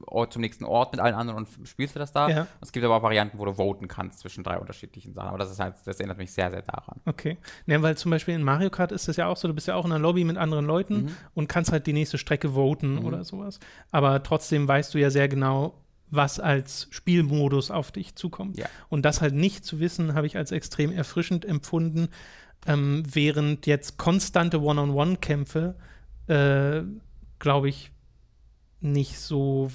[0.07, 2.28] Ort, zum nächsten Ort mit allen anderen und spielst du das da.
[2.28, 2.47] Ja.
[2.59, 5.30] Es gibt aber auch Varianten, wo du voten kannst zwischen drei unterschiedlichen Sachen.
[5.30, 6.99] Aber das ist halt, das erinnert mich sehr, sehr daran.
[7.05, 7.38] Okay.
[7.66, 9.76] Ja, weil zum Beispiel in Mario Kart ist das ja auch so, du bist ja
[9.76, 11.09] auch in einer Lobby mit anderen Leuten Mhm.
[11.36, 13.59] und kannst halt die nächste Strecke voten oder sowas.
[13.91, 15.76] Aber trotzdem weißt du ja sehr genau,
[16.12, 18.57] was als Spielmodus auf dich zukommt.
[18.57, 18.68] Ja.
[18.89, 22.09] Und das halt nicht zu wissen, habe ich als extrem erfrischend empfunden,
[22.68, 25.76] ähm, während jetzt konstante One-on-One-Kämpfe,
[26.28, 26.82] äh,
[27.39, 27.91] glaube ich,
[28.82, 29.72] nicht so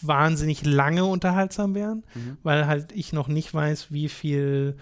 [0.00, 2.04] wahnsinnig lange unterhaltsam wären,
[2.42, 4.76] weil halt ich noch nicht weiß, wie viel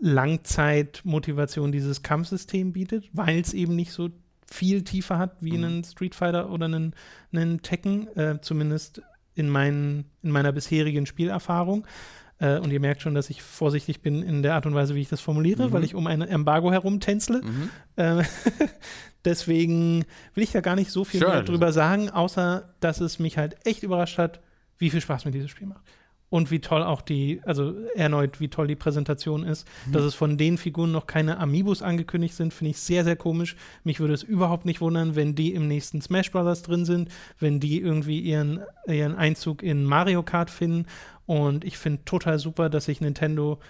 [0.00, 4.10] Langzeitmotivation dieses Kampfsystem bietet, weil es eben nicht so
[4.50, 6.94] viel tiefer hat wie einen Street Fighter oder einen,
[7.32, 9.02] einen Tekken, äh, zumindest
[9.34, 11.86] in, meinen, in meiner bisherigen Spielerfahrung.
[12.38, 15.00] Äh, und ihr merkt schon, dass ich vorsichtig bin in der Art und Weise, wie
[15.00, 17.42] ich das formuliere, weil ich um ein Embargo herumtänzle.
[17.42, 17.70] Mhm.
[17.96, 18.24] Äh,
[19.24, 20.04] deswegen
[20.34, 21.30] will ich da gar nicht so viel Schön.
[21.30, 24.40] mehr drüber sagen, außer dass es mich halt echt überrascht hat,
[24.78, 25.84] wie viel Spaß mir dieses Spiel macht.
[26.30, 29.68] Und wie toll auch die, also erneut, wie toll die Präsentation ist.
[29.92, 33.54] Dass es von den Figuren noch keine Amiibos angekündigt sind, finde ich sehr, sehr komisch.
[33.84, 37.08] Mich würde es überhaupt nicht wundern, wenn die im nächsten Smash Brothers drin sind,
[37.38, 40.86] wenn die irgendwie ihren, ihren Einzug in Mario Kart finden.
[41.26, 43.60] Und ich finde total super, dass sich Nintendo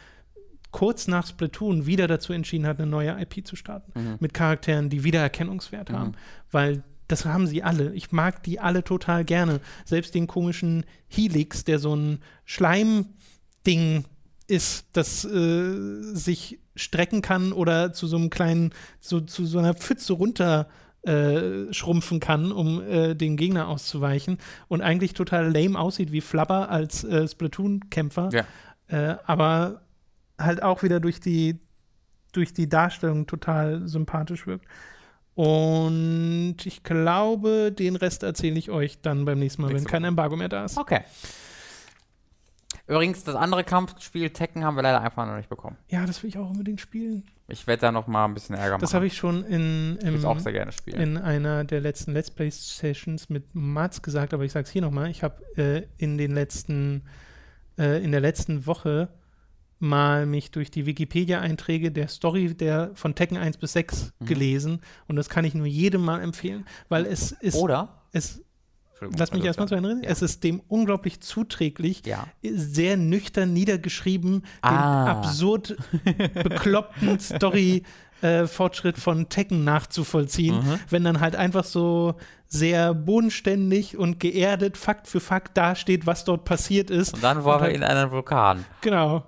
[0.70, 3.92] kurz nach Splatoon wieder dazu entschieden hat, eine neue IP zu starten.
[4.20, 6.12] Mit Charakteren, die Wiedererkennungswert haben.
[6.50, 6.82] Weil
[7.14, 7.92] das haben sie alle.
[7.94, 9.60] Ich mag die alle total gerne.
[9.84, 14.04] Selbst den komischen Helix, der so ein Schleimding
[14.48, 19.74] ist, das äh, sich strecken kann oder zu so einem kleinen, zu, zu so einer
[19.74, 20.68] Pfütze runter
[21.02, 26.68] äh, schrumpfen kann, um äh, den Gegner auszuweichen und eigentlich total lame aussieht wie Flubber
[26.68, 28.44] als äh, Splatoon-Kämpfer Ja.
[28.88, 29.82] äh, aber
[30.36, 31.60] halt auch wieder durch die,
[32.32, 34.66] durch die Darstellung total sympathisch wirkt.
[35.34, 40.36] Und ich glaube, den Rest erzähle ich euch dann beim nächsten Mal, wenn kein Embargo
[40.36, 40.78] mehr da ist.
[40.78, 41.00] Okay.
[42.86, 45.76] Übrigens, das andere Kampfspiel Tekken haben wir leider einfach noch nicht bekommen.
[45.88, 47.24] Ja, das will ich auch unbedingt spielen.
[47.48, 48.80] Ich werde da noch mal ein bisschen Ärger machen.
[48.82, 51.00] Das habe ich schon in, Ich im, es auch sehr gerne spielen.
[51.00, 54.82] in einer der letzten Let's Play Sessions mit Mats gesagt, aber ich sage es hier
[54.82, 55.10] nochmal.
[55.10, 57.02] Ich habe äh, in den letzten,
[57.78, 59.08] äh, in der letzten Woche
[59.84, 64.26] mal mich durch die Wikipedia-Einträge der Story der von Tekken 1 bis 6 Mhm.
[64.26, 68.00] gelesen und das kann ich nur jedem mal empfehlen, weil es ist Oder?
[68.12, 68.40] es
[68.90, 70.02] Entschuldigung, lass mich also, erstmal zu Ende reden.
[70.04, 70.10] Ja.
[70.10, 72.26] Es ist dem unglaublich zuträglich, Ja.
[72.44, 74.70] sehr nüchtern niedergeschrieben, Ah.
[75.04, 75.76] den absurd
[76.34, 77.18] bekloppten
[78.22, 80.78] Story-Fortschritt von Tekken nachzuvollziehen, Mhm.
[80.90, 82.14] wenn dann halt einfach so
[82.46, 87.14] sehr bodenständig und geerdet Fakt für Fakt dasteht, was dort passiert ist.
[87.14, 88.64] Und dann war Und er halt- in einen Vulkan.
[88.80, 89.24] Genau.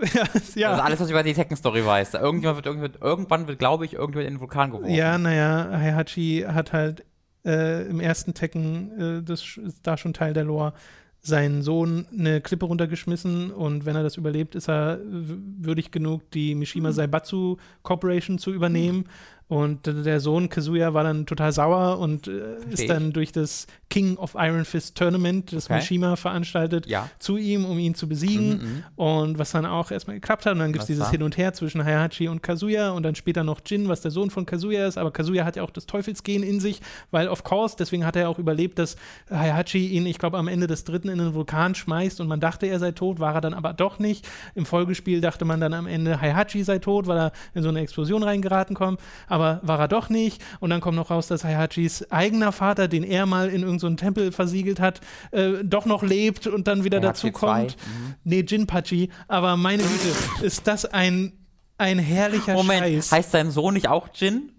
[0.14, 0.24] ja,
[0.54, 0.70] ja.
[0.70, 2.14] Das ist alles, was ich über die Tekken-Story weiß.
[2.14, 4.92] Irgendjemand wird, irgendwann, irgendwann wird, glaube ich, irgendjemand in den Vulkan geworfen.
[4.92, 7.04] Ja, naja, Heihachi hat halt
[7.44, 10.72] äh, im ersten Tekken, äh, das ist da schon Teil der Lore,
[11.20, 16.54] seinen Sohn eine Klippe runtergeschmissen und wenn er das überlebt, ist er würdig genug, die
[16.54, 19.06] Mishima Saibatsu Corporation zu übernehmen.
[19.46, 24.16] Und der Sohn Kazuya war dann total sauer und äh, ist dann durch das King
[24.16, 25.74] of Iron Fist Tournament, das Okay.
[25.76, 27.10] Mishima veranstaltet, Ja.
[27.18, 28.48] zu ihm, um ihn zu besiegen.
[28.48, 30.54] Mhm, Und was dann auch erstmal geklappt hat.
[30.54, 31.10] Und dann gibt es dieses war?
[31.10, 34.30] Hin und Her zwischen Hayachi und Kazuya und dann später noch Jin, was der Sohn
[34.30, 34.96] von Kazuya ist.
[34.96, 36.80] Aber Kazuya hat ja auch das Teufelsgen in sich,
[37.10, 38.96] weil, of course, deswegen hat er auch überlebt, dass
[39.30, 42.66] Hayachi ihn, ich glaube, am Ende des dritten in den Vulkan schmeißt und man dachte,
[42.66, 44.26] er sei tot, war er dann aber doch nicht.
[44.54, 47.80] Im Folgespiel dachte man dann am Ende, Hayachi sei tot, weil er in so eine
[47.80, 50.42] Explosion reingeraten kommt, aber war er doch nicht.
[50.60, 54.04] Und dann kommt noch raus, dass Hayachis eigener Vater, den er mal in irgendeinen so
[54.04, 57.76] Tempel versiegelt hat, äh, doch noch lebt und dann wieder Hayachi dazu kommt.
[57.76, 58.14] mhm.
[58.24, 59.10] Nee, Jinpachi.
[59.28, 61.32] Aber meine Güte, ist das ein,
[61.78, 63.12] ein herrlicher Moment, Scheiß.
[63.12, 64.50] heißt sein Sohn nicht auch Jin?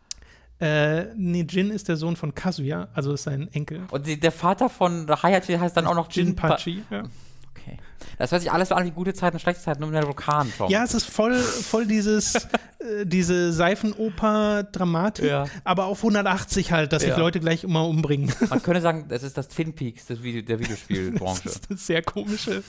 [0.59, 3.82] äh, nee, Jin ist der Sohn von Kazuya, also ist sein Enkel.
[3.91, 6.84] Und der Vater von Hayachi heißt dann auch noch Jin Jinpachi.
[6.89, 7.03] Ja.
[8.18, 10.51] Das hört sich alles an wie gute Zeiten und schlechte Zeiten, nur mit der Vulkan.
[10.70, 12.36] ja, es ist voll, voll dieses,
[12.80, 15.45] äh, diese Seifenoper-Dramatik, Ja.
[15.64, 17.18] aber auf 180 halt, dass sich Ja.
[17.18, 18.32] Leute gleich immer umbringen.
[18.49, 21.36] Man könnte sagen, das ist das Twin Peaks des Video, der Videospielbranche.
[21.45, 22.64] Das ist eine sehr komische.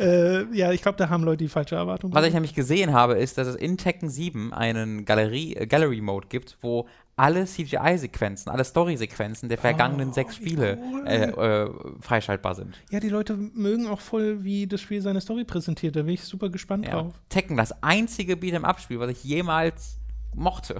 [0.00, 2.14] Äh, ja, ich glaube, da haben Leute die falsche Erwartung.
[2.14, 6.02] Was ich nämlich gesehen habe, ist, dass es in Tekken 7 einen Galerie, äh, Gallery
[6.28, 6.86] gibt, wo
[7.18, 11.06] alle CGI-Sequenzen, alle Story-Sequenzen der vergangenen Oh, sechs Spiele cool.
[11.06, 12.74] äh, äh, freischaltbar sind.
[12.90, 15.96] ja, die Leute mögen auch voll, wie das Spiel seine Story präsentiert.
[15.96, 16.92] Da bin ich super gespannt Ja.
[16.92, 17.14] drauf.
[17.30, 19.98] Tekken, das einzige Beat'em-Up-Spiel, was ich jemals
[20.34, 20.76] mochte.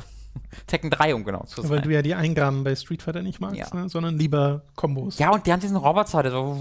[0.67, 1.83] Tekken 3, um genau zu Weil sein.
[1.83, 3.67] du ja die Eingaben bei Street Fighter nicht magst, Ja.
[3.75, 3.89] ne?
[3.89, 5.19] sondern lieber Kombos.
[5.19, 6.55] Ja, und der hat diesen Roboter, der so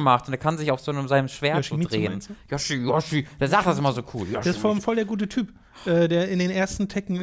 [0.00, 2.12] macht und der kann sich auf so einem seinem Schwert so Yoshimitsu drehen.
[2.12, 2.34] meinst du?
[2.50, 4.26] Yoshi, Yoshi, der sagt das immer so cool.
[4.28, 5.52] Yoshi, Der ist voll, voll der gute Typ.
[5.86, 7.16] Äh, der in den ersten Tekken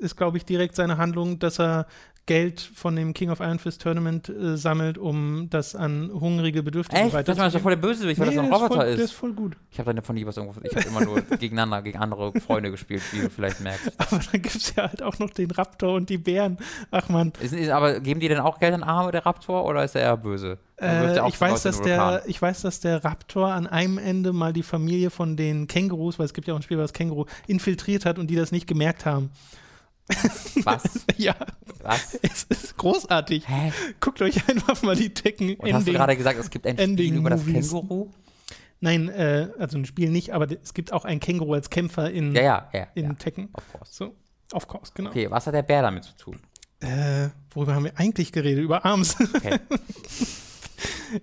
[0.00, 1.86] äh, ist, glaube ich, direkt seine Handlung, dass er
[2.30, 7.02] Geld von dem King of Iron Fist Tournament äh, sammelt, um das an hungrige Bedürftige
[7.02, 7.26] Echt?
[7.26, 8.98] Das war so voll der Bösewicht, weil das so ein Roboter voll, ist.
[8.98, 9.56] Der ist voll gut.
[9.72, 10.60] Ich habe da von nie was irgendwo.
[10.62, 13.90] Ich habe immer nur gegeneinander, gegen andere Freunde gespielt, wie du vielleicht merkst.
[13.98, 16.56] Aber dann gibt es ja halt auch noch den Raptor und die Bären.
[16.92, 19.82] Ach man, Ist, ist, aber geben die denn auch Geld an Arme, der Raptor, oder
[19.82, 20.58] ist er eher böse?
[20.76, 24.52] Dann äh, ich, weiß, dass der, ich weiß, dass der Raptor an einem Ende mal
[24.52, 28.06] die Familie von den Kängurus, weil es gibt ja auch ein Spiel, was Känguru, infiltriert
[28.06, 29.30] hat und die das nicht gemerkt haben.
[30.64, 31.06] Was?
[31.16, 31.34] ja,
[31.82, 32.18] Was?
[32.22, 33.48] es ist großartig.
[33.48, 33.72] Hä?
[34.00, 37.16] Guckt euch einfach mal die Tekken Und hast du gerade gesagt, es gibt ein Spiel
[37.16, 37.70] über das Movies.
[37.70, 38.10] Känguru?
[38.80, 42.34] Nein, äh, also ein Spiel nicht, aber es gibt auch ein Känguru als Kämpfer in,
[42.34, 42.86] Ja, ja, ja.
[42.94, 43.12] in ja.
[43.14, 43.50] Tekken.
[43.52, 43.92] Of course.
[43.94, 44.16] So,
[44.52, 45.10] of course, genau.
[45.10, 46.40] Okay, was hat der Bär damit zu tun?
[46.80, 48.64] Äh, worüber haben wir eigentlich geredet?
[48.64, 49.16] Über Arms.
[49.34, 49.58] Okay.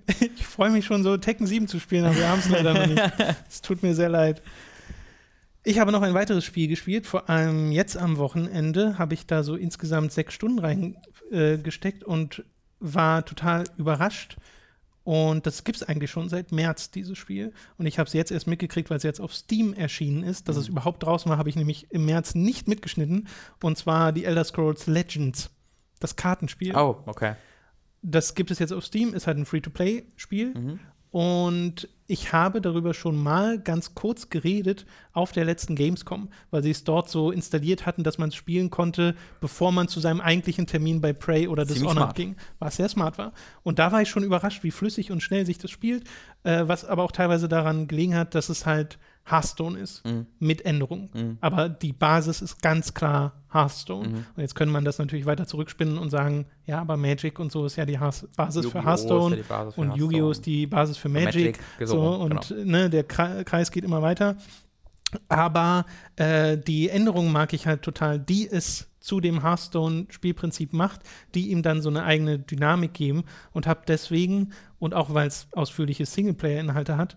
[0.20, 2.86] ich freue mich schon so, Tekken 7 zu spielen, aber wir haben es leider noch
[2.86, 3.02] nicht.
[3.50, 4.42] Es tut mir sehr leid.
[5.68, 7.06] Ich habe noch ein weiteres Spiel gespielt.
[7.06, 12.04] Vor allem jetzt am Wochenende habe ich da so insgesamt sechs Stunden reingesteckt äh, gesteckt
[12.06, 12.46] und
[12.80, 14.38] war total überrascht.
[15.04, 17.52] Und das gibt es eigentlich schon seit März, dieses Spiel.
[17.78, 20.48] Und ich habe es jetzt erst mitgekriegt, weil es jetzt auf Steam erschienen ist.
[20.48, 23.28] Dass es überhaupt draußen war, habe ich nämlich im März nicht mitgeschnitten.
[23.62, 25.50] Und zwar die Elder Scrolls Legends.
[26.00, 26.78] Das Kartenspiel.
[26.78, 27.36] Oh, okay.
[28.02, 30.54] Das gibt es jetzt auf Steam, ist halt ein Free-to-Play-Spiel.
[30.54, 30.80] Mhm.
[31.12, 36.72] Und ich habe darüber schon mal ganz kurz geredet auf der letzten Gamescom, weil sie
[36.72, 40.68] es dort so installiert hatten, dass man es spielen konnte, bevor man zu seinem eigentlichen
[40.68, 42.16] Termin bei Prey oder Ziemlich Dishonored smart.
[42.16, 43.34] ging, was sehr smart war.
[43.64, 46.06] Und da war ich schon überrascht, wie flüssig und schnell sich das spielt,
[46.44, 48.98] äh, was aber auch teilweise daran gelegen hat, dass es halt
[49.30, 50.26] Hearthstone ist, Mhm.
[50.40, 51.10] mit Änderungen.
[51.14, 51.38] Mhm.
[51.42, 54.08] Aber die Basis ist ganz klar Hearthstone.
[54.10, 54.16] Mhm.
[54.36, 57.66] Und jetzt könnte man das natürlich weiter zurückspinnen und sagen, ja, aber Magic und so
[57.66, 58.72] ist ja die Has Basis Yu-Gi-Oh!
[58.82, 60.32] für Hearthstone ja Basis für und Yu-Gi-Oh!
[60.32, 61.60] Ist die Basis für Für Magic.
[61.84, 62.64] so und genau.
[62.64, 64.38] ne, der Kre- Kreis geht immer weiter.
[65.30, 65.86] Aber
[66.18, 71.02] äh, die Änderung mag ich halt total, die es zu dem Hearthstone-Spielprinzip macht,
[71.34, 73.24] die ihm dann so eine eigene Dynamik geben
[73.54, 77.16] und habe deswegen, und auch weil es ausführliche Singleplayer-Inhalte hat,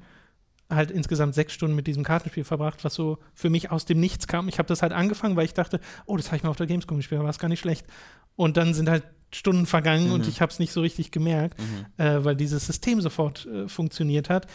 [0.70, 4.26] halt insgesamt sechs Stunden mit diesem Kartenspiel verbracht, was so für mich aus dem Nichts
[4.26, 4.48] kam.
[4.48, 6.66] Ich habe das halt angefangen, weil ich dachte, oh, das habe ich mal auf der
[6.66, 7.86] Gamescom gespielt, war es gar nicht schlecht.
[8.36, 10.28] Und dann sind halt Stunden vergangen und Mhm.
[10.28, 12.04] ich habe es nicht so richtig gemerkt Mhm.
[12.04, 14.46] äh, weil dieses System sofort äh, funktioniert hat.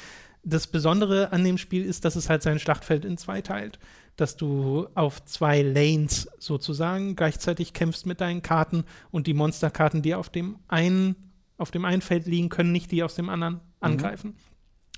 [0.44, 3.80] Das Besondere an dem Spiel ist, dass es halt sein Schlachtfeld in zwei teilt.
[4.16, 10.14] Dass du auf zwei Lanes sozusagen gleichzeitig kämpfst mit deinen Karten und die Monsterkarten, die
[10.14, 11.16] auf dem einen,
[11.58, 14.36] auf dem einen Feld liegen, können nicht die aus dem anderen angreifen.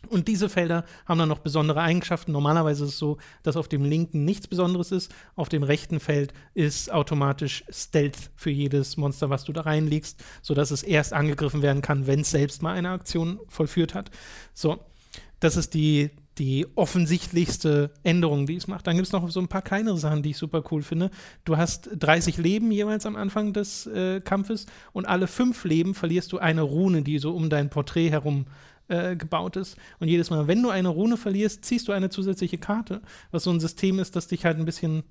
[0.09, 2.31] Und diese Felder haben dann noch besondere Eigenschaften.
[2.31, 5.13] Normalerweise ist es so, dass auf dem linken nichts Besonderes ist.
[5.35, 10.71] Auf dem rechten Feld ist automatisch Stealth für jedes Monster, was du da reinlegst, sodass
[10.71, 14.11] es erst angegriffen werden kann, wenn es selbst mal eine Aktion vollführt hat.
[14.53, 14.79] So,
[15.39, 18.87] das ist die, die offensichtlichste Änderung, die es macht.
[18.87, 21.09] Dann gibt es noch so ein paar kleinere Sachen, die ich super cool finde.
[21.43, 26.31] Du hast 30 Leben jeweils am Anfang des äh, Kampfes und alle fünf Leben verlierst
[26.31, 28.45] du eine Rune, die so um dein Porträt herum
[28.87, 29.77] äh, gebaut ist.
[29.99, 33.51] Und jedes Mal, wenn du eine Rune verlierst, ziehst du eine zusätzliche Karte, was so
[33.51, 35.03] ein System ist, das dich halt ein bisschen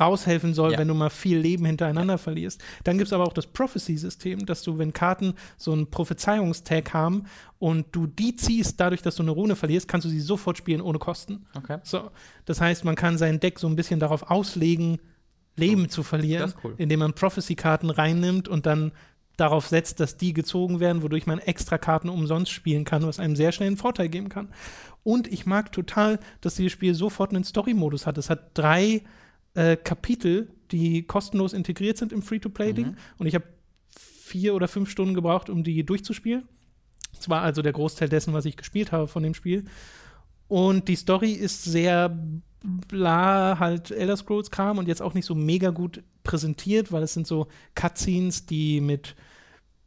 [0.00, 0.78] raushelfen soll, Ja.
[0.78, 2.62] wenn du mal viel Leben hintereinander verlierst.
[2.84, 7.24] Dann gibt es aber auch das Prophecy-System, dass du, wenn Karten so einen Prophezeiungstag haben
[7.58, 10.80] und du die ziehst, dadurch, dass du eine Rune verlierst, kannst du sie sofort spielen
[10.80, 11.44] ohne Kosten.
[11.54, 11.78] Okay.
[11.82, 12.10] So,
[12.46, 14.98] das heißt, man kann sein Deck so ein bisschen darauf auslegen,
[15.56, 16.74] Leben zu verlieren, cool.
[16.78, 18.92] indem man Prophecy-Karten reinnimmt und dann
[19.36, 23.36] darauf setzt, dass die gezogen werden, wodurch man extra Karten umsonst spielen kann, was einem
[23.36, 24.48] sehr schnell einen Vorteil geben kann.
[25.02, 28.18] Und ich mag total, dass dieses Spiel sofort einen Story-Modus hat.
[28.18, 29.02] Es hat drei
[29.54, 32.96] äh, Kapitel, die kostenlos integriert sind im Free-to-Play-Ding.
[33.18, 33.44] Und ich habe
[33.98, 36.48] vier oder fünf Stunden gebraucht, um die durchzuspielen.
[37.14, 39.64] Das war also der Großteil dessen, was ich gespielt habe von dem Spiel.
[40.52, 42.14] Und die Story ist sehr
[42.62, 47.14] bla, halt Elder Scrolls Kram und jetzt auch nicht so mega gut präsentiert, weil es
[47.14, 49.16] sind so Cutscenes, die mit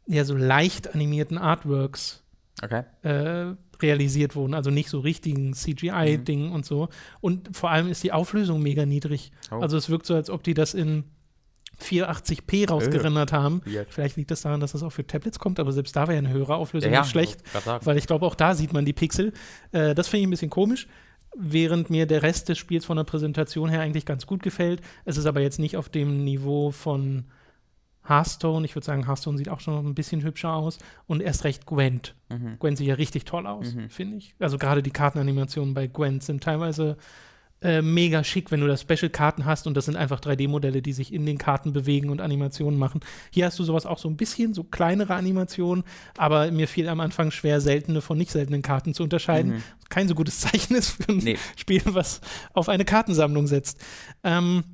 [0.08, 2.24] ja so leicht animierten Artworks
[2.64, 2.82] Okay.
[3.02, 6.88] äh, realisiert wurden, also nicht so richtigen CGI-Dingen und so.
[7.20, 9.30] Und vor allem ist die Auflösung mega niedrig.
[9.52, 9.60] Oh.
[9.60, 11.04] Also es wirkt so, als ob die das in
[11.80, 13.60] 480p rausgerendert haben.
[13.64, 13.88] Weird.
[13.90, 16.30] Vielleicht liegt das daran, dass das auch für Tablets kommt, aber selbst da wäre eine
[16.30, 17.42] höhere Auflösung ja, nicht schlecht.
[17.82, 19.32] Weil ich glaube, auch da sieht man die Pixel.
[19.72, 20.88] Äh, das finde ich ein bisschen komisch,
[21.36, 24.80] während mir der Rest des Spiels von der Präsentation her eigentlich ganz gut gefällt.
[25.04, 27.24] Es ist aber jetzt nicht auf dem Niveau von
[28.08, 28.64] Hearthstone.
[28.64, 30.78] Ich würde sagen, Hearthstone sieht auch schon noch ein bisschen hübscher aus.
[31.06, 32.14] Und erst recht Gwent.
[32.28, 32.58] Mhm.
[32.58, 33.90] Gwent sieht ja richtig toll aus, Mhm.
[33.90, 34.34] finde ich.
[34.38, 36.96] Also gerade die Kartenanimationen bei Gwent sind teilweise
[37.62, 41.12] äh, mega schick, wenn du da Special-Karten hast und das sind einfach 3D-Modelle, die sich
[41.12, 43.00] in den Karten bewegen und Animationen machen.
[43.30, 45.84] Hier hast du sowas auch so ein bisschen, so kleinere Animationen,
[46.18, 49.54] aber mir fiel am Anfang schwer, seltene von nicht seltenen Karten zu unterscheiden.
[49.54, 49.62] Mhm.
[49.88, 51.38] Kein so gutes Zeichen ist für ein Nee.
[51.56, 52.20] Spiel, was
[52.52, 53.80] auf eine Kartensammlung setzt.
[54.22, 54.64] Ähm,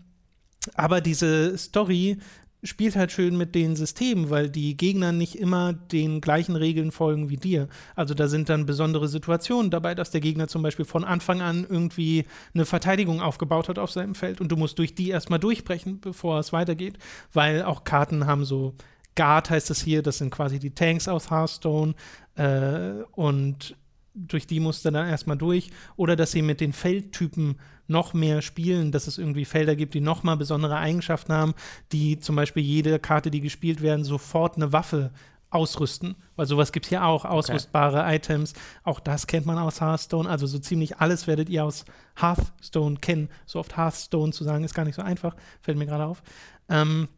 [0.74, 2.18] aber diese Story
[2.64, 7.28] spielt halt schön mit den Systemen, weil die Gegner nicht immer den gleichen Regeln folgen
[7.28, 7.68] wie dir.
[7.96, 11.66] Also da sind dann besondere Situationen dabei, dass der Gegner zum Beispiel von Anfang an
[11.68, 16.00] irgendwie eine Verteidigung aufgebaut hat auf seinem Feld und du musst durch die erstmal durchbrechen,
[16.00, 16.98] bevor es weitergeht,
[17.32, 18.74] weil auch Karten haben so
[19.14, 21.94] Guard heißt es hier, das sind quasi die Tanks aus Hearthstone
[22.36, 23.76] äh, und
[24.14, 25.70] durch die musst du dann erstmal durch.
[25.96, 27.56] Oder dass sie mit den Feldtypen
[27.88, 31.54] noch mehr spielen, dass es irgendwie Felder gibt, die noch mal besondere Eigenschaften haben,
[31.92, 35.10] die zum Beispiel jede Karte, die gespielt werden, sofort eine Waffe
[35.50, 36.16] ausrüsten.
[36.36, 38.54] Weil sowas gibt es ja auch, ausrüstbare Items.
[38.84, 40.28] Auch das kennt man aus Hearthstone.
[40.28, 41.84] Also so ziemlich alles werdet ihr aus
[42.16, 43.28] Hearthstone kennen.
[43.46, 46.22] So oft Hearthstone zu sagen, ist gar nicht so einfach, fällt mir gerade auf.
[46.68, 47.08] Ähm,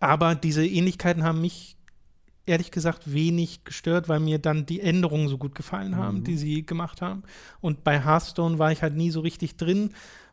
[0.00, 1.75] aber diese Ähnlichkeiten haben mich
[2.46, 6.64] ehrlich gesagt wenig gestört, weil mir dann die Änderungen so gut gefallen haben, die sie
[6.64, 7.24] gemacht haben.
[7.60, 9.90] Und bei Hearthstone war ich halt nie so richtig drin,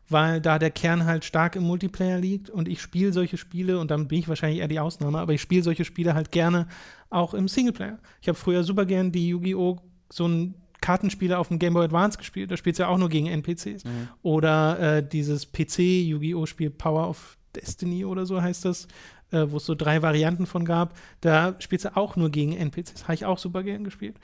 [0.08, 3.90] weil da der Kern halt stark im Multiplayer liegt und ich spiele solche Spiele und
[3.90, 6.68] dann bin ich wahrscheinlich eher die Ausnahme, aber ich spiele solche Spiele halt gerne
[7.10, 7.98] auch im Singleplayer.
[8.20, 9.80] Ich habe früher super gern die Yu-Gi-Oh!
[10.10, 12.50] so ein Kartenspiele auf dem Game Boy Advance gespielt.
[12.50, 13.84] Da spielst du ja auch nur gegen NPCs.
[14.22, 18.86] Oder äh, dieses PC-Yu-Gi-Oh!-Spiel Power of Destiny oder so heißt das,
[19.34, 20.94] äh, wo es so drei Varianten von gab.
[21.20, 23.04] Da spielst du auch nur gegen NPCs.
[23.04, 24.16] Habe ich auch super gern gespielt.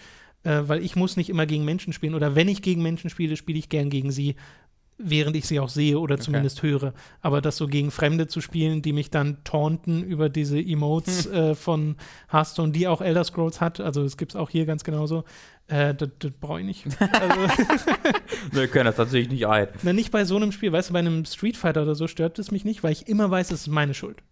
[0.43, 2.15] Äh, weil ich muss nicht immer gegen Menschen spielen.
[2.15, 4.37] Oder wenn ich gegen Menschen spiele, spiele ich gern gegen sie,
[5.03, 6.93] während ich sie auch sehe oder zumindest höre.
[7.21, 11.55] Aber das so gegen Fremde zu spielen, die mich dann taunten über diese Emotes äh,
[11.55, 11.97] von
[12.31, 15.25] Hearthstone, die auch Elder Scrolls hat, also es gibt es auch hier ganz genauso,
[15.69, 16.87] äh, das, das brauche ich nicht.
[17.01, 17.41] Also,
[18.53, 19.69] Wir können das natürlich nicht ein.
[19.83, 22.39] na, nicht bei so einem Spiel, weißt du, bei einem Street Fighter oder so stört
[22.39, 24.23] es mich nicht, weil ich immer weiß, es ist meine Schuld.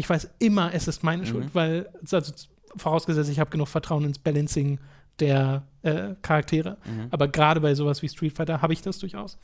[0.00, 2.32] Ich weiß immer, es ist meine Schuld, weil, also
[2.74, 4.78] vorausgesetzt, ich habe genug Vertrauen ins Balancing
[5.18, 6.78] der äh, Charaktere.
[7.10, 9.36] Aber gerade bei sowas wie Street Fighter habe ich das durchaus.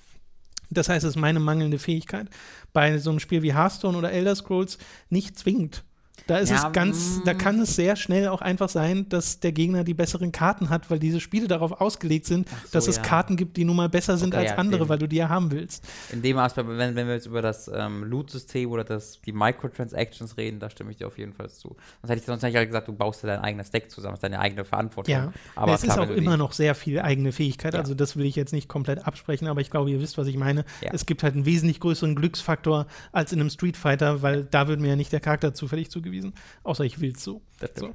[0.71, 2.29] Das heißt, es ist meine mangelnde Fähigkeit.
[2.73, 4.79] Bei so einem Spiel wie Hearthstone oder Elder Scrolls
[5.11, 5.85] nicht zwingend.
[6.27, 7.39] Da ist Ja, es ganz, da mm.
[7.39, 10.99] kann es sehr schnell auch einfach sein, dass der Gegner die besseren Karten hat, weil
[10.99, 13.03] diese Spiele darauf ausgelegt sind, so, dass es ja.
[13.03, 15.17] Karten gibt, die nun mal besser sind Okay, als ja, andere, dem- weil du die
[15.17, 15.85] ja haben willst.
[16.11, 20.37] In dem Aspekt, wenn, wenn wir jetzt über das ähm, Loot-System oder das, die Microtransactions
[20.37, 21.77] reden, da stimme ich dir auf jeden Fall zu.
[22.03, 24.25] Sonst hätte ich sonst ich gesagt, du baust dir dein eigenes Deck zusammen, das ist
[24.25, 25.13] deine eigene Verantwortung.
[25.13, 27.75] Ja, aber es klar, ist auch immer noch sehr viel eigene Fähigkeit.
[27.75, 30.37] Also das will ich jetzt nicht komplett absprechen, aber ich glaube, ihr wisst, was ich
[30.37, 30.65] meine.
[30.93, 34.81] Es gibt halt einen wesentlich größeren Glücksfaktor als in einem Street Fighter, weil da wird
[34.81, 37.43] mir ja nicht der Charakter zufällig zugewiesen, außer ich will es so.
[37.75, 37.95] So.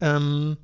[0.00, 0.56] Ähm,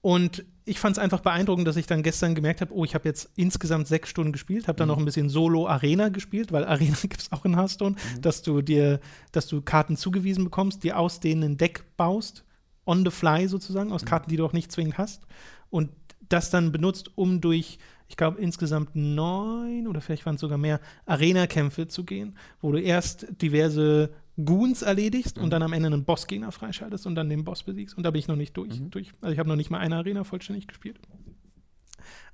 [0.00, 3.08] und ich fand es einfach beeindruckend, dass ich dann gestern gemerkt habe, oh, ich habe
[3.08, 7.20] jetzt insgesamt sechs Stunden gespielt, habe dann noch ein bisschen Solo-Arena gespielt, weil Arena gibt
[7.20, 9.00] es auch in Hearthstone, dass du dir,
[9.32, 12.44] dass du Karten zugewiesen bekommst, die aus denen ein Deck baust,
[12.86, 15.22] on the fly sozusagen, aus Karten, die du auch nicht zwingend hast.
[15.70, 15.90] Und
[16.28, 17.78] das dann benutzt, um durch,
[18.08, 22.80] ich glaube, insgesamt neun oder vielleicht waren es sogar mehr Arena-Kämpfe zu gehen, wo du
[22.80, 24.10] erst diverse
[24.42, 27.96] Goons erledigst und dann am Ende einen Bossgegner freischaltest und dann den Boss besiegst.
[27.96, 28.80] Und da bin ich noch nicht durch.
[28.90, 29.12] durch.
[29.20, 30.98] Also ich habe noch nicht mal eine Arena vollständig gespielt.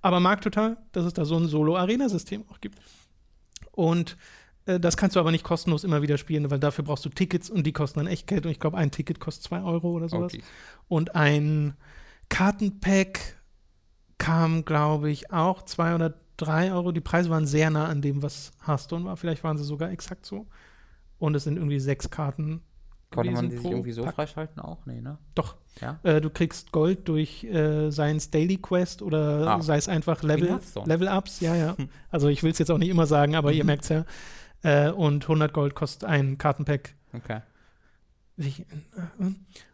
[0.03, 2.79] Aber mag total, dass es da so ein Solo-Arena-System auch gibt.
[3.73, 4.17] Und
[4.65, 7.51] äh, das kannst du aber nicht kostenlos immer wieder spielen, weil dafür brauchst du Tickets
[7.51, 8.47] und die kosten dann echt Geld.
[8.47, 10.35] Und ich glaube, ein Ticket kostet 2 Euro oder sowas.
[10.35, 10.43] Okay.
[10.89, 11.75] Und ein
[12.31, 13.40] Kartenpack
[14.21, 16.93] kam, glaube ich, auch 2 oder 3 Euro.
[16.93, 19.17] Die Preise waren sehr nah an dem, was Hearthstone war.
[19.17, 20.47] Vielleicht waren sie sogar exakt so.
[21.19, 22.63] Und es sind irgendwie sechs Karten.
[23.11, 24.15] Konnte man die sich irgendwie so Pack.
[24.15, 24.87] freischalten auch?
[24.87, 25.19] Nee, ne?
[25.35, 25.57] Doch.
[25.81, 25.99] Ja.
[26.05, 29.61] Äh, du kriegst Gold durch äh, Science Daily Quest oder Ah.
[29.63, 30.87] sei es einfach Level, Hearthstone.
[30.87, 31.41] Level-Ups.
[31.41, 31.77] Ja, ja.
[32.11, 34.05] Also ich will es jetzt auch nicht immer sagen, aber ihr merkt es ja.
[34.63, 36.95] Äh, und 100 Gold kostet ein Kartenpack.
[37.13, 37.41] Okay.
[38.37, 38.65] Wie-
[39.19, 39.27] äh,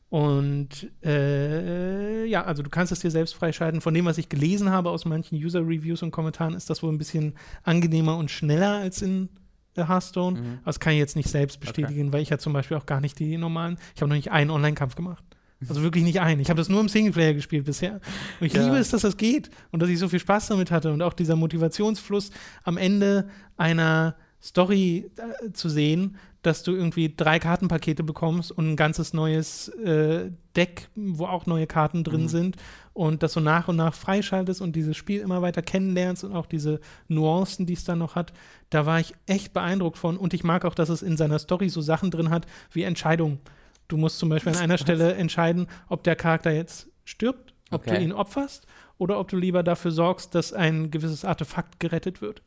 [0.09, 3.81] Und äh, ja, also du kannst es dir selbst freischalten.
[3.81, 6.99] Von dem, was ich gelesen habe aus manchen User-Reviews und Kommentaren, ist das wohl ein
[6.99, 7.35] bisschen
[7.65, 9.29] angenehmer und schneller als in
[9.77, 10.41] Hearthstone.
[10.41, 10.59] Mhm.
[10.65, 13.19] Das kann ich jetzt nicht selbst bestätigen, weil ich ja zum Beispiel auch gar nicht
[13.19, 15.25] die normalen, ich habe noch nicht einen Online-Kampf gemacht.
[15.69, 16.41] Also wirklich nicht einen.
[16.41, 18.01] Ich habe das nur im Singleplayer gespielt bisher.
[18.41, 18.63] Und ich Ja.
[18.63, 21.13] liebe es, dass das geht und dass ich so viel Spaß damit hatte und auch
[21.15, 22.31] dieser Motivationsfluss
[22.63, 28.77] am Ende einer Story äh, zu sehen, dass du irgendwie drei Kartenpakete bekommst und ein
[28.77, 32.29] ganzes neues äh, Deck, wo auch neue Karten drin Mhm.
[32.29, 32.57] sind
[32.93, 36.47] und das so nach und nach freischaltest und dieses Spiel immer weiter kennenlernst und auch
[36.47, 38.33] diese Nuancen, die es dann noch hat.
[38.71, 41.69] Da war ich echt beeindruckt von und ich mag auch, dass es in seiner Story
[41.69, 43.41] so Sachen drin hat wie Entscheidungen.
[43.89, 47.91] Du musst zum Beispiel an einer Stelle entscheiden, ob der Charakter jetzt stirbt, ob du
[47.95, 48.05] Okay.
[48.05, 48.67] ihn opferst
[48.99, 52.43] oder ob du lieber dafür sorgst, dass ein gewisses Artefakt gerettet wird.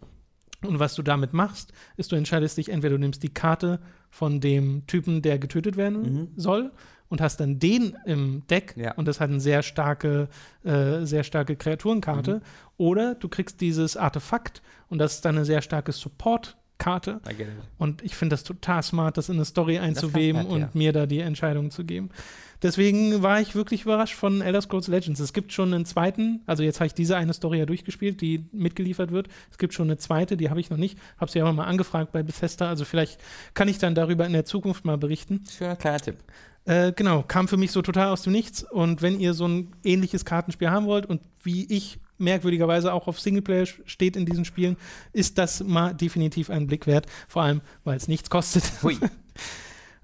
[0.66, 3.80] Und was du damit machst, ist, du entscheidest dich, entweder du nimmst die Karte
[4.10, 6.28] von dem Typen, der getötet werden Mhm.
[6.36, 6.72] soll,
[7.08, 8.94] und hast dann den im Deck Ja.
[8.94, 10.28] und das hat eine sehr starke,
[10.64, 12.36] äh, sehr starke Kreaturenkarte.
[12.36, 12.42] Mhm.
[12.78, 15.92] Oder du kriegst dieses Artefakt und das ist dann eine sehr starke
[17.30, 17.48] I it.
[17.78, 20.70] Und ich finde das total smart, das in eine Story einzuweben und ja.
[20.74, 22.10] mir da die Entscheidung zu geben.
[22.62, 25.20] Deswegen war ich wirklich überrascht von Elder Scrolls Legends.
[25.20, 28.46] Es gibt schon einen zweiten, also jetzt habe ich diese eine Story ja durchgespielt, die
[28.52, 29.30] mitgeliefert wird.
[29.50, 30.98] Es gibt schon eine zweite, die habe ich noch nicht.
[31.18, 32.68] Habe sie aber mal angefragt bei Bethesda.
[32.68, 33.20] Also vielleicht
[33.54, 35.44] kann ich dann darüber in der Zukunft mal berichten.
[35.50, 36.18] Schöner kleiner Tipp.
[36.66, 38.64] Äh, genau, kam für mich so total aus dem Nichts.
[38.64, 43.20] Und wenn ihr so ein ähnliches Kartenspiel haben wollt und wie ich merkwürdigerweise auch auf
[43.20, 44.78] Singleplayer steht in diesen Spielen,
[45.14, 47.08] ist das mal definitiv einen Blick wert.
[47.28, 48.64] Vor allem, weil es nichts kostet.
[48.84, 48.98] Hui.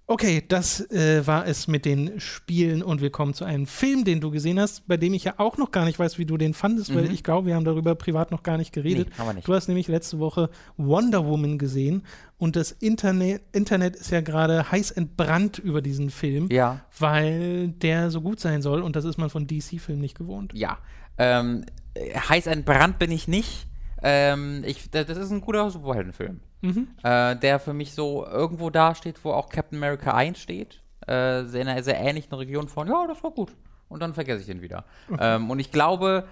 [0.07, 4.21] Okay, das äh, war es mit den Spielen und wir kommen zu einem Film, den
[4.21, 6.53] du gesehen hast, bei dem ich ja auch noch gar nicht weiß, wie du den
[6.53, 7.11] fandest, weil Mhm.
[7.11, 9.09] ich glaube, wir haben darüber privat noch gar nicht geredet.
[9.09, 9.47] Nee, haben wir nicht.
[9.47, 12.03] Du hast nämlich letzte Woche Wonder Woman gesehen
[12.37, 16.81] und das Internet, Internet ist ja gerade heiß entbrannt über diesen Film, Ja.
[16.99, 20.53] weil der so gut sein soll und das ist man von DC-Filmen nicht gewohnt.
[20.53, 20.77] Ja.
[21.17, 21.65] Ähm, äh,
[21.97, 23.67] heiß entbrannt bin ich nicht.
[24.01, 26.39] Ähm, ich, das ist ein guter Superheldenfilm.
[26.61, 26.87] Mhm.
[27.03, 30.81] Äh, der für mich so irgendwo dasteht, wo auch Captain America 1 steht.
[31.07, 33.51] Äh, sehr in einer sehr ähnlichen Region von, ja, das war gut.
[33.87, 34.83] Und dann vergesse ich den wieder.
[35.19, 36.27] Ähm, und ich glaube,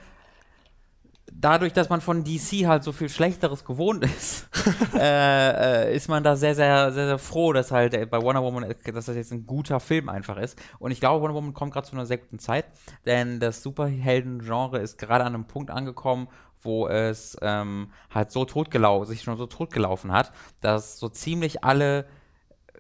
[1.44, 4.48] dadurch, dass man von DC halt so viel Schlechteres gewohnt ist,
[4.96, 8.42] äh, äh, ist man da sehr, sehr, sehr, sehr froh, dass halt äh, bei Wonder
[8.42, 10.58] Woman, äh, dass das jetzt ein guter Film einfach ist.
[10.80, 12.66] Und ich glaube, Wonder Woman kommt gerade zu einer sehr guten Zeit,
[13.06, 16.30] denn das Superhelden-Genre ist gerade an einem Punkt angekommen,
[16.62, 20.32] wo es ähm, halt so totgelaufen, sich schon so totgelaufen hat,
[20.62, 22.06] dass so ziemlich alle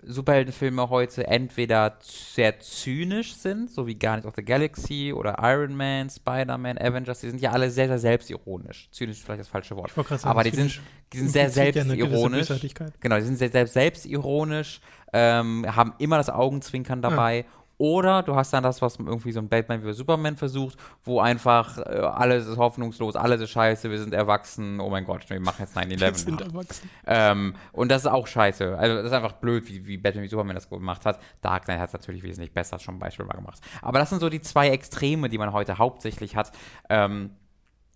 [0.06, 6.10] Superheldenfilme heute entweder sehr zynisch sind, so wie Guardians of the Galaxy oder Iron Man,
[6.10, 8.89] Spider-Man, Avengers, die sind ja alle sehr, sehr selbstironisch.
[8.91, 9.91] Zynisch ist vielleicht das falsche Wort.
[9.93, 10.82] Sagen, Aber die sind,
[11.12, 12.47] die sind sehr ja selbstironisch.
[12.47, 12.93] Bösartigkeit.
[12.99, 14.82] Genau, die sind sehr, sehr selbstironisch,
[15.14, 17.45] ähm, haben immer das Augenzwinkern dabei.
[17.78, 21.78] Oder du hast dann das, was irgendwie so ein Batman wie Superman versucht, wo einfach
[21.80, 25.57] äh, alles ist hoffnungslos, alles ist scheiße, wir sind erwachsen, oh mein Gott, wir machen
[25.59, 25.99] jetzt 9-11.
[25.99, 26.47] Wir sind nach.
[26.47, 26.89] erwachsen.
[27.05, 28.78] Ähm, und das ist auch scheiße.
[28.78, 31.19] Also, das ist einfach blöd, wie, wie Batman wie Superman das gemacht hat.
[31.41, 33.59] Dark Knight hat es natürlich wesentlich besser schon beispielbar gemacht.
[33.82, 36.51] Aber das sind so die zwei Extreme, die man heute hauptsächlich hat.
[36.89, 37.32] Ähm,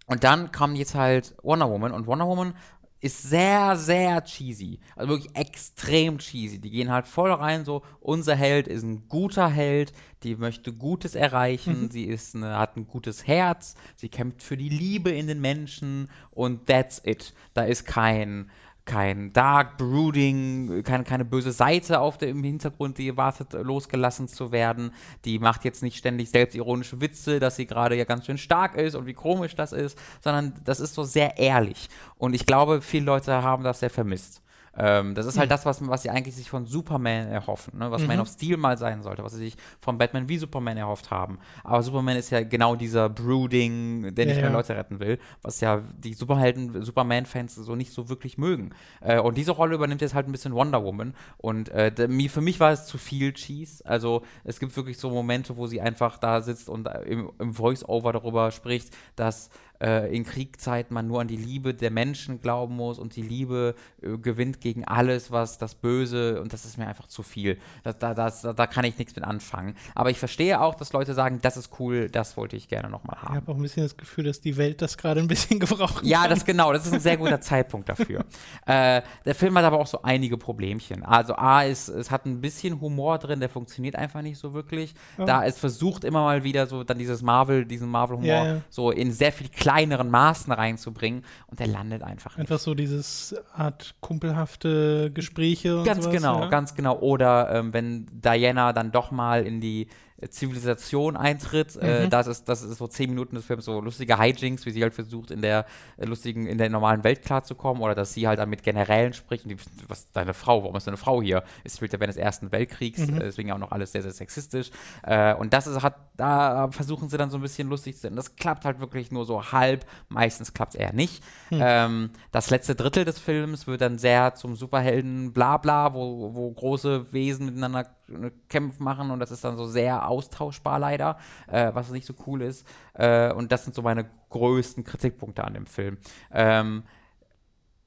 [0.07, 2.53] und dann kam jetzt halt Wonder Woman und Wonder Woman
[2.99, 4.79] ist sehr, sehr cheesy.
[4.95, 6.59] Also wirklich extrem cheesy.
[6.59, 9.93] Die gehen halt voll rein, so, unser Held ist ein guter Held,
[10.23, 14.69] die möchte Gutes erreichen, sie ist eine, hat ein gutes Herz, sie kämpft für die
[14.69, 17.33] Liebe in den Menschen und that's it.
[17.53, 18.49] Da ist kein,
[18.87, 24.51] kein Dark Brooding, keine, keine böse Seite auf der, im Hintergrund, die wartet, losgelassen zu
[24.51, 24.91] werden.
[25.25, 28.95] Die macht jetzt nicht ständig selbstironische Witze, dass sie gerade ja ganz schön stark ist
[28.95, 31.89] und wie komisch das ist, sondern das ist so sehr ehrlich.
[32.17, 34.41] Und ich glaube, viele Leute haben das sehr vermisst.
[34.77, 37.89] Ähm, das ist halt das, was, was sie eigentlich sich von Superman erhoffen, ne?
[37.91, 41.09] was Man of Steel mal sein sollte, was sie sich von Batman wie Superman erhofft
[41.11, 41.39] haben.
[41.63, 44.57] Aber Superman ist ja genau dieser Brooding, der nicht Ja, mehr ja.
[44.57, 48.71] Leute retten will, was ja die Superhelden, Superman-Fans so nicht so wirklich mögen.
[49.01, 51.15] Äh, und diese Rolle übernimmt jetzt halt ein bisschen Wonder Woman.
[51.37, 51.91] Und äh,
[52.29, 53.83] für mich war es zu viel Cheese.
[53.85, 57.53] Also es gibt wirklich so Momente, wo sie einfach da sitzt und äh, im, im
[57.53, 59.49] Voice-Over darüber spricht, dass
[59.81, 63.75] äh, in Kriegszeiten man nur an die Liebe der Menschen glauben muss und die Liebe
[64.01, 67.57] äh, gewinnt gegen alles, was das Böse und das ist mir einfach zu viel.
[67.83, 69.75] Das, da, das, da kann ich nichts mit anfangen.
[69.95, 73.21] Aber ich verstehe auch, dass Leute sagen, das ist cool, das wollte ich gerne nochmal
[73.21, 73.33] haben.
[73.33, 76.03] Ich habe auch ein bisschen das Gefühl, dass die Welt das gerade ein bisschen gebraucht
[76.03, 78.25] Ja, das genau, das ist ein sehr guter Zeitpunkt dafür.
[78.65, 81.03] Äh, der Film hat aber auch so einige Problemchen.
[81.03, 84.93] Also A, ist, es hat ein bisschen Humor drin, der funktioniert einfach nicht so wirklich.
[85.17, 85.25] Ja.
[85.25, 88.61] Da es versucht immer mal wieder so dann dieses Marvel, diesen Marvel-Humor Ja, ja.
[88.69, 92.39] so in sehr viel kleineren Maßen reinzubringen und der landet einfach nicht.
[92.49, 96.47] Einfach so dieses Art kumpelhafte Gespräche und Ganz sowas, genau, ja.
[96.47, 96.97] ganz genau.
[96.99, 99.87] Oder ähm, wenn Diana dann doch mal in die
[100.29, 102.09] Zivilisation eintritt, äh, Mhm.
[102.09, 104.93] das ist das ist so zehn Minuten des Films so lustige Hijinks, wie sie halt
[104.95, 105.65] versucht in der
[105.97, 109.45] äh, lustigen in der normalen Welt klarzukommen oder dass sie halt dann mit Generälen spricht
[109.45, 109.57] und die,
[109.87, 111.43] was deine Frau, warum ist deine Frau hier?
[111.63, 113.17] Es spielt ja während des Ersten Weltkriegs, Mhm.
[113.17, 114.71] äh, deswegen auch noch alles sehr sehr sexistisch
[115.03, 118.15] äh, und das ist hat da versuchen sie dann so ein bisschen lustig zu sein.
[118.15, 121.23] Das klappt halt wirklich nur so halb, meistens klappt es eher nicht.
[121.49, 121.59] Hm.
[121.61, 127.13] Ähm, das letzte Drittel des Films wird dann sehr zum Superhelden Blabla, wo, wo große
[127.13, 131.91] Wesen miteinander äh, Kämpfe machen und das ist dann so sehr austauschbar leider, äh, was
[131.91, 132.67] nicht so cool ist.
[132.93, 135.97] Äh, und das sind so meine größten Kritikpunkte an dem Film.
[136.31, 136.83] Ähm,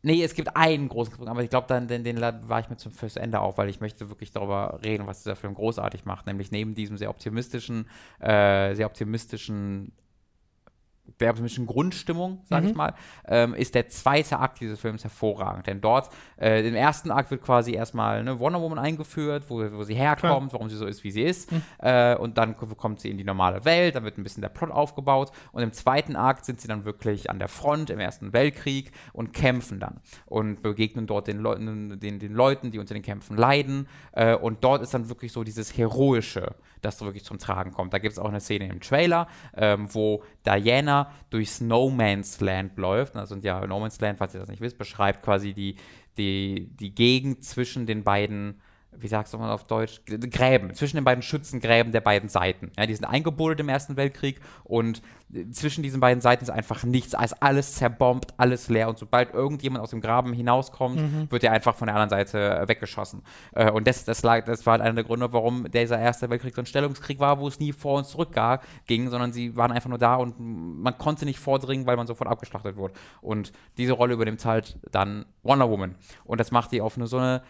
[0.02, 2.76] Nee, es gibt einen großen Kritikpunkt, aber ich glaube, dann den, den war ich mir
[2.76, 6.26] zum fürs Ende auf, weil ich möchte wirklich darüber reden, was dieser Film großartig macht.
[6.26, 7.86] Nämlich neben diesem sehr optimistischen,
[8.18, 9.92] äh, sehr optimistischen
[11.18, 12.78] der optimistischen Grundstimmung, sage ich Mhm.
[12.78, 12.94] mal,
[13.26, 15.66] ähm, ist der zweite Akt dieses Films hervorragend.
[15.66, 19.82] Denn dort, äh, im ersten Akt wird quasi erstmal ne, Wonder Woman eingeführt, wo, wo
[19.82, 21.50] sie herkommt, warum sie so ist, wie sie ist.
[21.50, 21.62] Mhm.
[21.78, 24.70] Äh, und dann kommt sie in die normale Welt, dann wird ein bisschen der Plot
[24.70, 25.32] aufgebaut.
[25.52, 29.32] Und im zweiten Akt sind sie dann wirklich an der Front im Ersten Weltkrieg und
[29.32, 30.00] kämpfen dann.
[30.26, 33.88] Und begegnen dort den, Leuten, den, den Leuten, die unter den Kämpfen leiden.
[34.12, 37.92] Äh, und dort ist dann wirklich so dieses Heroische, das so wirklich zum Tragen kommt.
[37.92, 42.76] Da gibt es auch eine Szene im Trailer, ähm, wo Diana durch No Man's Land
[42.76, 43.16] läuft.
[43.16, 45.76] Also ja, No Man's Land, falls ihr das nicht wisst, beschreibt quasi die,
[46.16, 48.60] die, die Gegend zwischen den beiden,
[48.96, 52.70] wie sagst du mal auf Deutsch, Gräben, zwischen den beiden Schützengräben der beiden Seiten.
[52.78, 55.00] Ja, die sind eingebuddelt im Ersten Weltkrieg und
[55.32, 59.32] äh, zwischen diesen beiden Seiten ist einfach nichts, ist alles zerbombt, alles leer und sobald
[59.32, 63.22] irgendjemand aus dem Graben hinauskommt, wird er einfach von der anderen Seite äh, weggeschossen.
[63.52, 66.54] Äh, und das, das, lag, das war halt einer der Gründe, warum dieser Erste Weltkrieg
[66.54, 68.30] so ein Stellungskrieg war, wo es nie vor und zurück
[68.86, 72.28] ging, sondern sie waren einfach nur da und man konnte nicht vordringen, weil man sofort
[72.28, 72.94] abgeschlachtet wurde.
[73.20, 75.94] Und diese Rolle übernimmt halt dann Wonder Woman.
[76.24, 77.42] Und das macht die auf eine so eine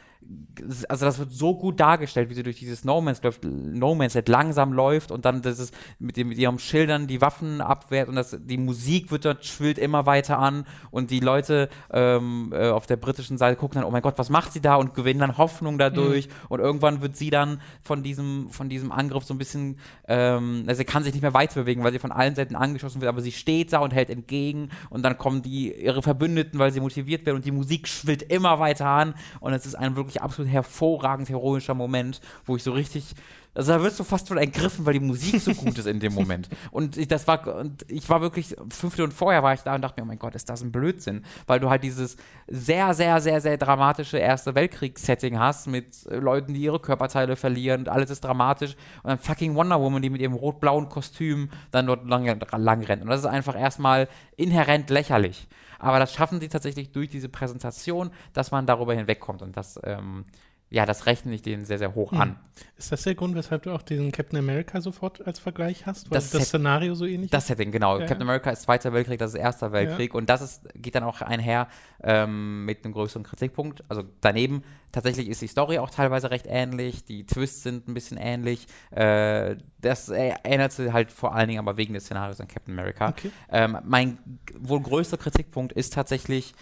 [0.89, 4.15] also das wird so gut dargestellt, wie sie durch dieses No Man's, läuft, no Man's
[4.15, 8.09] Land langsam läuft und dann das ist mit, dem, mit ihrem Schildern die Waffen abwehrt
[8.09, 12.69] und das, die Musik wird dort schwillt immer weiter an und die Leute ähm, äh,
[12.69, 14.77] auf der britischen Seite gucken dann, oh mein Gott, was macht sie da?
[14.77, 19.25] Und gewinnen dann Hoffnung dadurch und irgendwann wird sie dann von diesem, von diesem Angriff
[19.25, 22.13] so ein bisschen, ähm, also sie kann sich nicht mehr weiter bewegen, weil sie von
[22.13, 25.73] allen Seiten angeschossen wird, aber sie steht da und hält entgegen und dann kommen die,
[25.75, 29.67] ihre Verbündeten, weil sie motiviert werden und die Musik schwillt immer weiter an und es
[29.67, 33.15] ist ein wirklich absolut hervorragend heroischer Moment, wo ich so richtig
[33.53, 36.15] also da wirst du fast von ergriffen, weil die Musik so gut ist in dem
[36.15, 36.49] Moment.
[36.71, 39.83] Und ich, das war, und ich war wirklich, fünf Minuten vorher war ich da und
[39.83, 41.25] dachte mir, oh mein Gott, ist das ein Blödsinn.
[41.47, 46.55] Weil du halt dieses sehr, sehr, sehr, sehr dramatische Erste Weltkriegs-Setting hast mit äh, Leuten,
[46.55, 48.77] die ihre Körperteile verlieren und alles ist dramatisch.
[49.03, 52.25] Und dann fucking Wonder Woman, die mit ihrem rot-blauen Kostüm dann dort lang,
[52.57, 53.03] lang rennt.
[53.03, 55.49] Und das ist einfach erstmal inhärent lächerlich.
[55.81, 59.43] Aber das schaffen sie tatsächlich durch diese Präsentation, dass man darüber hinwegkommt.
[59.43, 60.25] Und das, ähm,
[60.73, 62.21] ja, das rechne ich denen sehr, sehr hoch Hm.
[62.21, 62.37] an.
[62.77, 66.11] Ist das der Grund, weshalb du auch diesen Captain America sofort als Vergleich hast?
[66.11, 67.99] Weil Das das, Szenario so ähnlich Das Setting, genau.
[67.99, 68.23] Ja, Captain ja.
[68.27, 70.15] America ist Zweiter Weltkrieg, das ist Erster Weltkrieg.
[70.15, 71.69] Und das ist, geht dann auch einher
[72.03, 73.83] ähm, mit einem größeren Kritikpunkt.
[73.89, 74.63] Also daneben,
[74.93, 78.67] tatsächlich ist die Story auch teilweise recht ähnlich, die Twists sind ein bisschen ähnlich.
[78.93, 83.09] Äh, das erinnert sich halt vor allen Dingen aber wegen des Szenarios an Captain America.
[83.09, 83.33] Okay.
[83.51, 84.19] Ähm, mein
[84.57, 86.55] wohl größter Kritikpunkt ist tatsächlich,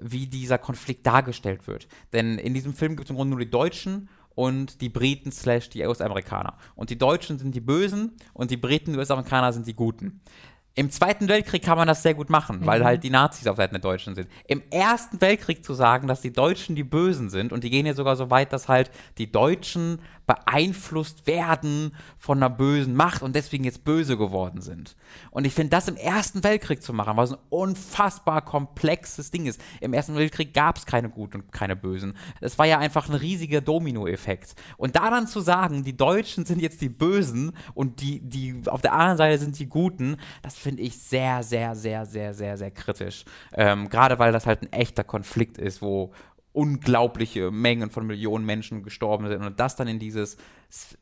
[0.00, 1.88] wie dieser Konflikt dargestellt wird.
[2.12, 5.70] Denn in diesem Film gibt es im Grunde nur die Deutschen und die Briten slash
[5.70, 6.56] die US-Amerikaner.
[6.74, 10.20] Und die Deutschen sind die Bösen und die Briten und US-Amerikaner sind die Guten.
[10.78, 13.72] Im Zweiten Weltkrieg kann man das sehr gut machen, weil halt die Nazis auf Seiten
[13.72, 14.28] der Deutschen sind.
[14.46, 17.94] Im Ersten Weltkrieg zu sagen, dass die Deutschen die Bösen sind und die gehen ja
[17.94, 23.64] sogar so weit, dass halt die Deutschen beeinflusst werden von einer bösen Macht und deswegen
[23.64, 24.96] jetzt böse geworden sind.
[25.30, 29.60] Und ich finde, das im Ersten Weltkrieg zu machen, was ein unfassbar komplexes Ding ist.
[29.80, 32.14] Im Ersten Weltkrieg gab es keine Guten und keine Bösen.
[32.40, 34.54] Es war ja einfach ein riesiger Dominoeffekt.
[34.76, 38.82] Und da dann zu sagen, die Deutschen sind jetzt die Bösen und die, die auf
[38.82, 42.70] der anderen Seite sind die Guten, das finde ich sehr, sehr, sehr, sehr, sehr, sehr
[42.70, 43.24] kritisch.
[43.52, 46.12] Ähm, Gerade weil das halt ein echter Konflikt ist, wo
[46.56, 50.38] unglaubliche Mengen von Millionen Menschen gestorben sind und das dann in dieses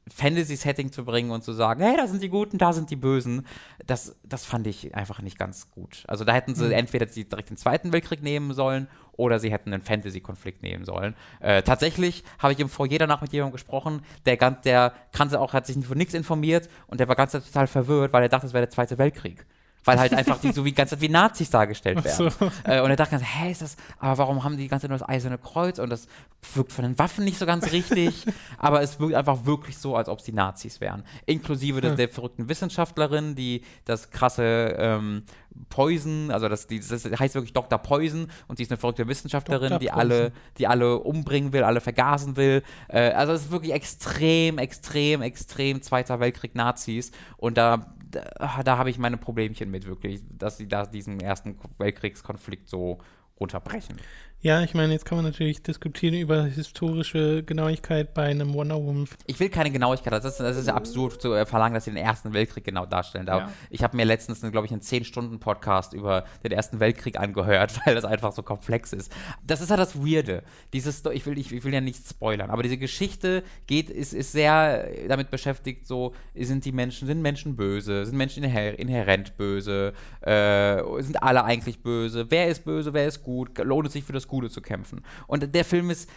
[0.09, 3.47] Fantasy-Setting zu bringen und zu sagen, hey, da sind die Guten, da sind die Bösen,
[3.87, 6.03] das, das fand ich einfach nicht ganz gut.
[6.09, 6.73] Also da hätten sie mhm.
[6.73, 11.15] entweder direkt den Zweiten Weltkrieg nehmen sollen oder sie hätten einen Fantasy-Konflikt nehmen sollen.
[11.39, 15.53] Äh, tatsächlich habe ich im Vorjahr danach mit jemandem gesprochen, der, ganz, der kannte auch,
[15.53, 18.55] hat sich für nichts informiert und der war ganz total verwirrt, weil er dachte, es
[18.55, 19.47] wäre der Zweite Weltkrieg
[19.85, 22.31] weil halt einfach die so wie ganz wie Nazis dargestellt werden.
[22.31, 22.51] So.
[22.65, 24.99] Äh, und er dachte ganz, hä, ist das, aber warum haben die ganze Zeit nur
[24.99, 26.07] das eiserne Kreuz und das
[26.55, 28.25] wirkt von den Waffen nicht so ganz richtig,
[28.59, 31.05] aber es wirkt einfach wirklich so, als ob es die Nazis wären.
[31.27, 31.81] Inklusive ja.
[31.81, 35.23] der, der, verrückten Wissenschaftlerin, die das krasse ähm,
[35.69, 37.79] Poison, also das, die, das heißt wirklich Dr.
[37.79, 42.37] Poison und sie ist eine verrückte Wissenschaftlerin, die alle, die alle umbringen will, alle vergasen
[42.37, 42.63] will.
[42.89, 48.79] Äh, also es ist wirklich extrem, extrem, extrem Zweiter Weltkrieg Nazis und da da, da
[48.79, 52.99] habe ich meine Problemchen mit wirklich, dass sie da diesen ersten Weltkriegskonflikt so
[53.41, 53.97] runterbrechen.
[54.45, 59.09] Ja, ich meine, jetzt kann man natürlich diskutieren über historische Genauigkeit bei einem Wonder Woman.
[59.25, 62.05] Ich will keine Genauigkeit, das ist, das ist ja absurd zu verlangen, dass sie den
[62.05, 63.27] Ersten Weltkrieg genau darstellen.
[63.27, 63.51] Ja.
[63.71, 68.05] Ich habe mir letztens, glaube ich, einen 10-Stunden-Podcast über den Ersten Weltkrieg angehört, weil das
[68.05, 69.11] einfach so komplex ist.
[69.47, 70.43] Das ist ja das Weirde.
[70.75, 74.33] Dieses, ich will, ich, ich will ja nicht spoilern, aber diese Geschichte geht, ist, ist
[74.33, 79.95] sehr damit beschäftigt, so, sind die Menschen, sind Menschen böse, sind Menschen inhär, inhärent böse,
[80.21, 84.13] äh, sind alle eigentlich böse, wer ist böse, wer ist gut, lohnt es sich für
[84.13, 85.03] das Gute Gute zu kämpfen.
[85.29, 86.11] Und der Film ist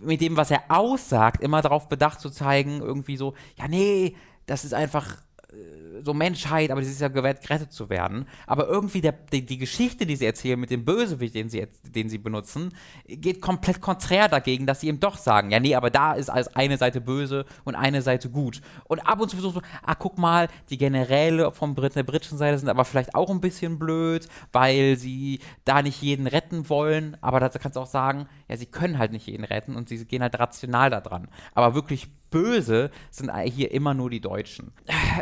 [0.00, 4.64] mit dem, was er aussagt, immer darauf bedacht zu zeigen, irgendwie so, ja, nee, das
[4.64, 5.18] ist einfach
[6.02, 8.26] so Menschheit, aber sie ist ja gewährt, gerettet zu werden.
[8.46, 12.08] Aber irgendwie der, die, die, Geschichte, die sie erzählen mit dem Bösewicht, den sie, den
[12.08, 12.74] sie benutzen,
[13.06, 16.48] geht komplett konträr dagegen, dass sie ihm doch sagen, ja, nee, aber da ist als
[16.56, 18.60] eine Seite böse und eine Seite gut.
[18.84, 22.38] Und ab und zu versucht so, ah, guck mal, die Generäle vom Brit der britischen
[22.38, 27.16] Seite sind aber vielleicht auch ein bisschen blöd, weil sie da nicht jeden retten wollen.
[27.20, 30.04] Aber da kannst du auch sagen, ja, sie können halt nicht jeden retten und sie
[30.04, 31.28] gehen halt rational da dran.
[31.54, 34.72] Aber wirklich böse sind hier immer nur die Deutschen.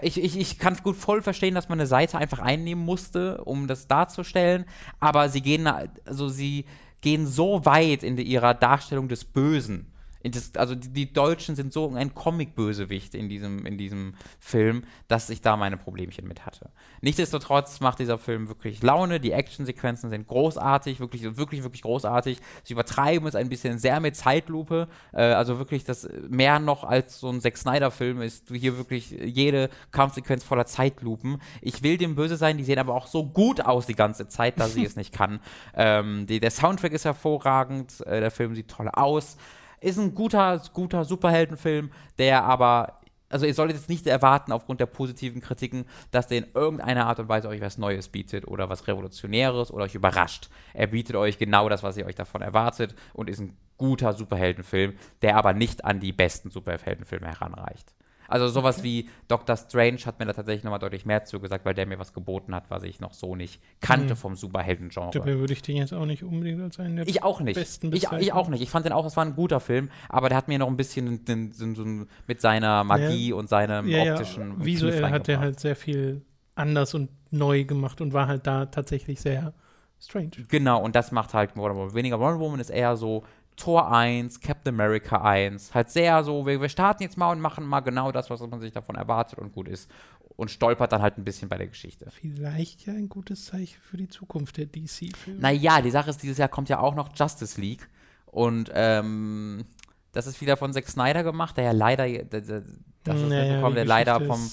[0.01, 3.67] Ich, ich, ich kann gut voll verstehen, dass man eine Seite einfach einnehmen musste, um
[3.67, 4.65] das darzustellen,
[5.01, 6.67] aber sie gehen, also sie
[7.01, 9.89] gehen so weit in ihrer Darstellung des Bösen
[10.23, 15.31] das, also die, die, Deutschen sind so ein Comic-Bösewicht in diesem, in diesem Film, dass
[15.31, 16.71] ich da meine Problemchen mit hatte.
[17.01, 22.39] Nichtsdestotrotz macht dieser Film wirklich Laune, die Actionsequenzen sind großartig, wirklich, wirklich, wirklich großartig.
[22.64, 27.21] Sie übertreiben es ein bisschen sehr mit Zeitlupe, äh, also wirklich das mehr noch als
[27.21, 31.41] so ein Zack Snyder-Film ist hier wirklich jede Kampfsequenz voller Zeitlupen.
[31.62, 34.61] Ich will dem böse sein, die sehen aber auch so gut aus die ganze Zeit,
[34.61, 35.41] dass sie es nicht kann.
[35.75, 39.37] Ähm, die, der Soundtrack ist hervorragend, äh, der Film sieht toll aus.
[39.81, 43.01] Ist ein guter, guter Superheldenfilm, der aber
[43.31, 47.20] also ihr solltet jetzt nicht erwarten, aufgrund der positiven Kritiken, dass der in irgendeiner Art
[47.20, 50.51] und Weise euch was Neues bietet oder was Revolutionäres oder euch überrascht.
[50.74, 54.95] Er bietet euch genau das, was ihr euch davon erwartet und ist ein guter Superheldenfilm,
[55.22, 57.95] der aber nicht an die besten Superheldenfilme heranreicht.
[58.31, 58.85] Also sowas okay.
[58.85, 62.12] wie Doctor Strange hat mir da tatsächlich nochmal deutlich mehr zugesagt, weil der mir was
[62.12, 64.16] geboten hat, was ich noch so nicht kannte hm.
[64.16, 65.11] vom Superhelden-Genre.
[65.12, 67.57] Dabei würde ich den jetzt auch nicht unbedingt als einen der ich auch nicht.
[67.57, 68.62] besten ich, ich auch nicht.
[68.62, 70.76] Ich fand den auch, es war ein guter Film, aber der hat mir noch ein
[70.76, 73.35] bisschen den, den, den, mit seiner Magie ja.
[73.35, 74.64] und seinem ja, optischen ja.
[74.64, 76.22] Visuell hat er halt sehr viel
[76.55, 79.53] anders und neu gemacht und war halt da tatsächlich sehr
[80.01, 80.31] strange.
[80.49, 82.18] Genau, und das macht halt Wonder Woman weniger.
[82.20, 83.24] Wonder Woman ist eher so
[83.61, 85.75] Tor 1, Captain America 1.
[85.75, 88.61] Halt sehr so, wir, wir starten jetzt mal und machen mal genau das, was man
[88.61, 89.91] sich davon erwartet und gut ist.
[90.37, 92.11] Und stolpert dann halt ein bisschen bei der Geschichte.
[92.11, 95.39] Vielleicht ja ein gutes Zeichen für die Zukunft der DC-Filme.
[95.39, 97.87] Naja, die Sache ist, dieses Jahr kommt ja auch noch Justice League.
[98.25, 99.67] Und ähm,
[100.13, 102.65] das ist wieder von Zack Snyder gemacht, der ja leider, das ist
[103.05, 104.51] naja, bekommen, der leider vom,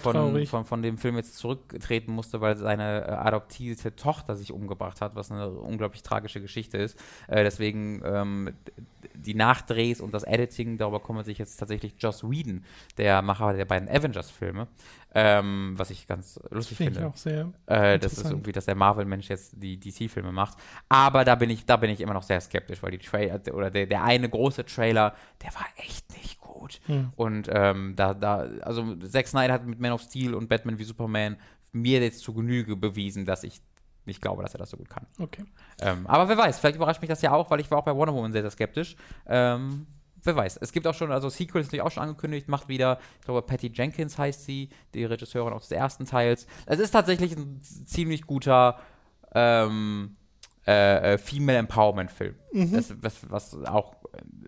[0.00, 5.00] von, von, von, dem Film jetzt zurücktreten musste, weil seine äh, adoptierte Tochter sich umgebracht
[5.00, 6.98] hat, was eine unglaublich tragische Geschichte ist.
[7.26, 8.54] Äh, deswegen ähm,
[9.14, 12.64] die Nachdrehs und das Editing, darüber kümmert sich jetzt tatsächlich Joss Whedon,
[12.96, 14.68] der Macher der beiden Avengers-Filme,
[15.14, 17.08] ähm, was ich ganz lustig Find finde.
[17.08, 20.56] Ich auch sehr äh, das ist irgendwie, dass der Marvel-Mensch jetzt die DC-Filme macht.
[20.88, 23.70] Aber da bin ich, da bin ich immer noch sehr skeptisch, weil die Trailer oder
[23.70, 26.80] der, der eine große Trailer, der war echt nicht gut.
[26.86, 27.12] Hm.
[27.16, 30.84] Und ähm, da, da, also Zack Snyder hat mit Man of Steel und Batman wie
[30.84, 31.36] Superman
[31.72, 33.60] mir jetzt zu Genüge bewiesen, dass ich
[34.08, 35.06] nicht glaube, dass er das so gut kann.
[35.18, 35.44] Okay.
[35.80, 37.94] Ähm, aber wer weiß, vielleicht überrascht mich das ja auch, weil ich war auch bei
[37.94, 38.96] Wonder Woman sehr, sehr skeptisch.
[39.26, 39.86] Ähm,
[40.24, 40.56] wer weiß.
[40.56, 43.42] Es gibt auch schon, also Sequel ist natürlich auch schon angekündigt, macht wieder, ich glaube,
[43.42, 46.46] Patty Jenkins heißt sie, die Regisseurin auch des ersten Teils.
[46.66, 48.78] Es ist tatsächlich ein ziemlich guter
[49.34, 50.16] ähm,
[50.66, 52.34] äh, äh Female Empowerment Film.
[52.52, 52.72] Mhm.
[52.72, 53.94] Das, was, was auch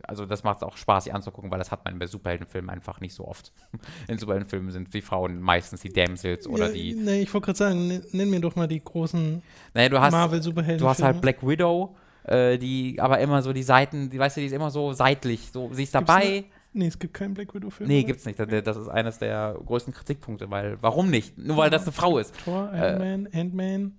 [0.03, 3.14] also das macht auch Spaß, sich anzugucken, weil das hat man bei Superheldenfilmen einfach nicht
[3.14, 3.53] so oft.
[4.09, 6.95] In Superheldenfilmen sind die Frauen meistens die Damsels oder ja, die.
[6.95, 9.43] Nee, ich wollte gerade sagen, nenn mir doch mal die großen
[9.75, 10.79] naja, Marvel-Superhelden.
[10.79, 14.41] Du hast halt Black Widow, äh, die aber immer so die Seiten, die weißt du,
[14.41, 16.14] die ist immer so seitlich, so sie ist dabei.
[16.23, 17.89] eine- Nee, es gibt keinen Black Widow-Film.
[17.89, 18.39] Nee, gibt's nicht.
[18.39, 21.37] Das, das ist eines der größten Kritikpunkte, weil warum nicht?
[21.37, 22.33] Nur weil das eine Frau ist.
[22.45, 23.99] Thor, Äh, Iron Man, Ant-Man,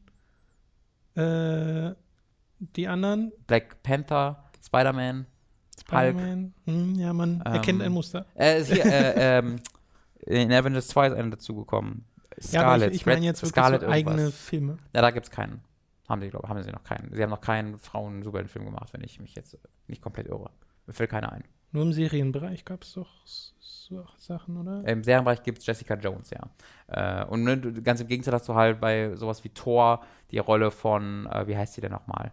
[1.16, 1.96] äh,
[2.60, 5.26] die anderen, Black Panther, Spider-Man,
[5.92, 6.54] Spider-Man.
[6.66, 8.26] Hm, ja, man erkennt Ähm, ein Muster.
[8.36, 9.60] Äh, hier, äh, ähm,
[10.26, 12.06] in Avengers 2 ist einer dazugekommen.
[12.52, 12.90] Ja, Scarlet.
[12.92, 14.36] ich, ich meine jetzt wirklich Scarlet so eigene irgendwas.
[14.40, 14.78] Filme.
[14.96, 15.62] Ja, da gibt's keinen.
[16.08, 17.14] Haben sie, glaube haben sie noch keinen.
[17.14, 20.50] Sie haben noch keinen Frauen-Superheldenfilm gemacht, wenn ich mich jetzt nicht komplett irre.
[20.88, 21.44] Mir fällt keiner ein.
[21.72, 24.86] Nur im Serienbereich gab es doch so Sachen, oder?
[24.88, 27.22] Im Serienbereich gibt's Jessica Jones, ja.
[27.22, 30.72] Äh, und ne, ganz im Gegensatz hast du halt bei sowas wie Thor die Rolle
[30.72, 32.32] von, äh, wie heißt die denn nochmal?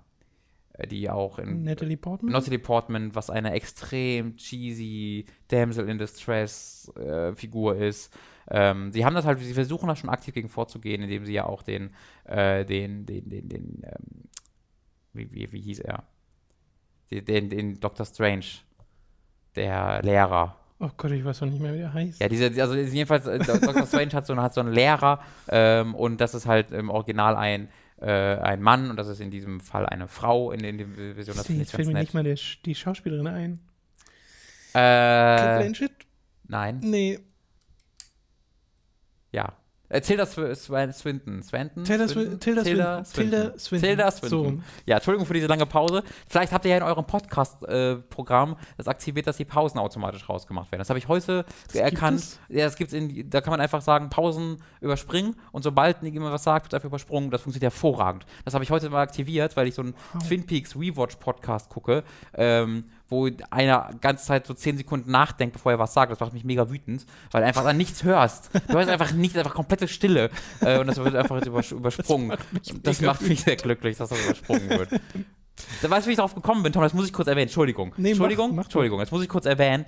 [0.78, 2.32] Äh, Die auch in Natalie Portman?
[2.32, 8.16] Natalie Portman, was eine extrem cheesy Damsel in Distress äh, Figur ist.
[8.50, 11.44] Ähm, sie haben das halt, sie versuchen da schon aktiv gegen vorzugehen, indem sie ja
[11.44, 11.90] auch den,
[12.24, 14.24] äh, den, den, den, den, ähm,
[15.12, 16.04] wie, wie, wie hieß er?
[17.10, 18.06] Den, den, den Dr.
[18.06, 18.46] Strange,
[19.56, 20.56] der Lehrer.
[20.78, 22.20] oh Gott, ich weiß doch nicht mehr, wie der heißt.
[22.20, 23.86] Ja, diese, also jedenfalls, äh, Dr.
[23.86, 27.68] Strange hat so, hat so einen Lehrer ähm, und das ist halt im Original ein,
[28.00, 31.36] äh, ein Mann und das ist in diesem Fall eine Frau in, in der Version.
[31.36, 33.60] Das ich fällt mir nicht mal der, die Schauspielerin ein.
[34.72, 35.92] Kate Äh, Blanchett?
[36.46, 36.78] nein.
[36.82, 37.18] Nee.
[39.90, 41.42] Äh, Tilda Sw Sw Swinton.
[41.42, 41.84] Swinton?
[41.84, 42.32] Tilda Swinton?
[42.32, 42.62] Swin- Tilda
[43.04, 43.30] Swinton.
[43.30, 43.88] Tilda Swinton.
[43.88, 44.44] Tilda So Swinton.
[44.44, 44.64] rum.
[44.86, 46.02] Ja, Entschuldigung für diese lange Pause.
[46.28, 50.80] Vielleicht habt ihr ja in eurem Podcast-Programm das aktiviert, dass die Pausen automatisch rausgemacht werden.
[50.80, 52.20] Das habe ich heute erkannt.
[52.20, 52.38] es?
[52.48, 56.44] Ja, das gibt's in, da kann man einfach sagen, Pausen überspringen und sobald jemand was
[56.44, 57.30] sagt, wird einfach übersprungen.
[57.30, 58.26] Das funktioniert hervorragend.
[58.44, 59.94] Das habe ich heute mal aktiviert, weil ich so einen
[60.26, 65.78] Twin Peaks Rewatch-Podcast gucke, ähm, wo einer ganze Zeit so 10 Sekunden nachdenkt, bevor er
[65.78, 66.12] was sagt.
[66.12, 68.50] Das macht mich mega wütend, weil du einfach dann nichts hörst.
[68.68, 70.30] Du hörst einfach nichts, einfach komplette Stille.
[70.60, 72.36] Äh, und das wird einfach übers übersprungen.
[72.82, 74.90] Das macht mich, sehr glücklich, dass das übersprungen wird.
[75.82, 76.82] Da weißt du, wie ich darauf gekommen bin, Tom?
[76.82, 77.48] Das muss ich kurz erwähnen.
[77.48, 77.94] Entschuldigung.
[77.96, 78.64] Nee, mach- Entschuldigung, mach doch.
[78.66, 79.00] Entschuldigung.
[79.00, 79.86] Das muss ich kurz erwähnen.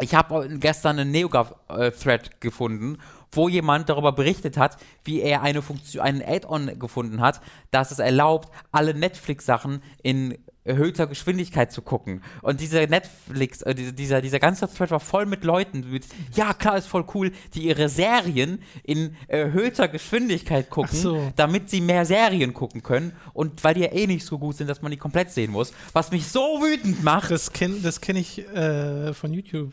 [0.00, 2.98] Ich habe gestern einen NeoGAF-Thread gefunden,
[3.30, 7.98] wo jemand darüber berichtet hat, wie er eine Funktion, einen Add-on gefunden hat, das es
[7.98, 12.22] erlaubt, alle Netflix-Sachen in erhöhter Geschwindigkeit zu gucken.
[12.40, 16.76] Und dieser Netflix, äh, dieser, dieser, ganze Thread war voll mit Leuten mit, ja klar,
[16.76, 21.32] ist voll cool, die ihre Serien in erhöhter Geschwindigkeit gucken, so.
[21.36, 23.12] damit sie mehr Serien gucken können.
[23.32, 25.72] Und weil die ja eh nicht so gut sind, dass man die komplett sehen muss.
[25.92, 27.30] Was mich so wütend macht.
[27.30, 29.72] Das kenne das kenn ich äh, von YouTube.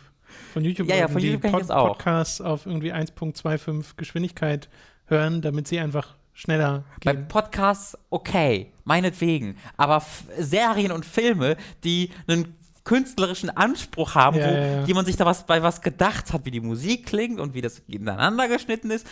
[0.53, 1.89] Von YouTube, Ja, ja, von YouTube auch.
[1.89, 4.69] Podcasts auf irgendwie 1.25 Geschwindigkeit
[5.05, 7.27] hören, damit sie einfach schneller Bei gehen.
[7.27, 9.57] Podcasts okay, meinetwegen.
[9.77, 10.03] Aber
[10.37, 12.55] Serien und Filme, die einen
[12.89, 16.49] künstlerischen Anspruch haben, Ja, wo ja, jemand sich da was bei was gedacht hat, wie
[16.49, 19.05] die Musik klingt und wie das ineinander geschnitten ist.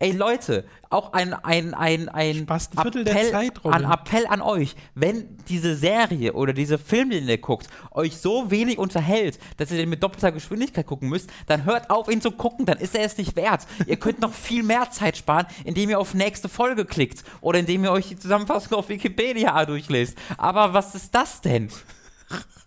[0.00, 5.76] Ey Leute, auch ein, ein, ein, ein der Zeit, an Appell an euch, wenn diese
[5.76, 10.02] Serie oder diese Film, den ihr guckt, euch so wenig unterhält, dass ihr den mit
[10.02, 13.36] doppelter Geschwindigkeit gucken müsst, dann hört auf, ihn zu gucken, dann ist er es nicht
[13.36, 13.64] wert.
[13.86, 17.84] ihr könnt noch viel mehr Zeit sparen, indem ihr auf nächste Folge klickt oder indem
[17.84, 20.18] ihr euch die Zusammenfassung auf Wikipedia durchlest.
[20.36, 21.70] Aber was ist das denn?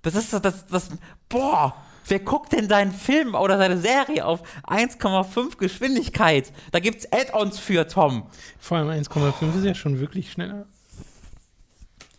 [0.08, 0.89] Das ist das, das, das
[1.30, 1.76] boah,
[2.08, 6.51] wer guckt denn deinen Film oder seine Serie auf 1,5 Geschwindigkeit?
[6.72, 8.24] Da gibt's Add-ons für, Tom.
[8.60, 10.66] Vor allem 1,5 ist ja schon wirklich schneller.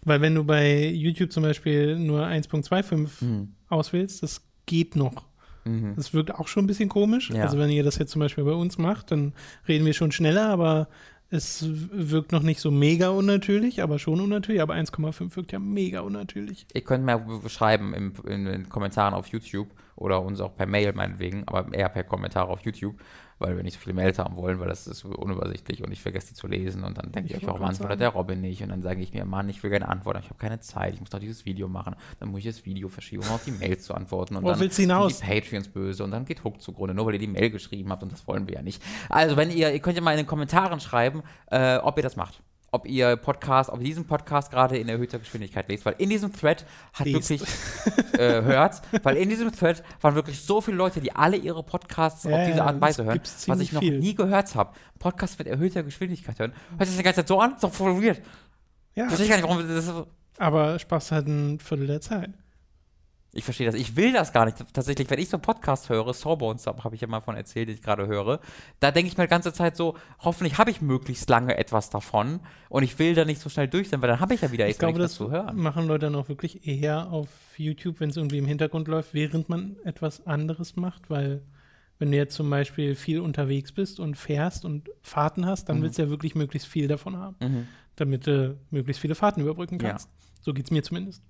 [0.04, 3.54] Weil wenn du bei YouTube zum Beispiel nur 1.25 Hm.
[3.68, 5.24] auswählst, das geht noch.
[5.64, 5.94] Mhm.
[5.96, 7.30] Das wirkt auch schon ein bisschen komisch.
[7.30, 7.42] Ja.
[7.42, 9.34] Also wenn ihr das jetzt zum Beispiel bei uns macht, dann
[9.66, 10.88] reden wir schon schneller, aber
[11.30, 14.62] es wirkt noch nicht so mega unnatürlich, aber schon unnatürlich.
[14.62, 16.66] Aber 1,5 wirkt ja mega unnatürlich.
[16.72, 20.92] Ihr könnt mir schreiben im, in den Kommentaren auf YouTube oder uns auch per Mail
[20.94, 22.94] meinetwegen, aber eher per Kommentar auf YouTube,
[23.38, 26.28] weil wir nicht so viele Mails haben wollen, weil das ist unübersichtlich und ich vergesse
[26.28, 28.62] die zu lesen und dann denke Ich ich, warum gerade antwortet der Robin nicht?
[28.62, 31.00] Und dann sage ich mir, Mann, ich will gerne antworten, ich habe keine Zeit, ich
[31.00, 31.94] muss doch dieses Video machen.
[32.20, 34.36] Dann muss ich das Video verschieben, um auf die Mails zu antworten.
[34.36, 34.86] Und Worauf dann willst die
[35.24, 38.12] Patreons böse und dann geht Hook zugrunde, nur weil ihr die Mail geschrieben habt und
[38.12, 38.82] das wollen wir ja nicht.
[39.08, 42.16] Also wenn ihr, ihr könnt ja mal in den Kommentaren schreiben, äh, ob ihr das
[42.16, 42.42] macht.
[42.70, 46.32] Ob ihr Podcast, ob ihr diesen Podcast gerade in erhöhter Geschwindigkeit lest, weil in diesem
[46.32, 47.30] Thread hat Lest.
[47.30, 47.48] wirklich
[48.20, 52.24] äh, hört, weil in diesem Thread waren wirklich so viele Leute, die alle ihre Podcasts
[52.24, 53.98] Ja, auf diese Art und Weise hören, was ich noch viel.
[53.98, 54.74] nie gehört habe.
[54.98, 56.52] Podcast mit erhöhter Geschwindigkeit hören.
[56.76, 57.56] Hört sich das die ganze Zeit so an?
[57.58, 58.20] Voll weird.
[58.94, 60.06] Ja, Verstehe ich gar nicht, warum das so
[60.38, 62.30] aber sparst halt ein Viertel der Zeit.
[63.34, 63.74] Ich verstehe das.
[63.74, 64.56] Ich will das gar nicht.
[64.72, 67.74] Tatsächlich, wenn ich so einen Podcast höre, Sawbones, habe ich ja mal von erzählt, den
[67.74, 68.40] ich gerade höre,
[68.80, 72.40] da denke ich mir die ganze Zeit so, hoffentlich habe ich möglichst lange etwas davon
[72.70, 74.64] und ich will da nicht so schnell durch sein, weil dann habe ich ja wieder
[74.64, 75.56] Ich echt glaube, das zu hören.
[75.56, 77.28] machen Leute dann auch wirklich eher auf
[77.58, 81.42] YouTube, wenn es irgendwie im Hintergrund läuft, während man etwas anderes macht, weil
[81.98, 85.82] wenn du jetzt zum Beispiel viel unterwegs bist und fährst und Fahrten hast, dann Mhm.
[85.82, 87.66] willst du ja wirklich möglichst viel davon haben, Mhm.
[87.96, 89.90] damit du möglichst viele Fahrten überbrücken Ja.
[89.90, 90.08] kannst.
[90.40, 91.22] So geht's mir zumindest.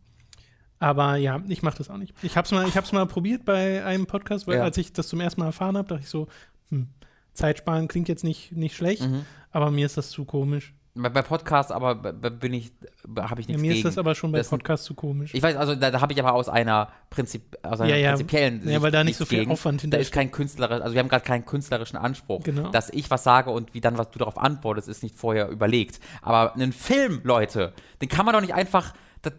[0.80, 2.14] Aber ja, ich mache das auch nicht.
[2.22, 4.62] Ich habe es mal, ich hab's mal probiert bei einem Podcast, weil Ja.
[4.64, 6.28] als ich das zum ersten Mal erfahren habe, dachte ich so,
[6.70, 6.88] hm,
[7.34, 9.24] Zeitsparen klingt jetzt nicht, nicht schlecht, Mhm.
[9.50, 10.74] aber mir ist das zu komisch.
[10.94, 12.72] Bei, bei Podcasts aber bin ich,
[13.16, 13.76] habe ich Ja, nichts mir gegen.
[13.78, 15.32] ist das aber schon bei Podcasts zu komisch.
[15.32, 18.08] Ich weiß, also da, da habe ich aber aus einer, Prinzip, aus einer Ja, ja.
[18.10, 19.52] prinzipiellen Ja, Sicht weil da nicht so viel gegen.
[19.52, 20.08] Aufwand Da hintersteckt.
[20.08, 22.42] ist kein künstlerisch, also wir haben gerade keinen künstlerischen Anspruch.
[22.42, 22.70] Genau.
[22.70, 26.00] Dass ich was sage und wie dann was du darauf antwortest, ist nicht vorher überlegt.
[26.20, 28.92] Aber einen Film, Leute, den kann man doch nicht einfach.
[29.22, 29.34] Das,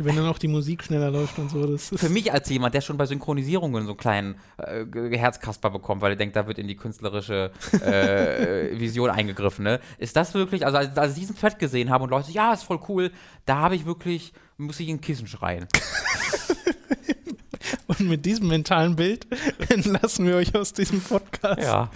[0.00, 2.72] Wenn dann auch die Musik schneller läuft und so, das ist für mich als jemand,
[2.72, 6.58] der schon bei Synchronisierungen so einen kleinen äh, Herzkasper bekommt, weil er denkt, da wird
[6.58, 9.80] in die künstlerische äh, Vision eingegriffen, ne?
[9.98, 12.62] Ist das wirklich, also als, als ich diesen Thread gesehen habe und Leute, ja, ist
[12.62, 13.10] voll cool,
[13.44, 15.66] da habe ich wirklich, muss ich in Kissen schreien.
[17.98, 19.26] Und mit diesem mentalen Bild
[19.68, 21.90] entlassen wir euch aus diesem Podcast Ja.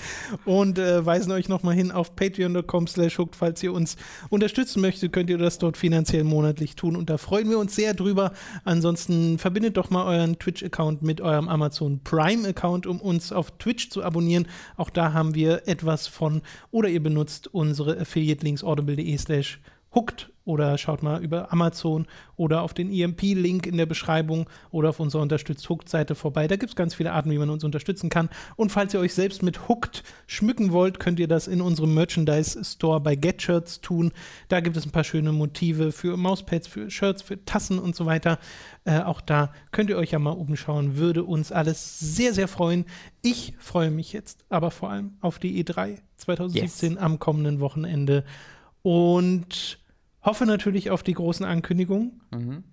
[0.45, 3.37] und äh, weisen euch nochmal hin auf patreon.com slash hooked.
[3.37, 3.97] Falls ihr uns
[4.31, 7.95] unterstützen möchtet, könnt ihr das dort finanziell monatlich tun und da freuen wir uns sehr
[7.95, 8.33] drüber.
[8.65, 14.03] Ansonsten verbindet doch mal euren Twitch-Account mit eurem Amazon Prime-Account, um uns auf Twitch zu
[14.03, 14.49] abonnieren.
[14.77, 19.61] Auch da haben wir etwas von oder ihr benutzt unsere Affiliate-Links audible.de slash
[19.95, 22.07] hooked oder schaut mal über Amazon
[22.37, 26.49] oder auf den EMP-Link in der Beschreibung oder auf unserer Unterstützt Hooked-Seite vorbei.
[26.49, 28.29] Da gibt es ganz viele Arten, wie man uns unterstützen kann.
[28.57, 33.01] Und falls ihr euch selbst mit Hooked schmücken wollt, könnt ihr das in unserem Merchandise-Store
[33.01, 34.13] bei GetShirts tun.
[34.49, 38.07] Da gibt es ein paar schöne Motive für Mauspads, für Shirts, für Tassen und so
[38.07, 38.39] weiter.
[38.85, 40.97] Äh, auch da könnt ihr euch ja mal umschauen.
[40.97, 42.85] Würde uns alles sehr, sehr freuen.
[43.23, 48.25] Ich freue mich jetzt aber vor allem auf die E3 2017 am kommenden Wochenende
[48.83, 49.79] und
[50.23, 52.21] hoffe natürlich auf die großen Ankündigungen.
[52.33, 52.65] Mhm.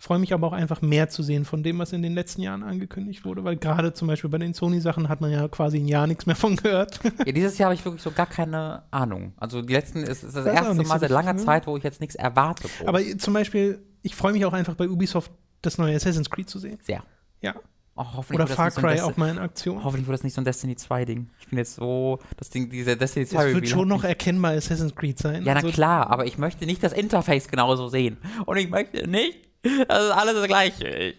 [0.00, 2.62] Freue mich aber auch einfach mehr zu sehen von dem, was in den letzten Jahren
[2.62, 6.06] angekündigt wurde, weil gerade zum Beispiel bei den Sony-Sachen hat man ja quasi ein Jahr
[6.06, 7.00] nichts mehr von gehört.
[7.26, 9.32] Ja, dieses Jahr habe ich wirklich so gar keine Ahnung.
[9.38, 11.44] Also die letzten ist, ist das auch erste Mal seit langer ne?
[11.44, 12.68] Zeit, wo ich jetzt nichts erwarte.
[12.86, 16.60] Aber zum Beispiel, ich freue mich auch einfach bei Ubisoft das neue Assassin's Creed zu
[16.60, 16.78] sehen.
[16.82, 17.02] sehr.
[17.40, 17.54] Ja.
[18.00, 19.82] Oh, hoffentlich Oder Far so Cry Desti- auch mal in Aktion.
[19.82, 21.30] Hoffentlich wird das nicht so ein Destiny 2 Ding.
[21.40, 24.94] Ich bin jetzt so, das Ding, dieser Destiny 2 Es wird schon noch erkennbar Assassin's
[24.94, 25.42] Creed sein.
[25.44, 28.16] Ja, na Also, klar, aber ich möchte nicht das Interface genauso sehen.
[28.46, 31.14] Und ich möchte nicht, das ist alles das Gleiche.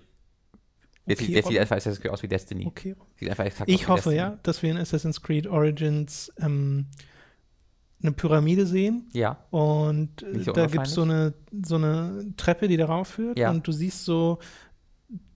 [1.06, 2.66] Jetzt Okay, sieht, einfach Assassin's Creed aus wie Destiny.
[2.68, 2.96] Okay.
[3.20, 4.16] Sieht einfach exakt aus Ich hoffe Destiny.
[4.16, 6.86] ja, dass wir in Assassin's Creed Origins ähm,
[8.02, 9.44] eine Pyramide sehen Ja.
[9.50, 11.34] und so da gibt es so eine,
[11.66, 13.50] so eine Treppe, die darauf führt Ja.
[13.52, 14.40] und du siehst so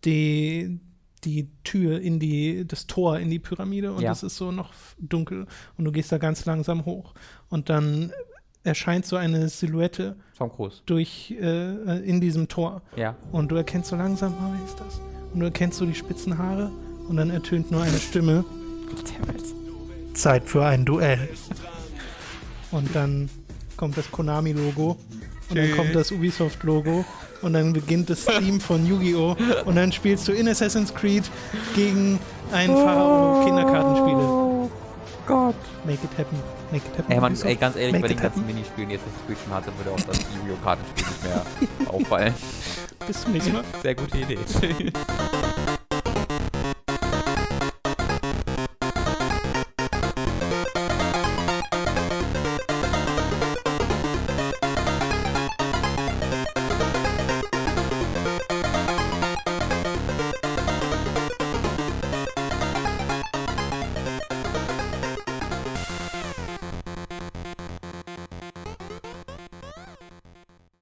[0.06, 0.80] die,
[1.26, 4.12] die Tür in die, das Tor in die Pyramide und Ja.
[4.12, 5.48] es ist so noch dunkel
[5.78, 7.14] und du gehst da ganz langsam hoch
[7.50, 8.12] und dann
[8.64, 10.82] erscheint so eine Silhouette Tom Cruise.
[10.86, 13.16] durch äh, in diesem Tor Ja.
[13.32, 15.02] und du erkennst so langsam, oh, wer ist das?
[15.34, 16.72] Und du erkennst so die spitzen Haare
[17.10, 18.45] und dann ertönt nur eine Stimme.
[20.14, 21.28] Zeit für ein Duell.
[22.72, 23.30] Und dann
[23.78, 24.98] kommt das Konami-Logo
[25.50, 27.04] und dann kommt das Ubisoft-Logo
[27.44, 29.36] und dann beginnt das Theme von Yu-Gi-Oh!
[29.65, 31.24] und dann spielst du in Assassin's Creed
[31.76, 32.20] gegen
[32.52, 34.18] einen Pharao Kinderkartenspiele.
[34.18, 34.72] Oh
[35.28, 35.56] Gott.
[35.86, 36.38] Make it happen.
[36.72, 37.11] Make it happen.
[37.11, 38.48] Ey, man, ey, ganz ehrlich, Make bei den ganzen happen.
[38.48, 40.64] Minispielen, die jetzt das Spiel schon hatte, würde auch das Yu-Gi-Oh!
[40.64, 42.34] Kartenspiel nicht mehr auffallen.
[43.06, 43.64] Bis zum nächsten Mal.
[43.82, 44.40] Sehr gute Idee.